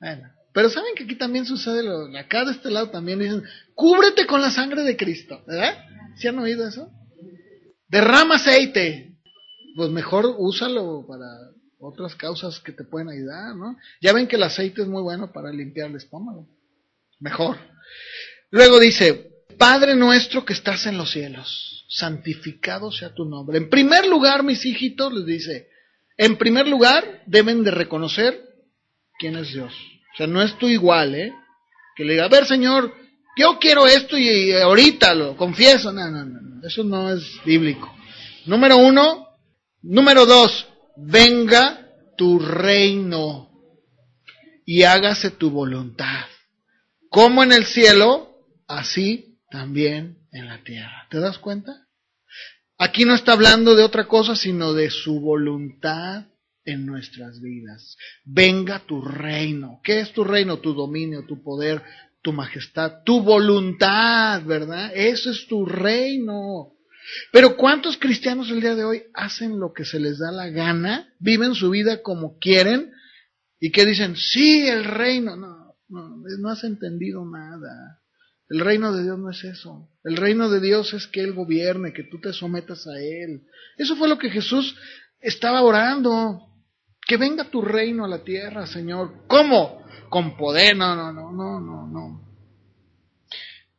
Bueno, 0.00 0.22
pero 0.54 0.70
saben 0.70 0.94
que 0.94 1.04
aquí 1.04 1.16
también 1.16 1.44
sucede, 1.44 1.82
lo, 1.82 2.06
acá 2.16 2.46
de 2.46 2.52
este 2.52 2.70
lado 2.70 2.88
también 2.88 3.18
dicen, 3.18 3.42
cúbrete 3.74 4.26
con 4.26 4.40
la 4.40 4.50
sangre 4.50 4.84
de 4.84 4.96
Cristo, 4.96 5.44
¿verdad? 5.46 5.76
¿Sí 6.16 6.28
han 6.28 6.38
oído 6.38 6.66
eso? 6.66 6.90
Derrama 7.94 8.34
aceite, 8.34 9.12
pues 9.76 9.88
mejor 9.88 10.34
úsalo 10.36 11.06
para 11.06 11.28
otras 11.78 12.16
causas 12.16 12.58
que 12.58 12.72
te 12.72 12.82
pueden 12.82 13.08
ayudar, 13.08 13.54
¿no? 13.54 13.76
Ya 14.02 14.12
ven 14.12 14.26
que 14.26 14.34
el 14.34 14.42
aceite 14.42 14.82
es 14.82 14.88
muy 14.88 15.00
bueno 15.00 15.30
para 15.30 15.52
limpiar 15.52 15.90
el 15.90 15.94
estómago, 15.94 16.48
mejor. 17.20 17.56
Luego 18.50 18.80
dice, 18.80 19.44
Padre 19.56 19.94
nuestro 19.94 20.44
que 20.44 20.54
estás 20.54 20.86
en 20.86 20.98
los 20.98 21.12
cielos, 21.12 21.86
santificado 21.88 22.90
sea 22.90 23.14
tu 23.14 23.26
nombre. 23.26 23.58
En 23.58 23.70
primer 23.70 24.06
lugar, 24.06 24.42
mis 24.42 24.66
hijitos, 24.66 25.12
les 25.12 25.26
dice, 25.26 25.68
en 26.16 26.36
primer 26.36 26.66
lugar 26.66 27.22
deben 27.26 27.62
de 27.62 27.70
reconocer 27.70 28.42
quién 29.20 29.36
es 29.36 29.52
Dios. 29.52 29.72
O 30.14 30.16
sea, 30.16 30.26
no 30.26 30.42
es 30.42 30.58
tú 30.58 30.66
igual, 30.66 31.14
¿eh? 31.14 31.32
Que 31.94 32.04
le 32.04 32.14
diga, 32.14 32.24
a 32.24 32.28
ver, 32.28 32.44
Señor, 32.44 32.92
yo 33.36 33.58
quiero 33.58 33.86
esto 33.86 34.16
y 34.16 34.52
ahorita 34.52 35.14
lo 35.14 35.36
confieso. 35.36 35.92
No, 35.92 36.10
no, 36.10 36.24
no, 36.24 36.66
eso 36.66 36.84
no 36.84 37.12
es 37.12 37.22
bíblico. 37.44 37.94
Número 38.46 38.76
uno. 38.76 39.24
Número 39.86 40.24
dos, 40.24 40.66
venga 40.96 41.90
tu 42.16 42.38
reino 42.38 43.50
y 44.64 44.84
hágase 44.84 45.30
tu 45.30 45.50
voluntad. 45.50 46.24
Como 47.10 47.42
en 47.42 47.52
el 47.52 47.66
cielo, 47.66 48.46
así 48.66 49.38
también 49.50 50.26
en 50.32 50.46
la 50.46 50.64
tierra. 50.64 51.06
¿Te 51.10 51.20
das 51.20 51.36
cuenta? 51.36 51.86
Aquí 52.78 53.04
no 53.04 53.14
está 53.14 53.32
hablando 53.32 53.76
de 53.76 53.84
otra 53.84 54.06
cosa, 54.06 54.34
sino 54.34 54.72
de 54.72 54.88
su 54.88 55.20
voluntad 55.20 56.24
en 56.64 56.86
nuestras 56.86 57.42
vidas. 57.42 57.98
Venga 58.24 58.80
tu 58.86 59.02
reino. 59.02 59.80
¿Qué 59.84 60.00
es 60.00 60.14
tu 60.14 60.24
reino? 60.24 60.60
Tu 60.60 60.72
dominio, 60.72 61.26
tu 61.26 61.42
poder, 61.42 61.82
tu 62.24 62.32
majestad, 62.32 63.02
tu 63.04 63.20
voluntad, 63.20 64.42
¿verdad? 64.44 64.90
Eso 64.94 65.30
es 65.30 65.46
tu 65.46 65.66
reino. 65.66 66.72
Pero 67.30 67.54
¿cuántos 67.54 67.98
cristianos 67.98 68.50
el 68.50 68.62
día 68.62 68.74
de 68.74 68.84
hoy 68.84 69.02
hacen 69.12 69.60
lo 69.60 69.74
que 69.74 69.84
se 69.84 70.00
les 70.00 70.18
da 70.18 70.32
la 70.32 70.48
gana? 70.48 71.12
Viven 71.18 71.54
su 71.54 71.68
vida 71.68 72.00
como 72.02 72.38
quieren 72.38 72.92
y 73.60 73.70
que 73.70 73.84
dicen, 73.84 74.16
sí, 74.16 74.66
el 74.66 74.84
reino. 74.84 75.36
No, 75.36 75.76
no, 75.88 76.16
no 76.40 76.48
has 76.48 76.64
entendido 76.64 77.26
nada. 77.26 78.00
El 78.48 78.60
reino 78.60 78.94
de 78.94 79.02
Dios 79.02 79.18
no 79.18 79.30
es 79.30 79.44
eso. 79.44 79.90
El 80.02 80.16
reino 80.16 80.48
de 80.48 80.60
Dios 80.60 80.94
es 80.94 81.06
que 81.06 81.20
Él 81.20 81.34
gobierne, 81.34 81.92
que 81.92 82.04
tú 82.04 82.20
te 82.20 82.32
sometas 82.32 82.86
a 82.86 82.98
Él. 82.98 83.42
Eso 83.76 83.96
fue 83.96 84.08
lo 84.08 84.16
que 84.16 84.30
Jesús 84.30 84.74
estaba 85.20 85.60
orando. 85.60 86.40
Que 87.06 87.18
venga 87.18 87.50
tu 87.50 87.60
reino 87.60 88.06
a 88.06 88.08
la 88.08 88.24
tierra, 88.24 88.66
Señor. 88.66 89.26
¿Cómo? 89.26 89.83
Con 90.14 90.36
poder. 90.36 90.76
No, 90.76 90.94
no, 90.94 91.12
no, 91.12 91.32
no, 91.32 91.58
no, 91.58 91.88
no. 91.88 92.20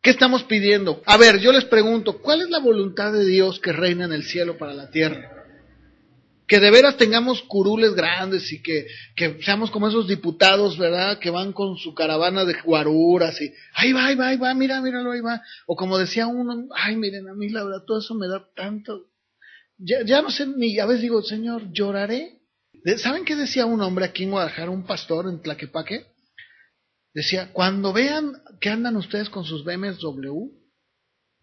¿Qué 0.01 0.09
estamos 0.09 0.43
pidiendo? 0.43 1.01
A 1.05 1.15
ver, 1.15 1.39
yo 1.39 1.53
les 1.53 1.63
pregunto, 1.63 2.17
¿cuál 2.17 2.41
es 2.41 2.49
la 2.49 2.59
voluntad 2.59 3.13
de 3.13 3.23
Dios 3.23 3.61
que 3.61 3.71
reina 3.71 4.03
en 4.03 4.11
el 4.11 4.25
cielo 4.25 4.57
para 4.57 4.73
la 4.73 4.91
tierra? 4.91 5.31
que 6.45 6.59
de 6.59 6.71
veras 6.71 6.97
tengamos 6.97 7.41
curules 7.43 7.95
grandes 7.95 8.51
y 8.51 8.61
que, 8.61 8.85
que, 9.15 9.41
seamos 9.43 9.71
como 9.71 9.87
esos 9.87 10.09
diputados, 10.09 10.77
¿verdad? 10.77 11.19
Que 11.19 11.29
van 11.29 11.53
con 11.53 11.77
su 11.77 11.93
caravana 11.93 12.43
de 12.43 12.53
guaruras 12.61 13.39
y 13.39 13.53
ahí 13.73 13.93
va, 13.93 14.07
ahí 14.07 14.15
va, 14.15 14.27
ahí 14.27 14.37
va, 14.37 14.53
mira, 14.53 14.81
míralo, 14.81 15.11
ahí 15.11 15.21
va. 15.21 15.41
O 15.67 15.77
como 15.77 15.97
decía 15.97 16.27
uno, 16.27 16.67
ay, 16.75 16.97
miren, 16.97 17.29
a 17.29 17.33
mí 17.33 17.47
la 17.47 17.63
verdad 17.63 17.85
todo 17.87 17.99
eso 17.99 18.13
me 18.13 18.27
da 18.27 18.45
tanto. 18.53 19.05
Ya, 19.77 20.03
ya 20.05 20.21
no 20.21 20.29
sé 20.29 20.45
ni, 20.47 20.77
a 20.79 20.85
veces 20.85 21.01
digo, 21.01 21.21
Señor, 21.23 21.71
lloraré. 21.71 22.41
¿Saben 22.97 23.23
qué 23.23 23.37
decía 23.37 23.65
un 23.65 23.81
hombre 23.81 24.03
aquí 24.03 24.23
en 24.23 24.31
Guadalajara, 24.31 24.69
un 24.69 24.83
pastor 24.83 25.29
en 25.29 25.41
Tlaquepaque? 25.41 26.14
Decía, 27.15 27.51
cuando 27.51 27.93
vean 27.93 28.43
que 28.61 28.69
andan 28.69 28.95
ustedes 28.97 29.29
con 29.29 29.43
sus 29.43 29.63
BMW, 29.63 30.51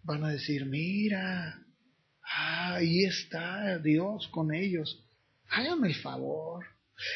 van 0.04 0.22
a 0.22 0.28
decir, 0.28 0.66
mira, 0.66 1.62
Ah, 2.34 2.74
ahí 2.76 3.04
está 3.04 3.78
Dios 3.78 4.28
con 4.28 4.54
ellos. 4.54 5.04
Háganme 5.50 5.88
el 5.88 5.94
favor. 5.94 6.64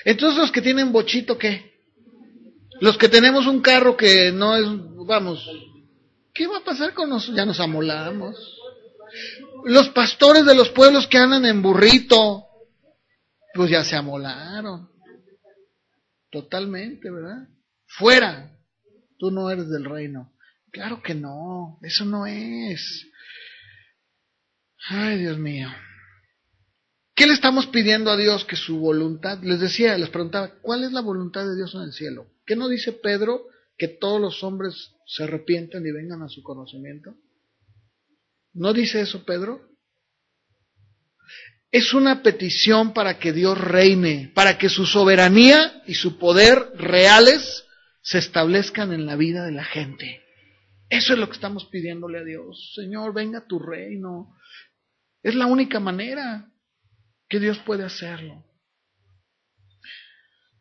Entonces 0.04 0.38
los 0.38 0.52
que 0.52 0.60
tienen 0.60 0.92
bochito, 0.92 1.38
¿qué? 1.38 1.74
Los 2.80 2.98
que 2.98 3.08
tenemos 3.08 3.46
un 3.46 3.62
carro 3.62 3.96
que 3.96 4.32
no 4.32 4.56
es, 4.56 4.64
vamos, 5.06 5.48
¿qué 6.34 6.46
va 6.46 6.58
a 6.58 6.64
pasar 6.64 6.92
con 6.92 7.08
nosotros? 7.08 7.36
Ya 7.36 7.46
nos 7.46 7.60
amolamos. 7.60 8.36
Los 9.64 9.88
pastores 9.90 10.44
de 10.44 10.54
los 10.54 10.68
pueblos 10.70 11.06
que 11.06 11.16
andan 11.16 11.46
en 11.46 11.62
burrito, 11.62 12.44
pues 13.54 13.70
ya 13.70 13.84
se 13.84 13.96
amolaron. 13.96 14.90
Totalmente, 16.30 17.10
¿verdad? 17.10 17.48
Fuera. 17.98 18.52
Tú 19.18 19.30
no 19.30 19.50
eres 19.50 19.68
del 19.68 19.84
reino. 19.84 20.32
Claro 20.70 21.02
que 21.02 21.14
no, 21.14 21.78
eso 21.82 22.04
no 22.04 22.26
es. 22.26 23.06
Ay, 24.88 25.18
Dios 25.18 25.38
mío. 25.38 25.68
¿Qué 27.14 27.26
le 27.26 27.32
estamos 27.32 27.66
pidiendo 27.68 28.10
a 28.10 28.16
Dios? 28.16 28.44
Que 28.44 28.56
su 28.56 28.78
voluntad, 28.78 29.42
les 29.42 29.58
decía, 29.58 29.96
les 29.96 30.10
preguntaba, 30.10 30.50
¿cuál 30.60 30.84
es 30.84 30.92
la 30.92 31.00
voluntad 31.00 31.46
de 31.46 31.56
Dios 31.56 31.74
en 31.74 31.82
el 31.82 31.92
cielo? 31.92 32.26
¿Qué 32.44 32.56
no 32.56 32.68
dice 32.68 32.92
Pedro 32.92 33.46
que 33.78 33.88
todos 33.88 34.20
los 34.20 34.44
hombres 34.44 34.92
se 35.06 35.24
arrepienten 35.24 35.86
y 35.86 35.92
vengan 35.92 36.22
a 36.22 36.28
su 36.28 36.42
conocimiento? 36.42 37.14
¿No 38.52 38.74
dice 38.74 39.00
eso 39.00 39.24
Pedro? 39.24 39.70
Es 41.70 41.94
una 41.94 42.22
petición 42.22 42.92
para 42.92 43.18
que 43.18 43.32
Dios 43.32 43.58
reine, 43.58 44.30
para 44.34 44.58
que 44.58 44.68
su 44.68 44.84
soberanía 44.84 45.82
y 45.86 45.94
su 45.94 46.18
poder 46.18 46.72
reales 46.74 47.65
se 48.06 48.18
establezcan 48.18 48.92
en 48.92 49.04
la 49.04 49.16
vida 49.16 49.44
de 49.44 49.50
la 49.50 49.64
gente. 49.64 50.22
Eso 50.88 51.14
es 51.14 51.18
lo 51.18 51.26
que 51.26 51.34
estamos 51.34 51.64
pidiéndole 51.64 52.20
a 52.20 52.24
Dios. 52.24 52.72
Señor, 52.76 53.12
venga 53.12 53.48
tu 53.48 53.58
reino, 53.58 54.32
es 55.24 55.34
la 55.34 55.46
única 55.46 55.80
manera 55.80 56.48
que 57.28 57.40
Dios 57.40 57.58
puede 57.58 57.82
hacerlo. 57.82 58.44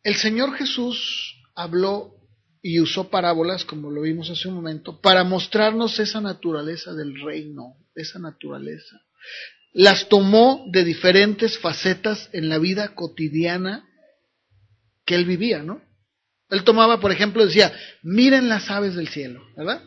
El 0.02 0.16
Señor 0.16 0.56
Jesús 0.56 1.36
habló 1.54 2.16
y 2.64 2.80
usó 2.80 3.12
parábolas, 3.12 3.64
como 3.64 3.92
lo 3.92 4.02
vimos 4.02 4.32
hace 4.32 4.48
un 4.48 4.56
momento, 4.56 5.00
para 5.00 5.24
mostrarnos 5.24 6.00
esa 6.00 6.22
naturaleza 6.22 6.94
del 6.96 7.22
reino, 7.22 7.78
esa 7.94 8.18
naturaleza. 8.18 9.00
Las 9.72 10.10
tomó 10.10 10.66
de 10.72 10.84
diferentes 10.84 11.60
facetas 11.60 12.28
en 12.34 12.50
la 12.50 12.58
vida 12.58 12.96
cotidiana 12.96 13.88
que 15.06 15.14
él 15.14 15.26
vivía, 15.26 15.62
¿no? 15.62 15.85
Él 16.56 16.64
tomaba, 16.64 17.00
por 17.00 17.12
ejemplo, 17.12 17.46
decía, 17.46 17.72
miren 18.02 18.50
las 18.50 18.70
aves 18.72 18.96
del 18.96 19.10
cielo, 19.10 19.46
¿verdad? 19.56 19.84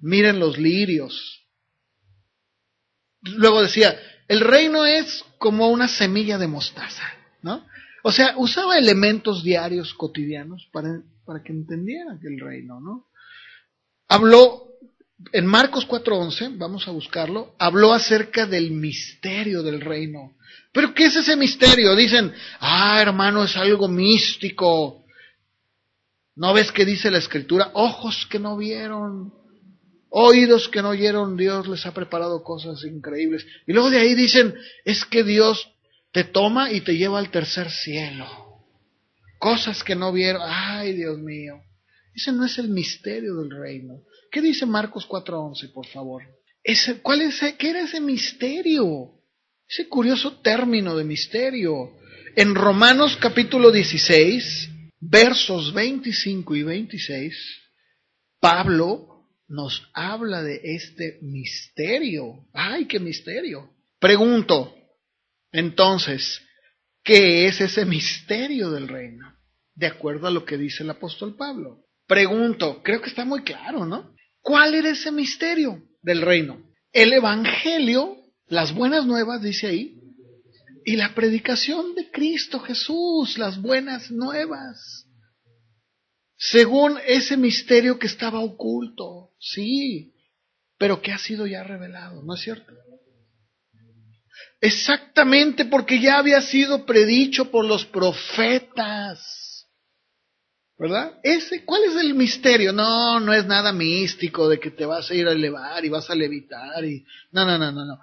Miren 0.00 0.38
los 0.38 0.58
lirios, 0.58 1.40
Luego 3.22 3.62
decía, 3.62 3.98
el 4.28 4.40
reino 4.40 4.86
es 4.86 5.24
como 5.38 5.68
una 5.68 5.88
semilla 5.88 6.38
de 6.38 6.48
mostaza, 6.48 7.04
¿no? 7.42 7.66
O 8.02 8.12
sea, 8.12 8.34
usaba 8.38 8.78
elementos 8.78 9.42
diarios, 9.42 9.92
cotidianos, 9.94 10.68
para, 10.72 11.02
para 11.26 11.42
que 11.42 11.52
entendieran 11.52 12.18
el 12.22 12.40
reino, 12.40 12.80
¿no? 12.80 13.08
Habló, 14.08 14.68
en 15.32 15.44
Marcos 15.44 15.86
4.11, 15.86 16.56
vamos 16.56 16.88
a 16.88 16.92
buscarlo, 16.92 17.54
habló 17.58 17.92
acerca 17.92 18.46
del 18.46 18.70
misterio 18.70 19.62
del 19.62 19.82
reino. 19.82 20.34
¿Pero 20.72 20.94
qué 20.94 21.06
es 21.06 21.16
ese 21.16 21.36
misterio? 21.36 21.94
Dicen, 21.94 22.32
ah, 22.60 23.02
hermano, 23.02 23.44
es 23.44 23.56
algo 23.56 23.86
místico. 23.86 25.04
¿No 26.36 26.52
ves 26.54 26.72
qué 26.72 26.84
dice 26.84 27.10
la 27.10 27.18
escritura? 27.18 27.70
Ojos 27.74 28.26
que 28.30 28.38
no 28.38 28.56
vieron, 28.56 29.32
Oídos 30.12 30.68
que 30.68 30.82
no 30.82 30.88
oyeron, 30.88 31.36
Dios 31.36 31.68
les 31.68 31.86
ha 31.86 31.94
preparado 31.94 32.42
cosas 32.42 32.84
increíbles. 32.84 33.46
Y 33.66 33.72
luego 33.72 33.90
de 33.90 34.00
ahí 34.00 34.16
dicen, 34.16 34.54
es 34.84 35.04
que 35.04 35.22
Dios 35.22 35.72
te 36.10 36.24
toma 36.24 36.72
y 36.72 36.80
te 36.80 36.96
lleva 36.96 37.20
al 37.20 37.30
tercer 37.30 37.70
cielo. 37.70 38.26
Cosas 39.38 39.84
que 39.84 39.94
no 39.94 40.12
vieron. 40.12 40.42
Ay, 40.44 40.94
Dios 40.94 41.16
mío. 41.18 41.62
Ese 42.12 42.32
no 42.32 42.44
es 42.44 42.58
el 42.58 42.68
misterio 42.68 43.36
del 43.36 43.50
reino. 43.50 44.02
¿Qué 44.32 44.42
dice 44.42 44.66
Marcos 44.66 45.06
4:11, 45.08 45.72
por 45.72 45.86
favor? 45.86 46.24
Ese, 46.64 47.00
¿cuál 47.00 47.22
es, 47.22 47.40
¿Qué 47.56 47.70
era 47.70 47.82
ese 47.82 48.00
misterio? 48.00 49.12
Ese 49.68 49.88
curioso 49.88 50.40
término 50.40 50.96
de 50.96 51.04
misterio. 51.04 51.92
En 52.34 52.56
Romanos 52.56 53.16
capítulo 53.16 53.70
16, 53.70 54.68
versos 55.00 55.72
25 55.72 56.56
y 56.56 56.62
26, 56.62 57.34
Pablo 58.38 59.26
nos 59.48 59.90
habla 59.94 60.42
de 60.42 60.60
este 60.62 61.18
misterio. 61.22 62.46
¡Ay, 62.52 62.86
qué 62.86 63.00
misterio! 63.00 63.70
Pregunto, 63.98 64.74
entonces, 65.52 66.40
¿qué 67.02 67.46
es 67.46 67.60
ese 67.60 67.84
misterio 67.84 68.70
del 68.70 68.88
reino? 68.88 69.34
De 69.74 69.86
acuerdo 69.86 70.26
a 70.26 70.30
lo 70.30 70.44
que 70.44 70.56
dice 70.56 70.82
el 70.82 70.90
apóstol 70.90 71.36
Pablo. 71.36 71.84
Pregunto, 72.06 72.82
creo 72.82 73.00
que 73.00 73.08
está 73.08 73.24
muy 73.24 73.42
claro, 73.42 73.86
¿no? 73.86 74.14
¿Cuál 74.40 74.74
era 74.74 74.90
ese 74.90 75.10
misterio 75.12 75.82
del 76.02 76.22
reino? 76.22 76.62
El 76.92 77.12
Evangelio, 77.12 78.16
las 78.46 78.74
buenas 78.74 79.06
nuevas, 79.06 79.42
dice 79.42 79.68
ahí, 79.68 79.99
y 80.84 80.96
la 80.96 81.14
predicación 81.14 81.94
de 81.94 82.10
Cristo 82.10 82.60
Jesús, 82.60 83.38
las 83.38 83.60
buenas 83.60 84.10
nuevas 84.10 85.06
según 86.40 86.98
ese 87.06 87.36
misterio 87.36 87.98
que 87.98 88.06
estaba 88.06 88.40
oculto, 88.40 89.32
sí, 89.38 90.14
pero 90.78 91.02
que 91.02 91.12
ha 91.12 91.18
sido 91.18 91.46
ya 91.46 91.62
revelado, 91.62 92.22
¿no 92.22 92.34
es 92.34 92.40
cierto? 92.40 92.72
Exactamente 94.58 95.66
porque 95.66 96.00
ya 96.00 96.16
había 96.16 96.40
sido 96.40 96.86
predicho 96.86 97.50
por 97.50 97.66
los 97.66 97.84
profetas. 97.84 99.68
¿Verdad? 100.78 101.18
Ese, 101.22 101.62
¿Cuál 101.66 101.82
es 101.84 101.96
el 101.96 102.14
misterio? 102.14 102.72
No, 102.72 103.20
no 103.20 103.34
es 103.34 103.44
nada 103.44 103.70
místico 103.70 104.48
de 104.48 104.58
que 104.58 104.70
te 104.70 104.86
vas 104.86 105.10
a 105.10 105.14
ir 105.14 105.28
a 105.28 105.32
elevar 105.32 105.84
y 105.84 105.90
vas 105.90 106.08
a 106.08 106.14
levitar 106.14 106.82
y 106.86 107.04
no, 107.32 107.44
no, 107.44 107.58
no, 107.58 107.70
no, 107.70 107.84
no. 107.84 107.98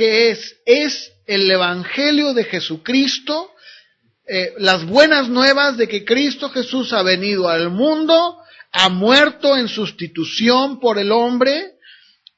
¿Qué 0.00 0.30
es? 0.30 0.56
Es 0.64 1.12
el 1.26 1.50
evangelio 1.50 2.32
de 2.32 2.44
Jesucristo 2.44 3.50
eh, 4.26 4.54
las 4.56 4.86
buenas 4.86 5.28
nuevas 5.28 5.76
de 5.76 5.88
que 5.88 6.06
Cristo 6.06 6.48
Jesús 6.48 6.94
ha 6.94 7.02
venido 7.02 7.50
al 7.50 7.68
mundo, 7.68 8.38
ha 8.72 8.88
muerto 8.88 9.58
en 9.58 9.68
sustitución 9.68 10.80
por 10.80 10.96
el 10.98 11.12
hombre, 11.12 11.74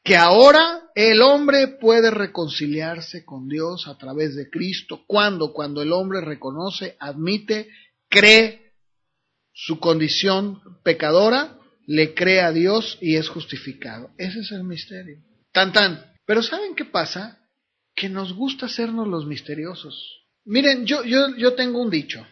que 0.02 0.16
ahora 0.16 0.90
el 0.96 1.22
hombre 1.22 1.68
puede 1.68 2.10
reconciliarse 2.10 3.24
con 3.24 3.46
Dios 3.46 3.86
a 3.86 3.96
través 3.96 4.34
de 4.34 4.50
Cristo. 4.50 5.04
cuando 5.06 5.52
Cuando 5.52 5.82
el 5.82 5.92
hombre 5.92 6.20
reconoce, 6.20 6.96
admite, 6.98 7.68
cree 8.08 8.72
su 9.52 9.78
condición 9.78 10.60
pecadora, 10.82 11.60
le 11.86 12.12
cree 12.12 12.40
a 12.40 12.50
Dios 12.50 12.98
y 13.00 13.14
es 13.14 13.28
justificado. 13.28 14.10
Ese 14.18 14.40
es 14.40 14.50
el 14.50 14.64
misterio. 14.64 15.18
Tan 15.52 15.72
tan. 15.72 16.12
Pero 16.26 16.42
¿saben 16.42 16.74
qué 16.74 16.84
pasa? 16.84 17.38
Que 18.02 18.08
nos 18.08 18.32
gusta 18.32 18.66
hacernos 18.66 19.06
los 19.06 19.26
misteriosos. 19.26 20.24
Miren, 20.44 20.86
yo, 20.86 21.04
yo, 21.04 21.36
yo 21.36 21.54
tengo 21.54 21.80
un 21.80 21.88
dicho, 21.88 22.26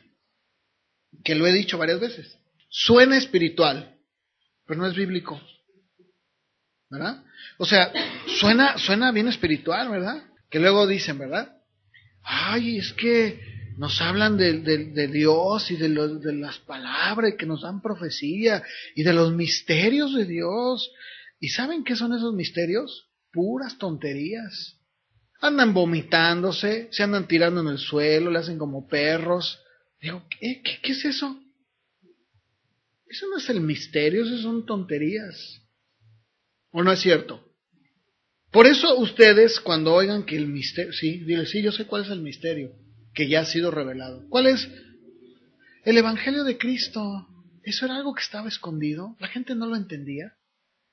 que 1.23 1.37
lo 1.37 1.47
he 1.47 1.53
dicho 1.53 1.79
varias 1.79 2.01
veces. 2.01 2.37
Suena 2.69 3.17
espiritual, 3.17 3.97
pero 4.67 4.81
no 4.81 4.89
es 4.89 4.97
bíblico. 4.97 5.41
¿Verdad? 6.91 7.23
O 7.59 7.67
sea, 7.67 7.93
suena, 8.41 8.79
suena 8.79 9.13
bien 9.13 9.29
espiritual, 9.29 9.91
¿verdad? 9.91 10.25
Que 10.51 10.59
luego 10.59 10.89
dicen, 10.89 11.19
¿verdad? 11.19 11.57
Ay, 12.25 12.79
es 12.79 12.93
que 12.95 13.41
nos 13.79 14.01
hablan 14.01 14.37
de, 14.37 15.07
Dios 15.07 15.71
y 15.71 15.77
de, 15.77 15.89
de 15.89 16.35
las 16.35 16.59
palabras 16.59 17.35
que 17.39 17.47
nos 17.47 17.63
dan 17.63 17.81
profecía 17.81 18.65
y 18.97 19.05
de 19.05 19.13
los 19.13 19.33
misterios 19.35 20.17
de 20.17 20.25
Dios. 20.25 20.91
¿Y 21.39 21.51
saben 21.51 21.85
qué 21.85 21.95
son 21.95 22.13
esos 22.13 22.35
misterios? 22.35 23.09
Puras 23.31 23.79
tonterías. 23.79 24.80
Andan 25.41 25.73
vomitándose, 25.73 26.89
se 26.93 27.03
andan 27.03 27.27
tirando 27.27 27.61
en 27.63 27.69
el 27.69 27.79
suelo, 27.79 28.31
le 28.31 28.39
hacen 28.39 28.59
como 28.59 28.87
perros. 28.87 29.59
Digo, 30.01 30.23
¿qué, 30.29 30.63
qué, 30.63 30.93
es 30.93 31.05
eso? 31.05 31.41
Eso 33.07 33.27
no 33.29 33.39
es 33.39 33.49
el 33.49 33.61
misterio, 33.61 34.25
eso 34.25 34.39
son 34.39 34.67
tonterías. 34.67 35.63
¿O 36.71 36.83
no 36.83 36.93
es 36.93 37.01
cierto? 37.01 37.45
Por 38.51 38.67
eso 38.67 38.99
ustedes 38.99 39.61
cuando 39.61 39.95
oigan 39.95 40.25
que 40.25 40.37
el 40.37 40.47
misterio, 40.47 40.93
sí, 40.93 41.21
dile, 41.21 41.47
sí, 41.47 41.63
yo 41.63 41.73
sé 41.73 41.87
cuál 41.87 42.05
es 42.05 42.11
el 42.11 42.21
misterio 42.21 42.73
que 43.15 43.29
ya 43.29 43.41
ha 43.41 43.45
sido 43.45 43.71
revelado. 43.71 44.29
¿Cuál 44.29 44.47
es? 44.47 44.69
El 45.85 45.97
Evangelio 45.97 46.45
de 46.45 46.59
Cristo. 46.59 47.27
Eso 47.63 47.85
era 47.85 47.97
algo 47.97 48.15
que 48.15 48.23
estaba 48.23 48.49
escondido, 48.49 49.17
la 49.21 49.29
gente 49.29 49.55
no 49.55 49.67
lo 49.67 49.77
entendía, 49.77 50.35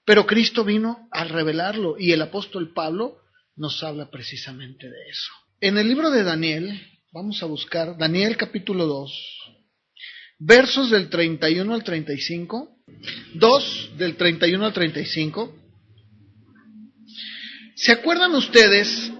pero 0.06 0.26
Cristo 0.26 0.66
vino 0.66 1.08
a 1.12 1.24
revelarlo 1.24 1.96
y 1.98 2.12
el 2.12 2.22
apóstol 2.22 2.74
Pablo 2.74 3.20
nos 3.58 3.84
habla 3.84 4.10
precisamente 4.10 4.90
de 4.90 5.10
eso. 5.10 5.32
En 5.60 5.78
el 5.78 5.88
libro 5.88 6.12
de 6.12 6.24
Daniel, 6.24 6.80
vamos 7.12 7.42
a 7.42 7.48
buscar 7.48 7.98
Daniel 7.98 8.38
capítulo 8.38 8.86
2, 8.86 9.12
versos 10.40 10.92
del 10.92 11.10
31 11.10 11.74
al 11.74 11.84
35, 11.84 12.70
2 13.34 13.92
del 13.98 14.16
31 14.16 14.66
al 14.66 14.74
35. 14.74 15.56
¿Se 17.76 17.92
acuerdan 17.92 18.36
ustedes 18.36 19.12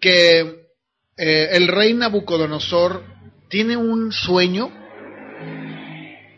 que 0.00 0.40
eh, 1.16 1.48
el 1.52 1.68
rey 1.68 1.94
Nabucodonosor 1.94 3.02
tiene 3.48 3.76
un 3.78 4.12
sueño 4.12 4.70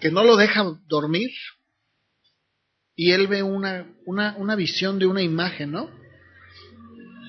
que 0.00 0.10
no 0.12 0.22
lo 0.22 0.36
deja 0.36 0.64
dormir? 0.86 1.30
Y 2.94 3.12
él 3.12 3.26
ve 3.26 3.42
una, 3.42 3.86
una, 4.06 4.36
una 4.36 4.54
visión 4.54 4.98
de 4.98 5.06
una 5.06 5.22
imagen, 5.22 5.72
¿no? 5.72 5.99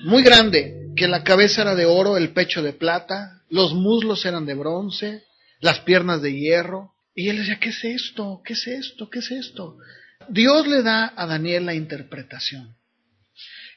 Muy 0.04 0.24
grande, 0.24 0.92
que 0.96 1.06
la 1.06 1.22
cabeza 1.22 1.62
era 1.62 1.74
de 1.76 1.86
oro, 1.86 2.16
el 2.16 2.32
pecho 2.32 2.60
de 2.60 2.72
plata, 2.72 3.42
los 3.48 3.72
muslos 3.72 4.24
eran 4.26 4.46
de 4.46 4.54
bronce, 4.54 5.22
las 5.60 5.78
piernas 5.80 6.20
de 6.22 6.32
hierro. 6.32 6.92
Y 7.14 7.28
él 7.28 7.38
decía, 7.38 7.60
¿qué 7.60 7.68
es 7.68 7.84
esto? 7.84 8.42
¿Qué 8.44 8.54
es 8.54 8.66
esto? 8.66 9.08
¿Qué 9.08 9.20
es 9.20 9.30
esto? 9.30 9.76
Dios 10.28 10.66
le 10.66 10.82
da 10.82 11.12
a 11.14 11.26
Daniel 11.26 11.66
la 11.66 11.74
interpretación. 11.74 12.74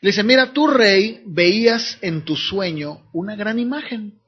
Le 0.01 0.09
dice, 0.09 0.23
mira, 0.23 0.51
tu 0.51 0.67
rey 0.67 1.21
veías 1.25 1.99
en 2.01 2.25
tu 2.25 2.35
sueño 2.35 3.09
una 3.13 3.35
gran 3.35 3.59
imagen. 3.59 4.19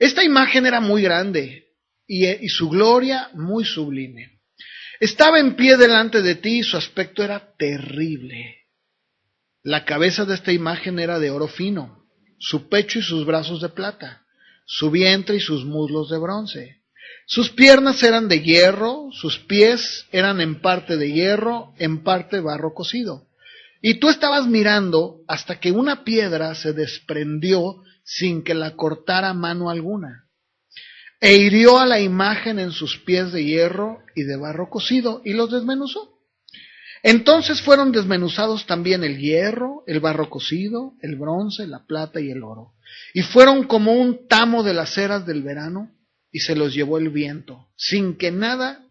Esta 0.00 0.24
imagen 0.24 0.66
era 0.66 0.80
muy 0.80 1.02
grande 1.02 1.68
y, 2.08 2.26
y 2.26 2.48
su 2.48 2.68
gloria 2.68 3.30
muy 3.34 3.64
sublime. 3.64 4.40
Estaba 4.98 5.38
en 5.38 5.54
pie 5.54 5.76
delante 5.76 6.22
de 6.22 6.34
ti 6.34 6.58
y 6.58 6.62
su 6.64 6.76
aspecto 6.76 7.22
era 7.22 7.54
terrible. 7.56 8.63
La 9.64 9.84
cabeza 9.84 10.24
de 10.24 10.34
esta 10.34 10.52
imagen 10.52 11.00
era 11.00 11.18
de 11.18 11.30
oro 11.30 11.48
fino, 11.48 12.06
su 12.38 12.68
pecho 12.68 13.00
y 13.00 13.02
sus 13.02 13.26
brazos 13.26 13.60
de 13.60 13.70
plata 13.70 14.24
su 14.66 14.90
vientre 14.90 15.36
y 15.36 15.40
sus 15.40 15.64
muslos 15.64 16.10
de 16.10 16.18
bronce. 16.18 16.82
Sus 17.26 17.50
piernas 17.50 18.02
eran 18.02 18.28
de 18.28 18.42
hierro, 18.42 19.08
sus 19.12 19.38
pies 19.38 20.06
eran 20.12 20.40
en 20.40 20.60
parte 20.60 20.96
de 20.96 21.12
hierro, 21.12 21.72
en 21.78 22.02
parte 22.02 22.40
barro 22.40 22.74
cocido. 22.74 23.28
Y 23.80 23.94
tú 23.94 24.08
estabas 24.08 24.46
mirando 24.46 25.20
hasta 25.28 25.60
que 25.60 25.72
una 25.72 26.04
piedra 26.04 26.54
se 26.54 26.72
desprendió 26.72 27.82
sin 28.02 28.42
que 28.42 28.54
la 28.54 28.76
cortara 28.76 29.32
mano 29.34 29.70
alguna. 29.70 30.28
E 31.20 31.36
hirió 31.36 31.78
a 31.78 31.86
la 31.86 32.00
imagen 32.00 32.58
en 32.58 32.72
sus 32.72 32.98
pies 32.98 33.32
de 33.32 33.44
hierro 33.44 34.00
y 34.14 34.24
de 34.24 34.36
barro 34.36 34.68
cocido 34.68 35.22
y 35.24 35.32
los 35.32 35.50
desmenuzó. 35.50 36.13
Entonces 37.06 37.60
fueron 37.60 37.92
desmenuzados 37.92 38.64
también 38.64 39.04
el 39.04 39.18
hierro, 39.18 39.84
el 39.86 40.00
barro 40.00 40.30
cocido, 40.30 40.94
el 41.02 41.16
bronce, 41.16 41.66
la 41.66 41.84
plata 41.84 42.18
y 42.18 42.30
el 42.30 42.42
oro. 42.42 42.72
Y 43.12 43.20
fueron 43.20 43.64
como 43.64 43.92
un 43.92 44.26
tamo 44.26 44.62
de 44.62 44.72
las 44.72 44.96
eras 44.96 45.26
del 45.26 45.42
verano 45.42 45.94
y 46.32 46.40
se 46.40 46.56
los 46.56 46.72
llevó 46.72 46.96
el 46.96 47.10
viento, 47.10 47.68
sin 47.76 48.16
que 48.16 48.30
nada, 48.30 48.86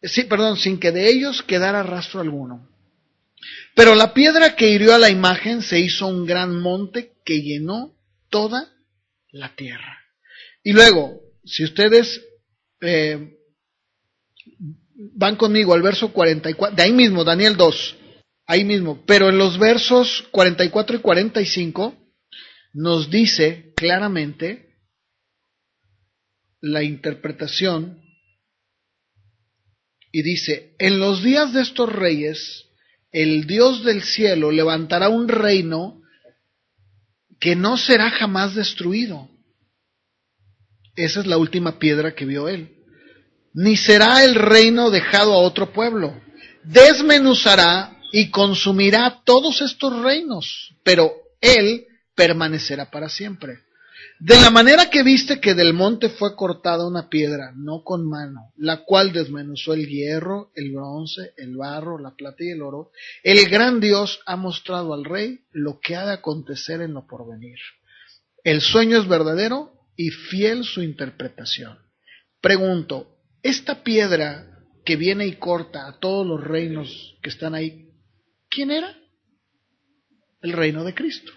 sí, 0.00 0.22
perdón, 0.22 0.58
sin 0.58 0.78
que 0.78 0.92
de 0.92 1.08
ellos 1.08 1.42
quedara 1.42 1.82
rastro 1.82 2.20
alguno. 2.20 2.70
Pero 3.74 3.96
la 3.96 4.14
piedra 4.14 4.54
que 4.54 4.70
hirió 4.70 4.94
a 4.94 4.98
la 4.98 5.10
imagen 5.10 5.60
se 5.62 5.80
hizo 5.80 6.06
un 6.06 6.26
gran 6.26 6.54
monte 6.60 7.14
que 7.24 7.42
llenó 7.42 7.96
toda 8.28 8.72
la 9.32 9.56
tierra. 9.56 9.98
Y 10.62 10.72
luego, 10.72 11.20
si 11.44 11.64
ustedes 11.64 12.22
eh, 12.80 13.40
van 15.14 15.36
conmigo 15.36 15.74
al 15.74 15.82
verso 15.82 16.12
44, 16.12 16.76
de 16.76 16.82
ahí 16.82 16.92
mismo, 16.92 17.24
Daniel 17.24 17.56
2, 17.56 17.96
ahí 18.46 18.64
mismo, 18.64 19.02
pero 19.06 19.28
en 19.28 19.38
los 19.38 19.58
versos 19.58 20.28
44 20.30 20.96
y 20.96 21.00
45 21.00 21.94
nos 22.74 23.10
dice 23.10 23.72
claramente 23.76 24.76
la 26.60 26.82
interpretación 26.82 28.02
y 30.12 30.22
dice, 30.22 30.74
en 30.78 30.98
los 30.98 31.22
días 31.22 31.52
de 31.52 31.62
estos 31.62 31.90
reyes, 31.90 32.66
el 33.12 33.46
Dios 33.46 33.84
del 33.84 34.02
cielo 34.02 34.50
levantará 34.50 35.08
un 35.08 35.28
reino 35.28 36.02
que 37.38 37.56
no 37.56 37.76
será 37.76 38.10
jamás 38.10 38.54
destruido. 38.54 39.30
Esa 40.96 41.20
es 41.20 41.26
la 41.26 41.38
última 41.38 41.78
piedra 41.78 42.14
que 42.14 42.26
vio 42.26 42.48
él 42.48 42.79
ni 43.52 43.76
será 43.76 44.24
el 44.24 44.34
reino 44.34 44.90
dejado 44.90 45.32
a 45.32 45.38
otro 45.38 45.72
pueblo. 45.72 46.14
Desmenuzará 46.64 47.98
y 48.12 48.30
consumirá 48.30 49.22
todos 49.24 49.62
estos 49.62 50.02
reinos, 50.02 50.74
pero 50.82 51.12
él 51.40 51.86
permanecerá 52.14 52.90
para 52.90 53.08
siempre. 53.08 53.60
De 54.18 54.38
la 54.38 54.50
manera 54.50 54.90
que 54.90 55.02
viste 55.02 55.40
que 55.40 55.54
del 55.54 55.72
monte 55.72 56.10
fue 56.10 56.36
cortada 56.36 56.86
una 56.86 57.08
piedra, 57.08 57.52
no 57.56 57.82
con 57.84 58.06
mano, 58.06 58.52
la 58.56 58.84
cual 58.84 59.12
desmenuzó 59.12 59.72
el 59.72 59.86
hierro, 59.86 60.50
el 60.54 60.72
bronce, 60.72 61.32
el 61.38 61.56
barro, 61.56 61.98
la 61.98 62.14
plata 62.14 62.44
y 62.44 62.50
el 62.50 62.60
oro, 62.60 62.90
el 63.22 63.48
gran 63.48 63.80
Dios 63.80 64.20
ha 64.26 64.36
mostrado 64.36 64.92
al 64.92 65.06
rey 65.06 65.40
lo 65.52 65.80
que 65.80 65.96
ha 65.96 66.04
de 66.04 66.12
acontecer 66.12 66.82
en 66.82 66.92
lo 66.92 67.06
porvenir. 67.06 67.58
El 68.44 68.60
sueño 68.60 68.98
es 68.98 69.08
verdadero 69.08 69.72
y 69.96 70.10
fiel 70.10 70.64
su 70.64 70.82
interpretación. 70.82 71.78
Pregunto, 72.42 73.19
esta 73.42 73.82
piedra 73.82 74.46
que 74.84 74.96
viene 74.96 75.26
y 75.26 75.36
corta 75.36 75.86
a 75.86 75.98
todos 75.98 76.26
los 76.26 76.42
reinos 76.42 77.16
que 77.22 77.30
están 77.30 77.54
ahí, 77.54 77.88
¿quién 78.48 78.70
era? 78.70 78.96
El 80.42 80.52
reino 80.52 80.84
de 80.84 80.94
Cristo. 80.94 81.32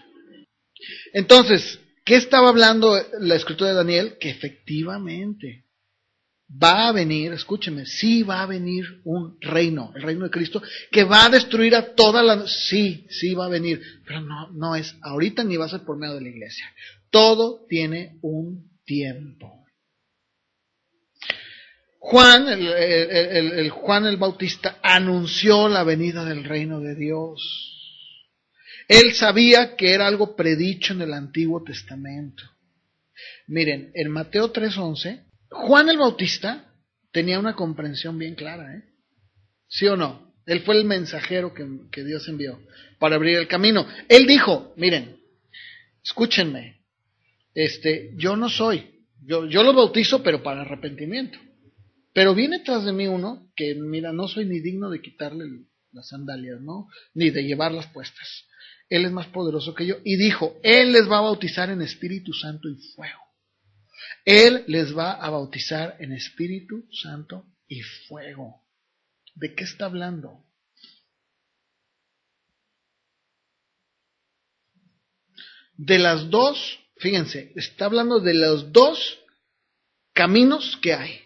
Entonces, 1.12 1.80
¿qué 2.04 2.16
estaba 2.16 2.48
hablando 2.48 2.96
la 3.20 3.34
escritura 3.34 3.70
de 3.70 3.76
Daniel? 3.76 4.16
Que 4.18 4.30
efectivamente 4.30 5.64
va 6.62 6.88
a 6.88 6.92
venir, 6.92 7.32
escúcheme, 7.32 7.86
sí 7.86 8.22
va 8.22 8.42
a 8.42 8.46
venir 8.46 9.00
un 9.04 9.38
reino, 9.40 9.92
el 9.94 10.02
reino 10.02 10.24
de 10.24 10.30
Cristo, 10.30 10.62
que 10.90 11.04
va 11.04 11.26
a 11.26 11.30
destruir 11.30 11.74
a 11.74 11.94
toda 11.94 12.22
la... 12.22 12.46
Sí, 12.46 13.06
sí 13.08 13.34
va 13.34 13.46
a 13.46 13.50
venir, 13.50 13.80
pero 14.06 14.20
no, 14.20 14.50
no 14.52 14.74
es 14.76 14.94
ahorita 15.02 15.44
ni 15.44 15.56
va 15.56 15.66
a 15.66 15.70
ser 15.70 15.80
por 15.80 15.98
medio 15.98 16.14
de 16.14 16.22
la 16.22 16.28
iglesia. 16.28 16.66
Todo 17.10 17.66
tiene 17.68 18.18
un 18.22 18.70
tiempo. 18.84 19.63
Juan, 22.06 22.48
el, 22.48 23.70
Juan 23.70 24.04
el 24.04 24.18
Bautista, 24.18 24.78
anunció 24.82 25.70
la 25.70 25.84
venida 25.84 26.22
del 26.26 26.44
reino 26.44 26.80
de 26.80 26.94
Dios. 26.94 27.40
Él 28.88 29.14
sabía 29.14 29.74
que 29.74 29.94
era 29.94 30.06
algo 30.06 30.36
predicho 30.36 30.92
en 30.92 31.00
el 31.00 31.14
Antiguo 31.14 31.64
Testamento. 31.64 32.44
Miren, 33.46 33.90
en 33.94 34.10
Mateo 34.10 34.52
3:11, 34.52 35.24
Juan 35.48 35.88
el 35.88 35.96
Bautista 35.96 36.74
tenía 37.10 37.38
una 37.38 37.56
comprensión 37.56 38.18
bien 38.18 38.34
clara, 38.34 38.76
¿eh? 38.76 38.84
¿Sí 39.66 39.86
o 39.86 39.96
no? 39.96 40.34
Él 40.44 40.60
fue 40.60 40.76
el 40.76 40.84
mensajero 40.84 41.54
que, 41.54 41.66
que 41.90 42.04
Dios 42.04 42.28
envió 42.28 42.60
para 42.98 43.16
abrir 43.16 43.38
el 43.38 43.48
camino. 43.48 43.88
Él 44.10 44.26
dijo, 44.26 44.74
miren, 44.76 45.16
escúchenme, 46.04 46.82
este, 47.54 48.10
yo 48.16 48.36
no 48.36 48.50
soy, 48.50 49.06
yo, 49.22 49.46
yo 49.46 49.62
los 49.62 49.74
bautizo, 49.74 50.22
pero 50.22 50.42
para 50.42 50.60
arrepentimiento. 50.60 51.38
Pero 52.14 52.32
viene 52.34 52.60
tras 52.60 52.84
de 52.84 52.92
mí 52.92 53.08
uno 53.08 53.50
que, 53.56 53.74
mira, 53.74 54.12
no 54.12 54.28
soy 54.28 54.46
ni 54.46 54.60
digno 54.60 54.88
de 54.88 55.02
quitarle 55.02 55.44
las 55.90 56.08
sandalias, 56.08 56.60
¿no? 56.60 56.88
Ni 57.12 57.30
de 57.30 57.42
llevarlas 57.42 57.88
puestas. 57.88 58.46
Él 58.88 59.04
es 59.04 59.10
más 59.10 59.26
poderoso 59.26 59.74
que 59.74 59.84
yo. 59.84 59.96
Y 60.04 60.16
dijo, 60.16 60.56
Él 60.62 60.92
les 60.92 61.10
va 61.10 61.18
a 61.18 61.22
bautizar 61.22 61.70
en 61.70 61.82
Espíritu 61.82 62.32
Santo 62.32 62.68
y 62.68 62.76
fuego. 62.94 63.20
Él 64.24 64.64
les 64.68 64.96
va 64.96 65.12
a 65.12 65.28
bautizar 65.28 65.96
en 65.98 66.12
Espíritu 66.12 66.86
Santo 66.92 67.46
y 67.66 67.82
fuego. 67.82 68.62
¿De 69.34 69.52
qué 69.56 69.64
está 69.64 69.86
hablando? 69.86 70.44
De 75.76 75.98
las 75.98 76.30
dos, 76.30 76.78
fíjense, 76.98 77.52
está 77.56 77.86
hablando 77.86 78.20
de 78.20 78.34
los 78.34 78.72
dos 78.72 79.18
caminos 80.12 80.78
que 80.80 80.94
hay. 80.94 81.23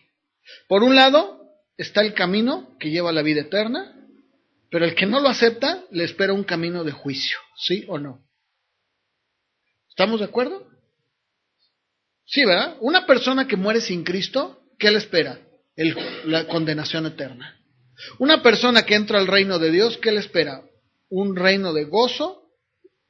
Por 0.69 0.83
un 0.83 0.95
lado 0.95 1.39
está 1.77 2.03
el 2.03 2.15
camino 2.15 2.77
que 2.79 2.91
lleva 2.91 3.11
a 3.11 3.15
la 3.15 3.23
vida 3.23 3.41
eterna, 3.41 3.95
pero 4.71 4.85
el 4.85 4.95
que 4.95 5.07
no 5.07 5.21
lo 5.21 5.29
acepta 5.29 5.85
le 5.91 6.05
espera 6.05 6.33
un 6.33 6.45
camino 6.45 6.85
de 6.85 6.93
juicio, 6.93 7.39
¿sí 7.57 7.85
o 7.89 7.99
no? 7.99 8.23
¿Estamos 9.89 10.21
de 10.21 10.27
acuerdo? 10.27 10.69
Sí, 12.27 12.45
¿verdad? 12.45 12.77
Una 12.81 13.07
persona 13.07 13.49
que 13.49 13.57
muere 13.57 13.81
sin 13.81 14.05
Cristo, 14.05 14.63
¿qué 14.79 14.91
le 14.91 14.99
espera? 14.99 15.41
la 16.25 16.49
condenación 16.49 17.07
eterna. 17.07 17.57
Una 18.19 18.43
persona 18.43 18.83
que 18.85 18.97
entra 18.97 19.21
al 19.21 19.29
reino 19.29 19.61
de 19.61 19.71
Dios, 19.71 19.97
¿qué 19.99 20.11
le 20.11 20.19
espera? 20.19 20.65
Un 21.09 21.37
reino 21.37 21.73
de 21.73 21.85
gozo, 21.85 22.51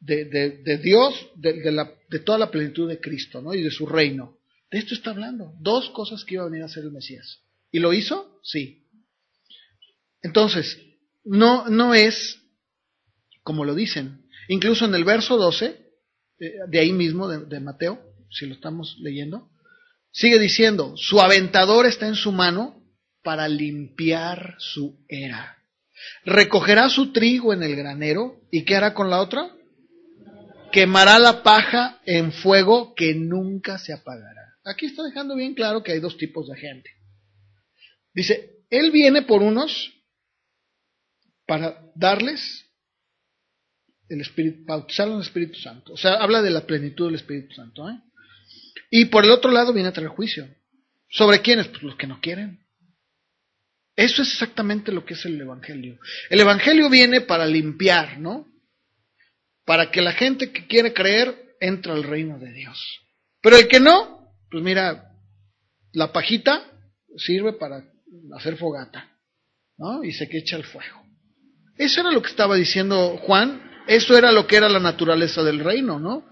de, 0.00 0.26
de 0.26 0.78
Dios, 0.78 1.14
de, 1.34 1.72
la, 1.72 1.90
de, 2.10 2.18
toda 2.18 2.36
la 2.36 2.50
plenitud 2.50 2.86
de 2.86 3.00
Cristo, 3.00 3.40
¿no? 3.40 3.54
Y 3.54 3.62
de 3.62 3.70
su 3.70 3.86
reino. 3.86 4.38
De 4.70 4.78
esto 4.78 4.94
está 4.94 5.10
hablando. 5.10 5.54
Dos 5.60 5.88
cosas 5.90 6.24
que 6.24 6.34
iba 6.34 6.42
a 6.42 6.48
venir 6.48 6.62
a 6.62 6.68
ser 6.68 6.84
el 6.84 6.92
Mesías. 6.92 7.40
¿Y 7.70 7.80
lo 7.80 7.92
hizo? 7.92 8.40
Sí. 8.42 8.86
Entonces, 10.22 10.78
no, 11.24 11.68
no 11.68 11.94
es 11.94 12.38
como 13.48 13.64
lo 13.64 13.74
dicen. 13.74 14.26
Incluso 14.48 14.84
en 14.84 14.94
el 14.94 15.04
verso 15.04 15.38
12, 15.38 15.64
eh, 16.38 16.52
de 16.68 16.78
ahí 16.80 16.92
mismo, 16.92 17.28
de, 17.28 17.60
Mateo, 17.60 17.98
si 18.30 18.44
lo 18.44 18.52
estamos 18.52 18.98
leyendo, 19.00 19.48
sigue 20.12 20.38
diciendo, 20.38 20.92
su 20.96 21.18
aventador 21.18 21.86
está 21.86 22.06
en 22.08 22.14
su 22.14 22.30
mano 22.30 22.84
para 23.22 23.48
limpiar 23.48 24.54
su 24.58 25.02
era. 25.08 25.56
Recogerá 26.26 26.90
su 26.90 27.10
trigo 27.10 27.54
en 27.54 27.62
el 27.62 27.74
granero 27.74 28.36
y 28.50 28.66
¿qué 28.66 28.76
hará 28.76 28.92
con 28.92 29.08
la 29.08 29.22
otra? 29.22 29.50
Quemará 30.70 31.18
la 31.18 31.42
paja 31.42 32.02
en 32.04 32.32
fuego 32.32 32.94
que 32.94 33.14
nunca 33.14 33.78
se 33.78 33.94
apagará. 33.94 34.56
Aquí 34.66 34.84
está 34.84 35.02
dejando 35.04 35.34
bien 35.34 35.54
claro 35.54 35.82
que 35.82 35.92
hay 35.92 36.00
dos 36.00 36.18
tipos 36.18 36.48
de 36.48 36.56
gente. 36.58 36.90
Dice, 38.18 38.64
Él 38.68 38.90
viene 38.90 39.22
por 39.22 39.42
unos 39.42 39.92
para 41.46 41.80
darles 41.94 42.66
el 44.08 44.22
Espíritu, 44.22 44.64
bautizarlos 44.64 45.14
en 45.14 45.20
el 45.20 45.26
Espíritu 45.28 45.60
Santo. 45.60 45.92
O 45.92 45.96
sea, 45.96 46.14
habla 46.14 46.42
de 46.42 46.50
la 46.50 46.66
plenitud 46.66 47.06
del 47.06 47.14
Espíritu 47.14 47.54
Santo. 47.54 47.88
¿eh? 47.88 47.96
Y 48.90 49.04
por 49.04 49.24
el 49.24 49.30
otro 49.30 49.52
lado 49.52 49.72
viene 49.72 49.90
a 49.90 49.92
traer 49.92 50.08
juicio. 50.08 50.52
¿Sobre 51.08 51.40
quiénes? 51.42 51.68
Pues 51.68 51.84
los 51.84 51.94
que 51.94 52.08
no 52.08 52.20
quieren. 52.20 52.58
Eso 53.94 54.22
es 54.22 54.32
exactamente 54.32 54.90
lo 54.90 55.04
que 55.04 55.14
es 55.14 55.24
el 55.24 55.40
Evangelio. 55.40 56.00
El 56.28 56.40
Evangelio 56.40 56.90
viene 56.90 57.20
para 57.20 57.46
limpiar, 57.46 58.18
¿no? 58.18 58.48
Para 59.64 59.92
que 59.92 60.02
la 60.02 60.12
gente 60.12 60.50
que 60.50 60.66
quiere 60.66 60.92
creer 60.92 61.54
entre 61.60 61.92
al 61.92 62.02
reino 62.02 62.36
de 62.40 62.52
Dios. 62.52 62.84
Pero 63.40 63.58
el 63.58 63.68
que 63.68 63.78
no, 63.78 64.34
pues 64.50 64.64
mira, 64.64 65.12
la 65.92 66.12
pajita 66.12 66.64
sirve 67.16 67.52
para 67.52 67.84
hacer 68.36 68.56
fogata, 68.56 69.10
¿no? 69.76 70.04
Y 70.04 70.12
se 70.12 70.28
que 70.28 70.38
echa 70.38 70.56
el 70.56 70.64
fuego. 70.64 71.02
Eso 71.76 72.00
era 72.00 72.10
lo 72.10 72.22
que 72.22 72.30
estaba 72.30 72.56
diciendo 72.56 73.18
Juan, 73.18 73.62
eso 73.86 74.16
era 74.16 74.32
lo 74.32 74.46
que 74.46 74.56
era 74.56 74.68
la 74.68 74.80
naturaleza 74.80 75.42
del 75.42 75.60
reino, 75.60 75.98
¿no? 75.98 76.28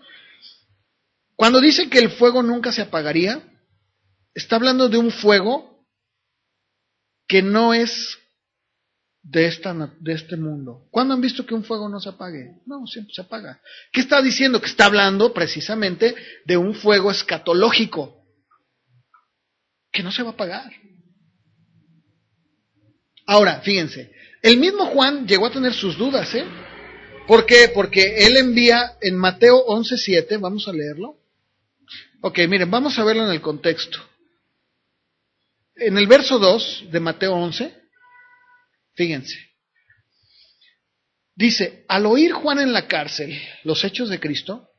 Cuando 1.36 1.60
dice 1.60 1.88
que 1.88 1.98
el 1.98 2.10
fuego 2.10 2.42
nunca 2.42 2.72
se 2.72 2.82
apagaría, 2.82 3.42
está 4.34 4.56
hablando 4.56 4.88
de 4.88 4.98
un 4.98 5.10
fuego 5.10 5.86
que 7.28 7.42
no 7.42 7.74
es 7.74 8.18
de, 9.22 9.46
esta, 9.46 9.74
de 10.00 10.12
este 10.12 10.36
mundo. 10.36 10.86
¿Cuándo 10.90 11.14
han 11.14 11.20
visto 11.20 11.44
que 11.44 11.54
un 11.54 11.64
fuego 11.64 11.88
no 11.88 12.00
se 12.00 12.08
apague? 12.08 12.62
No, 12.64 12.86
siempre 12.86 13.12
se 13.14 13.22
apaga. 13.22 13.60
¿Qué 13.92 14.00
está 14.00 14.22
diciendo? 14.22 14.60
Que 14.60 14.68
está 14.68 14.86
hablando 14.86 15.34
precisamente 15.34 16.14
de 16.44 16.56
un 16.56 16.74
fuego 16.74 17.10
escatológico 17.10 18.24
que 19.92 20.02
no 20.02 20.12
se 20.12 20.22
va 20.22 20.30
a 20.30 20.32
apagar. 20.32 20.70
Ahora, 23.26 23.60
fíjense, 23.60 24.12
el 24.42 24.58
mismo 24.58 24.86
Juan 24.86 25.26
llegó 25.26 25.46
a 25.46 25.52
tener 25.52 25.74
sus 25.74 25.98
dudas, 25.98 26.32
¿eh? 26.34 26.44
¿Por 27.26 27.44
qué? 27.44 27.70
Porque 27.74 28.26
él 28.26 28.36
envía 28.36 28.96
en 29.00 29.16
Mateo 29.16 29.66
11.7, 29.66 30.40
vamos 30.40 30.68
a 30.68 30.72
leerlo. 30.72 31.18
Ok, 32.20 32.38
miren, 32.48 32.70
vamos 32.70 32.98
a 32.98 33.04
verlo 33.04 33.24
en 33.24 33.32
el 33.32 33.40
contexto. 33.40 33.98
En 35.74 35.98
el 35.98 36.06
verso 36.06 36.38
2 36.38 36.84
de 36.90 37.00
Mateo 37.00 37.34
11, 37.34 37.74
fíjense, 38.94 39.36
dice, 41.34 41.84
al 41.88 42.06
oír 42.06 42.32
Juan 42.32 42.60
en 42.60 42.72
la 42.72 42.86
cárcel 42.86 43.38
los 43.64 43.84
hechos 43.84 44.08
de 44.08 44.20
Cristo, 44.20 44.70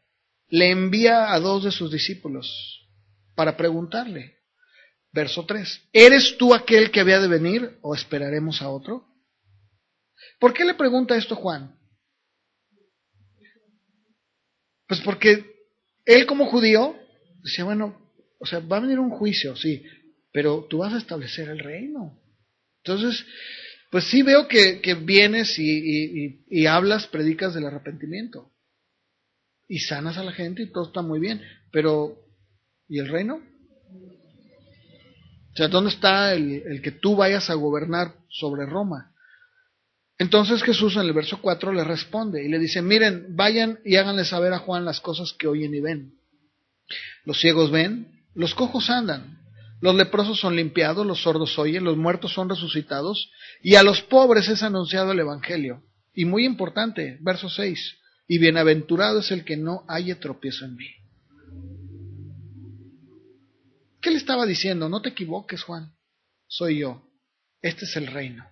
le 0.50 0.72
envía 0.72 1.34
a 1.34 1.40
dos 1.40 1.66
de 1.66 1.72
sus 1.72 1.92
discípulos 1.92 2.88
para 3.36 3.58
preguntarle, 3.58 4.37
Verso 5.18 5.48
3. 5.48 5.90
¿Eres 5.94 6.38
tú 6.38 6.54
aquel 6.54 6.92
que 6.92 7.00
había 7.00 7.20
de 7.20 7.28
venir 7.28 7.80
o 7.82 7.96
esperaremos 7.96 8.62
a 8.62 8.70
otro? 8.70 9.04
¿Por 10.40 10.54
qué 10.54 10.64
le 10.64 10.76
pregunta 10.76 11.18
esto 11.18 11.36
Juan? 11.36 11.76
Pues 14.88 15.02
porque 15.02 15.44
él 16.06 16.28
como 16.28 16.46
judío 16.46 16.96
decía, 17.42 17.66
bueno, 17.66 18.00
o 18.40 18.46
sea, 18.46 18.60
va 18.60 18.78
a 18.78 18.82
venir 18.82 19.00
un 19.00 19.10
juicio, 19.10 19.56
sí, 19.56 19.84
pero 20.32 20.68
tú 20.70 20.78
vas 20.78 20.94
a 20.94 21.00
establecer 21.00 21.50
el 21.50 21.58
reino. 21.58 22.22
Entonces, 22.84 23.26
pues 23.90 24.04
sí 24.04 24.22
veo 24.22 24.48
que, 24.48 24.80
vienes 25.02 25.58
y, 25.58 26.46
y 26.48 26.66
hablas, 26.68 27.08
predicas 27.08 27.56
del 27.56 27.66
arrepentimiento 27.66 28.54
y 29.68 29.80
sanas 29.80 30.20
a 30.20 30.24
la 30.24 30.32
gente 30.34 30.62
y 30.62 30.72
todo 30.72 30.86
está 30.86 31.02
muy 31.02 31.20
bien, 31.20 31.42
pero 31.72 32.24
¿y 32.88 33.00
el 33.00 33.08
reino? 33.08 33.57
O 35.58 35.60
sea, 35.60 35.70
¿dónde 35.70 35.90
está 35.90 36.36
el, 36.36 36.84
que 36.84 36.92
tú 36.92 37.16
vayas 37.16 37.50
a 37.50 37.56
gobernar 37.56 38.14
sobre 38.30 38.68
Roma? 38.68 39.12
Entonces 40.20 40.62
Jesús 40.62 40.96
en 40.98 41.02
el 41.02 41.14
verso 41.14 41.40
4 41.42 41.74
le 41.74 41.84
responde 41.84 42.46
y 42.46 42.48
le 42.48 42.60
dice, 42.60 42.84
miren, 42.84 43.36
vayan 43.36 43.80
y 43.84 43.96
háganle 43.96 44.24
saber 44.24 44.54
a 44.54 44.60
Juan 44.60 44.86
las 44.86 45.02
cosas 45.02 45.34
que 45.34 45.48
oyen 45.48 45.74
y 45.74 45.80
ven. 45.80 46.14
Los 47.26 47.40
ciegos 47.40 47.72
ven, 47.72 48.22
los 48.36 48.54
cojos 48.54 48.92
andan, 48.92 49.40
los 49.82 49.96
leprosos 49.96 50.40
son 50.40 50.56
limpiados, 50.56 51.08
los 51.08 51.24
sordos 51.24 51.58
oyen, 51.58 51.84
los 51.84 51.98
muertos 51.98 52.34
son 52.34 52.50
resucitados, 52.50 53.32
y 53.64 53.74
a 53.74 53.82
los 53.82 54.04
pobres 54.04 54.50
es 54.50 54.62
anunciado 54.62 55.12
el 55.12 55.20
Evangelio. 55.22 55.82
Y 56.14 56.26
muy 56.26 56.46
importante, 56.46 57.18
verso 57.22 57.50
6, 57.50 57.98
y 58.28 58.38
bienaventurado 58.38 59.22
es 59.22 59.32
el 59.32 59.44
que 59.44 59.58
no 59.58 59.86
haya 59.88 60.20
tropiezo 60.20 60.66
en 60.66 60.76
mí. 60.76 60.88
¿Qué 64.08 64.12
le 64.12 64.20
estaba 64.20 64.46
diciendo? 64.46 64.88
No 64.88 65.02
te 65.02 65.10
equivoques, 65.10 65.64
Juan. 65.64 65.94
Soy 66.48 66.80
yo. 66.80 67.04
Este 67.62 67.84
es 67.84 67.98
el 67.98 68.08
reino. 68.08 68.48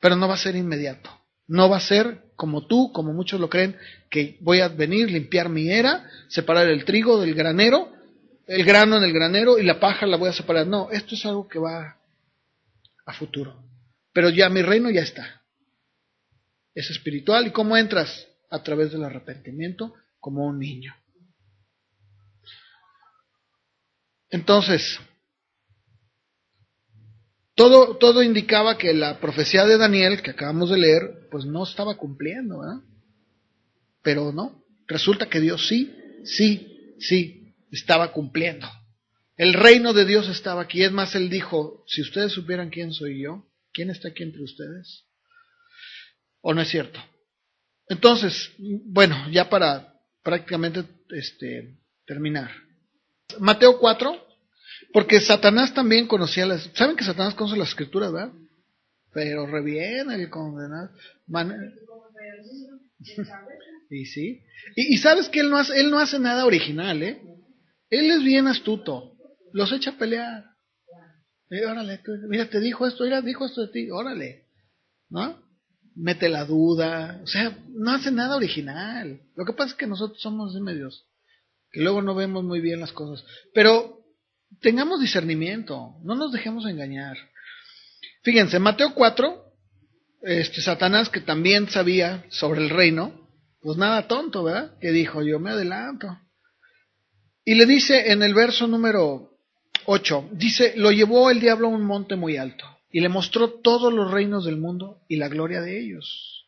Pero 0.00 0.16
no 0.16 0.26
va 0.26 0.36
a 0.36 0.38
ser 0.38 0.56
inmediato. 0.56 1.10
No 1.46 1.68
va 1.68 1.76
a 1.76 1.80
ser 1.80 2.32
como 2.34 2.66
tú, 2.66 2.92
como 2.94 3.12
muchos 3.12 3.38
lo 3.38 3.50
creen, 3.50 3.76
que 4.08 4.38
voy 4.40 4.60
a 4.60 4.68
venir, 4.68 5.10
limpiar 5.10 5.50
mi 5.50 5.68
era, 5.70 6.08
separar 6.28 6.66
el 6.68 6.86
trigo 6.86 7.20
del 7.20 7.34
granero, 7.34 7.92
el 8.46 8.64
grano 8.64 8.96
en 8.96 9.04
el 9.04 9.12
granero 9.12 9.58
y 9.58 9.64
la 9.64 9.80
paja 9.80 10.06
la 10.06 10.16
voy 10.16 10.30
a 10.30 10.32
separar. 10.32 10.66
No, 10.66 10.90
esto 10.90 11.14
es 11.14 11.26
algo 11.26 11.46
que 11.46 11.58
va 11.58 11.98
a 13.04 13.12
futuro. 13.12 13.62
Pero 14.14 14.30
ya 14.30 14.48
mi 14.48 14.62
reino 14.62 14.88
ya 14.88 15.02
está. 15.02 15.42
Es 16.74 16.88
espiritual. 16.88 17.48
¿Y 17.48 17.50
cómo 17.50 17.76
entras? 17.76 18.28
A 18.48 18.62
través 18.62 18.92
del 18.92 19.04
arrepentimiento 19.04 19.92
como 20.20 20.46
un 20.46 20.58
niño. 20.58 20.94
Entonces, 24.30 24.98
todo, 27.54 27.96
todo 27.96 28.22
indicaba 28.22 28.78
que 28.78 28.92
la 28.92 29.20
profecía 29.20 29.64
de 29.64 29.78
Daniel, 29.78 30.22
que 30.22 30.30
acabamos 30.30 30.70
de 30.70 30.78
leer, 30.78 31.28
pues 31.30 31.44
no 31.44 31.64
estaba 31.64 31.96
cumpliendo, 31.96 32.60
¿verdad? 32.60 32.82
Pero 34.02 34.32
no, 34.32 34.64
resulta 34.86 35.28
que 35.28 35.40
Dios 35.40 35.66
sí, 35.66 35.94
sí 36.24 36.72
Sí, 36.98 37.54
estaba 37.70 38.12
cumpliendo. 38.12 38.66
El 39.36 39.52
reino 39.52 39.92
de 39.92 40.04
Dios 40.04 40.28
estaba 40.28 40.62
aquí. 40.62 40.82
Es 40.82 40.92
más, 40.92 41.14
él 41.14 41.28
dijo, 41.28 41.84
si 41.86 42.00
ustedes 42.00 42.32
supieran 42.32 42.70
quién 42.70 42.92
soy 42.92 43.22
yo, 43.22 43.46
¿quién 43.72 43.90
está 43.90 44.08
aquí 44.08 44.22
entre 44.22 44.42
ustedes? 44.42 45.04
¿O 46.40 46.54
no 46.54 46.62
es 46.62 46.68
cierto? 46.68 47.00
Entonces, 47.88 48.52
bueno, 48.58 49.28
ya 49.30 49.48
para 49.48 49.94
prácticamente 50.22 50.84
este, 51.10 51.78
terminar. 52.06 52.50
Mateo 53.38 53.78
4, 53.78 54.26
porque 54.92 55.20
Satanás 55.20 55.74
también 55.74 56.06
conocía 56.06 56.46
las... 56.46 56.70
¿Saben 56.74 56.96
que 56.96 57.04
Satanás 57.04 57.34
conoce 57.34 57.56
las 57.56 57.68
escrituras, 57.68 58.12
verdad? 58.12 58.32
Pero 59.12 59.46
reviene 59.46 60.14
el 60.14 60.30
condenado. 60.30 60.90
y 63.90 64.06
sí. 64.06 64.42
Y, 64.74 64.98
sabes 64.98 65.28
que 65.28 65.40
él 65.40 65.50
no, 65.50 65.58
hace, 65.58 65.78
él 65.80 65.90
no 65.90 65.98
hace 65.98 66.18
nada 66.18 66.44
original, 66.44 67.02
¿eh? 67.02 67.22
Él 67.90 68.10
es 68.10 68.22
bien 68.22 68.48
astuto. 68.48 69.12
Los 69.52 69.72
echa 69.72 69.90
a 69.90 69.98
pelear. 69.98 70.44
Eh, 71.50 71.62
mira, 72.28 72.50
te 72.50 72.60
dijo 72.60 72.86
esto, 72.86 73.04
mira, 73.04 73.22
dijo 73.22 73.46
esto 73.46 73.66
de 73.66 73.72
ti, 73.72 73.90
órale. 73.90 74.46
¿No? 75.08 75.40
Mete 75.94 76.28
la 76.28 76.44
duda. 76.44 77.20
O 77.22 77.26
sea, 77.26 77.56
no 77.68 77.92
hace 77.92 78.10
nada 78.10 78.36
original. 78.36 79.20
Lo 79.34 79.44
que 79.44 79.52
pasa 79.52 79.70
es 79.70 79.76
que 79.76 79.86
nosotros 79.86 80.20
somos 80.20 80.54
de 80.54 80.60
medios. 80.60 81.06
Que 81.76 81.82
luego 81.82 82.00
no 82.00 82.14
vemos 82.14 82.42
muy 82.42 82.62
bien 82.62 82.80
las 82.80 82.92
cosas. 82.92 83.22
Pero 83.52 83.98
tengamos 84.62 84.98
discernimiento. 84.98 85.96
No 86.04 86.14
nos 86.14 86.32
dejemos 86.32 86.64
engañar. 86.64 87.18
Fíjense, 88.22 88.58
Mateo 88.58 88.94
4, 88.94 89.44
este 90.22 90.62
Satanás 90.62 91.10
que 91.10 91.20
también 91.20 91.68
sabía 91.68 92.24
sobre 92.30 92.62
el 92.62 92.70
reino, 92.70 93.28
pues 93.60 93.76
nada 93.76 94.08
tonto, 94.08 94.44
¿verdad? 94.44 94.78
Que 94.80 94.90
dijo, 94.90 95.22
yo 95.22 95.38
me 95.38 95.50
adelanto. 95.50 96.18
Y 97.44 97.56
le 97.56 97.66
dice 97.66 98.10
en 98.10 98.22
el 98.22 98.32
verso 98.32 98.66
número 98.66 99.36
8, 99.84 100.30
dice, 100.32 100.72
lo 100.76 100.92
llevó 100.92 101.30
el 101.30 101.40
diablo 101.40 101.66
a 101.66 101.72
un 101.72 101.84
monte 101.84 102.16
muy 102.16 102.38
alto 102.38 102.64
y 102.90 103.00
le 103.00 103.10
mostró 103.10 103.60
todos 103.60 103.92
los 103.92 104.10
reinos 104.10 104.46
del 104.46 104.56
mundo 104.56 105.02
y 105.08 105.16
la 105.16 105.28
gloria 105.28 105.60
de 105.60 105.78
ellos. 105.78 106.46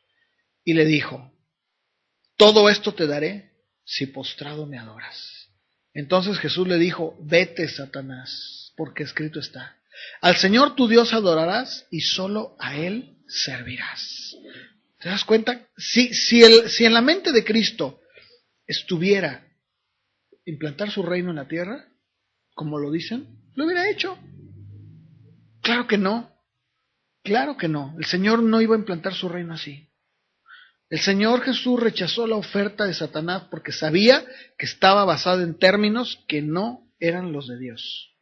Y 0.64 0.72
le 0.72 0.87
dijo, 0.87 1.31
todo 2.39 2.70
esto 2.70 2.95
te 2.95 3.07
daré 3.07 3.47
si 3.89 4.05
postrado 4.05 4.66
me 4.66 4.78
adoras. 4.78 5.49
Entonces 5.95 6.39
Jesús 6.39 6.68
le 6.68 6.76
dijo, 6.76 7.16
vete, 7.22 7.66
Satanás, 7.68 8.72
porque 8.76 9.03
escrito 9.03 9.41
está, 9.41 9.78
al 10.20 10.36
Señor 10.36 10.76
tu 10.76 10.86
Dios 10.86 11.14
adorarás 11.14 11.86
y 11.91 12.03
solo 12.03 12.55
a 12.61 12.76
Él 12.76 13.16
servirás. 13.26 14.36
¿Te 15.01 15.09
das 15.09 15.24
cuenta? 15.24 15.66
Si, 15.76 16.12
si, 16.12 16.43
el, 16.43 16.68
si 16.68 16.84
en 16.84 16.93
la 16.93 17.01
mente 17.01 17.32
de 17.32 17.45
Cristo 17.45 18.01
estuviera 18.66 19.49
implantar 20.45 20.91
su 20.91 21.03
reino 21.03 21.30
en 21.30 21.36
la 21.36 21.49
tierra, 21.49 21.89
como 22.55 22.78
lo 22.78 22.91
dicen, 22.91 23.41
lo 23.55 23.64
hubiera 23.64 23.89
hecho. 23.89 24.18
Claro 25.62 25.86
que 25.86 25.97
no. 25.97 26.30
Claro 27.22 27.57
que 27.57 27.68
no. 27.68 27.97
El 27.99 28.05
Señor 28.05 28.43
no 28.43 28.61
iba 28.61 28.76
a 28.76 28.78
implantar 28.78 29.14
su 29.14 29.30
reino 29.30 29.55
así. 29.55 29.88
El 30.91 31.01
Señor 31.01 31.43
Jesús 31.43 31.78
rechazó 31.78 32.26
la 32.26 32.36
oferta 32.36 32.86
de 32.86 32.95
Satanás 32.95 33.45
porque 33.51 33.72
sabía 33.72 34.24
que 34.57 34.64
estaba 34.64 35.05
basada 35.05 35.43
en 35.43 35.59
términos 35.59 36.24
que 36.26 36.41
no 36.41 36.91
eran 36.99 37.32
los 37.32 37.47
de 37.47 37.59
Dios. 37.59 38.14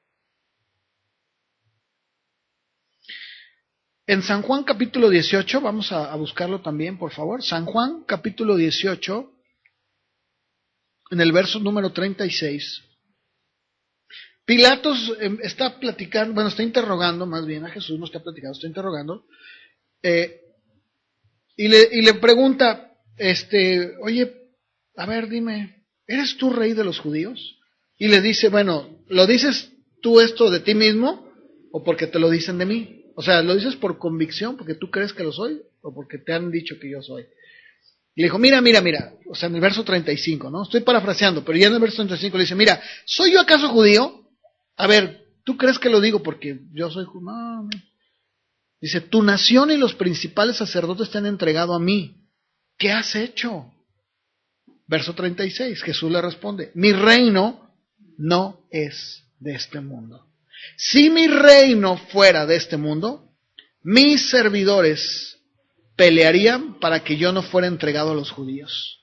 En 4.08 4.22
San 4.22 4.42
Juan 4.42 4.64
capítulo 4.64 5.10
18, 5.10 5.60
vamos 5.60 5.90
a, 5.90 6.14
buscarlo 6.16 6.60
también, 6.60 6.96
por 6.98 7.12
favor. 7.12 7.42
San 7.42 7.64
Juan 7.64 8.04
capítulo 8.04 8.56
18, 8.56 9.32
en 11.10 11.20
el 11.20 11.32
verso 11.32 11.58
número 11.58 11.92
36. 11.92 12.82
Pilatos 14.44 15.12
em, 15.20 15.38
está 15.42 15.80
platicando, 15.80 16.34
bueno, 16.34 16.50
está 16.50 16.62
interrogando 16.62 17.26
más 17.26 17.46
bien 17.46 17.64
a 17.64 17.70
Jesús, 17.70 17.98
no 17.98 18.04
está 18.04 18.20
platicando, 18.20 18.52
está 18.52 18.68
interrogando. 18.68 19.26
Eh, 20.02 20.45
y, 21.56 21.68
le, 21.68 22.14
pregunta, 22.14 22.92
este, 23.16 23.94
oye, 24.02 24.30
a 24.96 25.06
ver, 25.06 25.28
dime, 25.28 25.84
¿eres 26.06 26.36
tú 26.36 26.50
rey 26.50 26.74
de 26.74 26.84
los 26.84 26.98
judíos? 26.98 27.58
Y 27.98 28.08
le 28.08 28.20
dice, 28.20 28.48
bueno, 28.50 29.02
¿lo 29.08 29.26
dices 29.26 29.72
tú 30.02 30.20
esto 30.20 30.50
de 30.50 30.60
ti 30.60 30.74
mismo 30.74 31.32
o 31.72 31.82
porque 31.82 32.06
te 32.06 32.18
lo 32.18 32.28
dicen 32.28 32.58
de 32.58 32.66
mí? 32.66 33.04
O 33.14 33.22
sea, 33.22 33.42
¿lo 33.42 33.54
dices 33.54 33.76
por 33.76 33.98
convicción, 33.98 34.58
porque 34.58 34.74
tú 34.74 34.90
crees 34.90 35.14
que 35.14 35.24
lo 35.24 35.32
soy, 35.32 35.62
o 35.80 35.94
porque 35.94 36.18
te 36.18 36.34
han 36.34 36.50
dicho 36.50 36.78
que 36.78 36.90
yo 36.90 37.00
soy? 37.00 37.24
Y 38.14 38.20
le 38.20 38.26
dijo, 38.26 38.38
mira, 38.38 38.60
mira, 38.60 38.82
mira, 38.82 39.14
o 39.30 39.34
sea, 39.34 39.48
en 39.48 39.54
el 39.54 39.60
verso 39.62 39.82
35, 39.82 40.50
¿no? 40.50 40.62
Estoy 40.62 40.80
parafraseando, 40.82 41.42
pero 41.42 41.58
ya 41.58 41.68
en 41.68 41.74
el 41.74 41.80
verso 41.80 41.96
35 41.96 42.36
le 42.36 42.44
dice, 42.44 42.54
mira, 42.54 42.80
¿soy 43.06 43.32
yo 43.32 43.40
acaso 43.40 43.68
judío? 43.68 44.28
A 44.76 44.86
ver, 44.86 45.24
¿tú 45.44 45.56
crees 45.56 45.78
que 45.78 45.88
lo 45.88 46.02
digo 46.02 46.22
porque 46.22 46.60
yo 46.74 46.90
soy 46.90 47.06
judío? 47.06 47.68
Dice, 48.80 49.00
tu 49.00 49.22
nación 49.22 49.70
y 49.70 49.76
los 49.76 49.94
principales 49.94 50.56
sacerdotes 50.56 51.10
te 51.10 51.18
han 51.18 51.26
entregado 51.26 51.74
a 51.74 51.80
mí. 51.80 52.28
¿Qué 52.78 52.92
has 52.92 53.14
hecho? 53.16 53.72
Verso 54.86 55.14
36, 55.14 55.82
Jesús 55.82 56.10
le 56.10 56.20
responde, 56.20 56.70
mi 56.74 56.92
reino 56.92 57.74
no 58.18 58.66
es 58.70 59.24
de 59.40 59.54
este 59.54 59.80
mundo. 59.80 60.26
Si 60.76 61.10
mi 61.10 61.26
reino 61.26 61.96
fuera 61.96 62.46
de 62.46 62.56
este 62.56 62.76
mundo, 62.76 63.32
mis 63.82 64.30
servidores 64.30 65.38
pelearían 65.96 66.78
para 66.78 67.02
que 67.02 67.16
yo 67.16 67.32
no 67.32 67.42
fuera 67.42 67.66
entregado 67.66 68.12
a 68.12 68.14
los 68.14 68.30
judíos. 68.30 69.00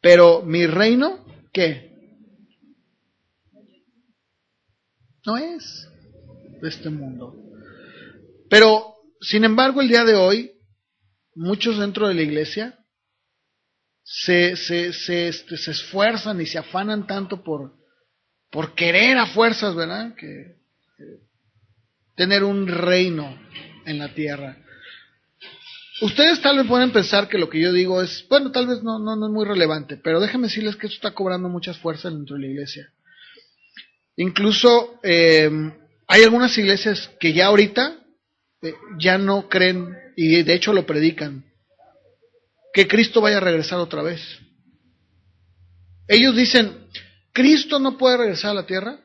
Pero 0.00 0.42
mi 0.42 0.66
reino, 0.66 1.24
¿qué? 1.52 1.90
No 5.26 5.36
es 5.36 5.88
de 6.62 6.68
este 6.68 6.88
mundo. 6.88 7.34
Pero, 8.48 8.94
sin 9.20 9.44
embargo, 9.44 9.80
el 9.80 9.88
día 9.88 10.04
de 10.04 10.14
hoy, 10.14 10.52
muchos 11.34 11.78
dentro 11.78 12.08
de 12.08 12.14
la 12.14 12.22
iglesia 12.22 12.78
se, 14.02 14.56
se, 14.56 14.92
se, 14.92 15.28
este, 15.28 15.56
se 15.56 15.70
esfuerzan 15.70 16.40
y 16.40 16.46
se 16.46 16.58
afanan 16.58 17.06
tanto 17.06 17.42
por, 17.44 17.74
por 18.50 18.74
querer 18.74 19.18
a 19.18 19.26
fuerzas, 19.26 19.74
¿verdad? 19.74 20.14
Que 20.14 20.56
tener 22.16 22.44
un 22.44 22.66
reino 22.66 23.38
en 23.86 23.98
la 23.98 24.12
tierra. 24.14 24.56
Ustedes 26.02 26.40
tal 26.40 26.56
vez 26.56 26.66
pueden 26.66 26.92
pensar 26.92 27.28
que 27.28 27.38
lo 27.38 27.50
que 27.50 27.60
yo 27.60 27.72
digo 27.72 28.02
es, 28.02 28.26
bueno, 28.28 28.50
tal 28.50 28.66
vez 28.66 28.82
no, 28.82 28.98
no, 28.98 29.16
no 29.16 29.26
es 29.26 29.32
muy 29.32 29.44
relevante, 29.44 29.98
pero 29.98 30.18
déjenme 30.18 30.48
decirles 30.48 30.76
que 30.76 30.86
esto 30.86 30.96
está 30.96 31.12
cobrando 31.12 31.48
muchas 31.48 31.78
fuerzas 31.78 32.12
dentro 32.12 32.36
de 32.36 32.42
la 32.42 32.48
iglesia. 32.48 32.90
Incluso 34.16 34.98
eh, 35.02 35.50
hay 36.06 36.22
algunas 36.22 36.56
iglesias 36.56 37.10
que 37.20 37.32
ya 37.32 37.46
ahorita 37.46 37.99
ya 38.98 39.18
no 39.18 39.48
creen, 39.48 39.96
y 40.16 40.42
de 40.42 40.54
hecho 40.54 40.72
lo 40.72 40.86
predican, 40.86 41.44
que 42.72 42.86
Cristo 42.86 43.20
vaya 43.20 43.38
a 43.38 43.40
regresar 43.40 43.78
otra 43.78 44.02
vez. 44.02 44.20
Ellos 46.06 46.36
dicen, 46.36 46.86
Cristo 47.32 47.78
no 47.78 47.96
puede 47.96 48.18
regresar 48.18 48.50
a 48.50 48.54
la 48.54 48.66
tierra 48.66 49.00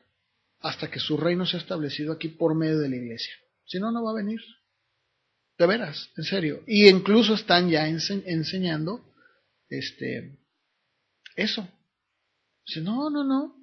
hasta 0.60 0.90
que 0.90 1.00
su 1.00 1.18
reino 1.18 1.46
sea 1.46 1.60
establecido 1.60 2.14
aquí 2.14 2.30
por 2.30 2.56
medio 2.56 2.80
de 2.80 2.90
la 2.90 2.96
iglesia. 2.96 3.34
Si 3.66 3.80
no, 3.80 3.92
no 3.92 4.04
va 4.04 4.12
a 4.12 4.16
venir. 4.16 4.42
De 5.58 5.68
veras, 5.68 6.10
en 6.18 6.24
serio. 6.24 6.64
Y 6.68 6.88
incluso 6.88 7.36
están 7.36 7.70
ya 7.70 7.88
enseñando 7.88 9.06
este, 9.70 10.40
eso. 11.36 11.68
Dice, 12.66 12.82
no, 12.82 13.10
no, 13.10 13.24
no. 13.24 13.56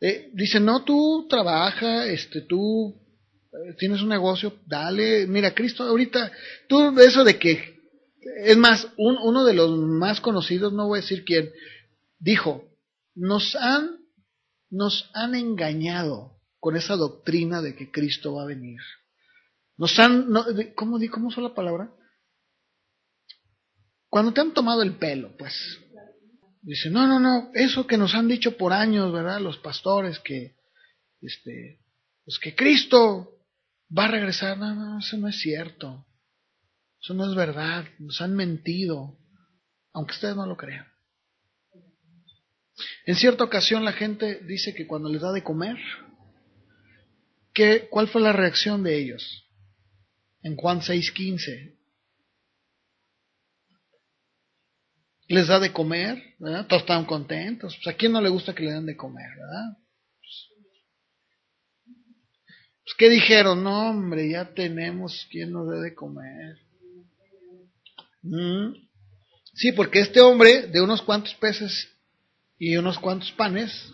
Eh, 0.00 0.30
dice, 0.34 0.60
no, 0.60 0.84
tú 0.84 1.26
trabaja, 1.28 2.06
este, 2.06 2.42
tú 2.42 2.99
tienes 3.78 4.02
un 4.02 4.08
negocio, 4.08 4.54
dale. 4.66 5.26
Mira, 5.26 5.54
Cristo, 5.54 5.84
ahorita, 5.84 6.32
tú, 6.68 6.98
eso 7.00 7.24
de 7.24 7.38
que, 7.38 7.80
es 8.44 8.56
más, 8.56 8.88
uno 8.96 9.44
de 9.44 9.54
los 9.54 9.70
más 9.78 10.20
conocidos, 10.20 10.72
no 10.72 10.86
voy 10.86 10.98
a 10.98 11.02
decir 11.02 11.24
quién, 11.24 11.50
dijo, 12.18 12.64
nos 13.14 13.56
han, 13.56 13.98
nos 14.70 15.10
han 15.14 15.34
engañado 15.34 16.40
con 16.58 16.76
esa 16.76 16.96
doctrina 16.96 17.62
de 17.62 17.74
que 17.74 17.90
Cristo 17.90 18.34
va 18.34 18.42
a 18.42 18.46
venir. 18.46 18.80
Nos 19.76 19.98
han, 19.98 20.30
no, 20.30 20.44
¿cómo, 20.74 20.98
¿cómo 21.10 21.28
usó 21.28 21.40
la 21.40 21.54
palabra? 21.54 21.90
Cuando 24.08 24.32
te 24.32 24.40
han 24.40 24.52
tomado 24.52 24.82
el 24.82 24.96
pelo, 24.96 25.34
pues. 25.36 25.54
Dice, 26.62 26.90
no, 26.90 27.06
no, 27.06 27.18
no, 27.18 27.50
eso 27.54 27.86
que 27.86 27.96
nos 27.96 28.14
han 28.14 28.28
dicho 28.28 28.58
por 28.58 28.74
años, 28.74 29.10
¿verdad? 29.12 29.40
Los 29.40 29.56
pastores 29.58 30.18
que, 30.18 30.56
este, 31.22 31.80
pues 32.24 32.38
que 32.38 32.54
Cristo 32.54 33.39
va 33.96 34.04
a 34.04 34.10
regresar. 34.10 34.58
No, 34.58 34.74
no, 34.74 34.98
eso 34.98 35.16
no 35.16 35.28
es 35.28 35.40
cierto. 35.40 36.06
Eso 37.02 37.14
no 37.14 37.28
es 37.28 37.34
verdad. 37.34 37.84
Nos 37.98 38.20
han 38.20 38.34
mentido. 38.34 39.18
Aunque 39.92 40.12
ustedes 40.12 40.36
no 40.36 40.46
lo 40.46 40.56
crean. 40.56 40.86
En 43.06 43.16
cierta 43.16 43.44
ocasión 43.44 43.84
la 43.84 43.92
gente 43.92 44.40
dice 44.44 44.74
que 44.74 44.86
cuando 44.86 45.08
les 45.08 45.20
da 45.20 45.32
de 45.32 45.42
comer, 45.42 45.76
¿Qué, 47.52 47.88
¿Cuál 47.90 48.06
fue 48.08 48.20
la 48.20 48.32
reacción 48.32 48.84
de 48.84 48.96
ellos? 48.96 49.48
En 50.42 50.56
Juan 50.56 50.80
6:15. 50.80 51.80
les 55.30 55.46
da 55.46 55.60
de 55.60 55.72
comer, 55.72 56.34
¿verdad? 56.40 56.66
Todos 56.66 56.82
están 56.82 57.04
contentos. 57.04 57.76
Pues 57.76 57.94
a 57.94 57.96
quién 57.96 58.10
no 58.10 58.20
le 58.20 58.28
gusta 58.28 58.52
que 58.52 58.64
le 58.64 58.72
den 58.72 58.86
de 58.86 58.96
comer, 58.96 59.30
¿verdad? 59.36 59.78
Pues 62.90 62.96
¿qué 62.98 63.08
dijeron? 63.08 63.62
No, 63.62 63.90
hombre, 63.90 64.28
ya 64.28 64.52
tenemos 64.52 65.24
quien 65.30 65.52
nos 65.52 65.70
dé 65.70 65.80
de 65.80 65.94
comer. 65.94 66.56
Mm. 68.22 68.74
Sí, 69.54 69.70
porque 69.70 70.00
este 70.00 70.20
hombre 70.20 70.66
de 70.66 70.80
unos 70.80 71.00
cuantos 71.00 71.34
peces 71.34 71.88
y 72.58 72.76
unos 72.76 72.98
cuantos 72.98 73.30
panes, 73.30 73.92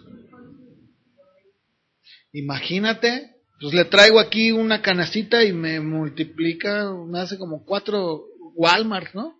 imagínate, 2.32 3.36
pues 3.60 3.74
le 3.74 3.84
traigo 3.84 4.18
aquí 4.18 4.50
una 4.50 4.80
canacita 4.80 5.44
y 5.44 5.52
me 5.52 5.78
multiplica, 5.80 6.90
me 7.06 7.20
hace 7.20 7.36
como 7.36 7.66
cuatro 7.66 8.24
Walmart, 8.54 9.12
¿no? 9.12 9.38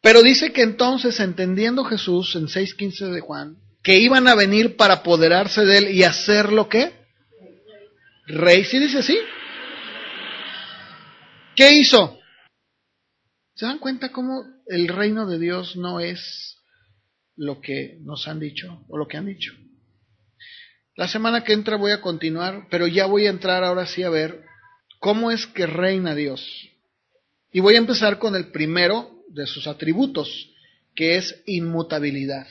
Pero 0.00 0.22
dice 0.22 0.52
que 0.52 0.62
entonces, 0.62 1.18
entendiendo 1.18 1.82
Jesús 1.84 2.36
en 2.36 2.46
6.15 2.46 3.10
de 3.10 3.20
Juan, 3.20 3.56
que 3.82 3.98
iban 3.98 4.28
a 4.28 4.36
venir 4.36 4.76
para 4.76 4.94
apoderarse 4.94 5.64
de 5.64 5.78
él 5.78 5.88
y 5.90 6.04
hacer 6.04 6.52
lo 6.52 6.68
que? 6.68 7.01
Rey, 8.26 8.64
¿sí 8.64 8.78
dice 8.78 8.98
así? 8.98 9.18
¿Qué 11.56 11.72
hizo? 11.72 12.18
¿Se 13.54 13.66
dan 13.66 13.78
cuenta 13.78 14.12
cómo 14.12 14.44
el 14.66 14.88
reino 14.88 15.26
de 15.26 15.38
Dios 15.38 15.76
no 15.76 16.00
es 16.00 16.56
lo 17.36 17.60
que 17.60 17.98
nos 18.02 18.28
han 18.28 18.40
dicho 18.40 18.84
o 18.88 18.96
lo 18.96 19.08
que 19.08 19.16
han 19.16 19.26
dicho? 19.26 19.52
La 20.94 21.08
semana 21.08 21.42
que 21.42 21.52
entra 21.52 21.76
voy 21.76 21.92
a 21.92 22.00
continuar, 22.00 22.68
pero 22.70 22.86
ya 22.86 23.06
voy 23.06 23.26
a 23.26 23.30
entrar 23.30 23.64
ahora 23.64 23.86
sí 23.86 24.02
a 24.02 24.10
ver 24.10 24.44
cómo 24.98 25.30
es 25.30 25.46
que 25.46 25.66
reina 25.66 26.14
Dios. 26.14 26.46
Y 27.50 27.60
voy 27.60 27.74
a 27.74 27.78
empezar 27.78 28.18
con 28.18 28.36
el 28.36 28.50
primero 28.50 29.22
de 29.28 29.46
sus 29.46 29.66
atributos, 29.66 30.50
que 30.94 31.16
es 31.16 31.42
inmutabilidad. 31.46 32.46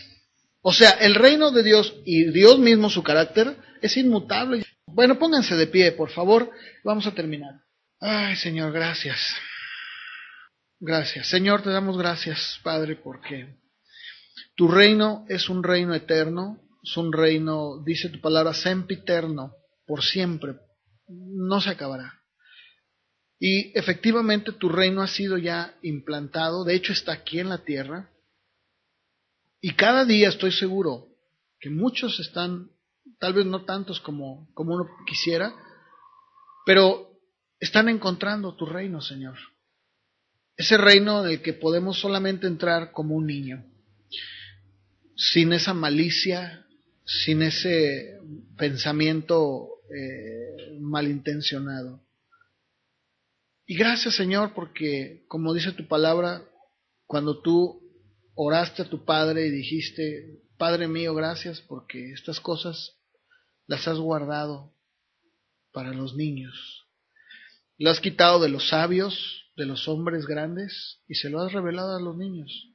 O 0.61 0.74
sea, 0.74 0.91
el 0.91 1.15
reino 1.15 1.51
de 1.51 1.63
Dios 1.63 1.95
y 2.05 2.26
Dios 2.32 2.59
mismo, 2.59 2.89
su 2.89 3.03
carácter, 3.03 3.57
es 3.82 3.97
inmutable. 3.97 4.63
Bueno, 4.93 5.17
pónganse 5.17 5.55
de 5.55 5.67
pie, 5.67 5.91
por 5.93 6.09
favor. 6.11 6.51
Vamos 6.83 7.07
a 7.07 7.13
terminar. 7.13 7.61
Ay, 7.99 8.35
Señor, 8.35 8.71
gracias. 8.71 9.19
Gracias. 10.79 11.27
Señor, 11.27 11.61
te 11.61 11.69
damos 11.69 11.97
gracias, 11.97 12.59
Padre, 12.63 12.95
porque 12.95 13.55
tu 14.55 14.67
reino 14.67 15.25
es 15.29 15.49
un 15.49 15.63
reino 15.63 15.93
eterno, 15.93 16.59
es 16.83 16.97
un 16.97 17.13
reino, 17.13 17.83
dice 17.83 18.09
tu 18.09 18.19
palabra, 18.19 18.53
sempiterno, 18.53 19.53
por 19.85 20.03
siempre. 20.03 20.55
No 21.07 21.61
se 21.61 21.69
acabará. 21.69 22.21
Y 23.39 23.77
efectivamente 23.77 24.51
tu 24.51 24.69
reino 24.69 25.01
ha 25.01 25.07
sido 25.07 25.37
ya 25.37 25.75
implantado, 25.81 26.63
de 26.63 26.75
hecho 26.75 26.93
está 26.93 27.11
aquí 27.13 27.39
en 27.39 27.49
la 27.49 27.59
tierra. 27.59 28.11
Y 29.59 29.73
cada 29.73 30.05
día 30.05 30.29
estoy 30.29 30.51
seguro 30.51 31.07
que 31.59 31.69
muchos 31.69 32.19
están, 32.19 32.69
tal 33.19 33.33
vez 33.33 33.45
no 33.45 33.65
tantos 33.65 33.99
como, 33.99 34.49
como 34.53 34.75
uno 34.75 34.87
quisiera, 35.05 35.53
pero 36.65 37.09
están 37.59 37.89
encontrando 37.89 38.55
tu 38.55 38.65
reino, 38.65 39.01
Señor. 39.01 39.37
Ese 40.57 40.77
reino 40.77 41.25
en 41.25 41.31
el 41.31 41.41
que 41.41 41.53
podemos 41.53 41.99
solamente 41.99 42.47
entrar 42.47 42.91
como 42.91 43.15
un 43.15 43.25
niño, 43.25 43.65
sin 45.15 45.53
esa 45.53 45.73
malicia, 45.73 46.65
sin 47.05 47.41
ese 47.41 48.19
pensamiento 48.57 49.67
eh, 49.93 50.77
malintencionado. 50.79 52.03
Y 53.65 53.75
gracias 53.75 54.15
Señor 54.15 54.53
porque, 54.53 55.23
como 55.27 55.53
dice 55.53 55.71
tu 55.71 55.87
palabra, 55.87 56.43
cuando 57.05 57.41
tú 57.41 57.81
oraste 58.35 58.81
a 58.81 58.89
tu 58.89 59.05
Padre 59.05 59.47
y 59.47 59.51
dijiste, 59.51 60.41
Padre 60.62 60.88
mío, 60.88 61.16
gracias 61.16 61.59
porque 61.59 62.12
estas 62.12 62.39
cosas 62.39 62.95
las 63.66 63.88
has 63.88 63.97
guardado 63.97 64.72
para 65.72 65.91
los 65.91 66.16
niños. 66.16 66.86
Las 67.80 67.97
has 67.97 67.99
quitado 67.99 68.39
de 68.39 68.49
los 68.49 68.70
sabios, 68.70 69.49
de 69.57 69.66
los 69.66 69.88
hombres 69.88 70.28
grandes, 70.28 70.99
y 71.07 71.16
se 71.16 71.32
lo 71.32 71.41
has 71.41 71.51
revelado 71.51 71.95
a 71.95 71.99
los 71.99 72.16
niños. 72.16 72.70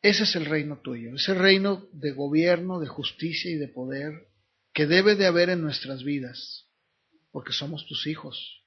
Ese 0.00 0.22
es 0.22 0.34
el 0.34 0.46
reino 0.46 0.80
tuyo, 0.80 1.16
ese 1.16 1.34
reino 1.34 1.86
de 1.92 2.12
gobierno, 2.12 2.80
de 2.80 2.86
justicia 2.88 3.50
y 3.50 3.56
de 3.56 3.68
poder 3.68 4.28
que 4.72 4.86
debe 4.86 5.16
de 5.16 5.26
haber 5.26 5.50
en 5.50 5.60
nuestras 5.60 6.02
vidas, 6.02 6.66
porque 7.30 7.52
somos 7.52 7.86
tus 7.86 8.06
hijos. 8.06 8.64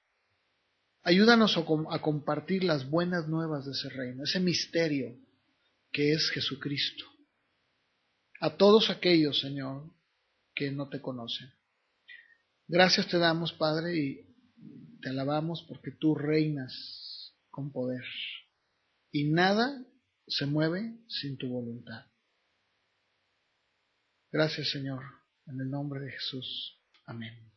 Ayúdanos 1.02 1.58
a 1.58 2.00
compartir 2.04 2.64
las 2.64 2.88
buenas 2.88 3.28
nuevas 3.28 3.66
de 3.66 3.72
ese 3.72 3.90
reino, 3.90 4.24
ese 4.24 4.40
misterio 4.40 5.18
que 5.92 6.14
es 6.14 6.30
Jesucristo. 6.30 7.15
A 8.42 8.58
todos 8.58 8.90
aquellos, 8.90 9.40
Señor, 9.40 9.92
que 10.54 10.72
no 10.72 10.90
te 10.90 11.02
conocen. 11.02 11.50
Gracias 12.68 13.08
te 13.08 13.18
damos, 13.18 13.54
Padre, 13.54 13.98
y 13.98 14.36
te 15.02 15.10
alabamos 15.10 15.64
porque 15.68 15.92
tú 15.92 16.16
reinas 16.16 17.36
con 17.50 17.72
poder. 17.72 18.04
Y 19.12 19.32
nada 19.32 19.86
se 20.28 20.46
mueve 20.46 20.98
sin 21.08 21.38
tu 21.38 21.48
voluntad. 21.48 22.06
Gracias 24.32 24.72
Señor, 24.72 25.04
en 25.46 25.62
el 25.62 25.70
nombre 25.70 26.02
de 26.02 26.12
Jesús. 26.12 26.82
Amén. 27.06 27.55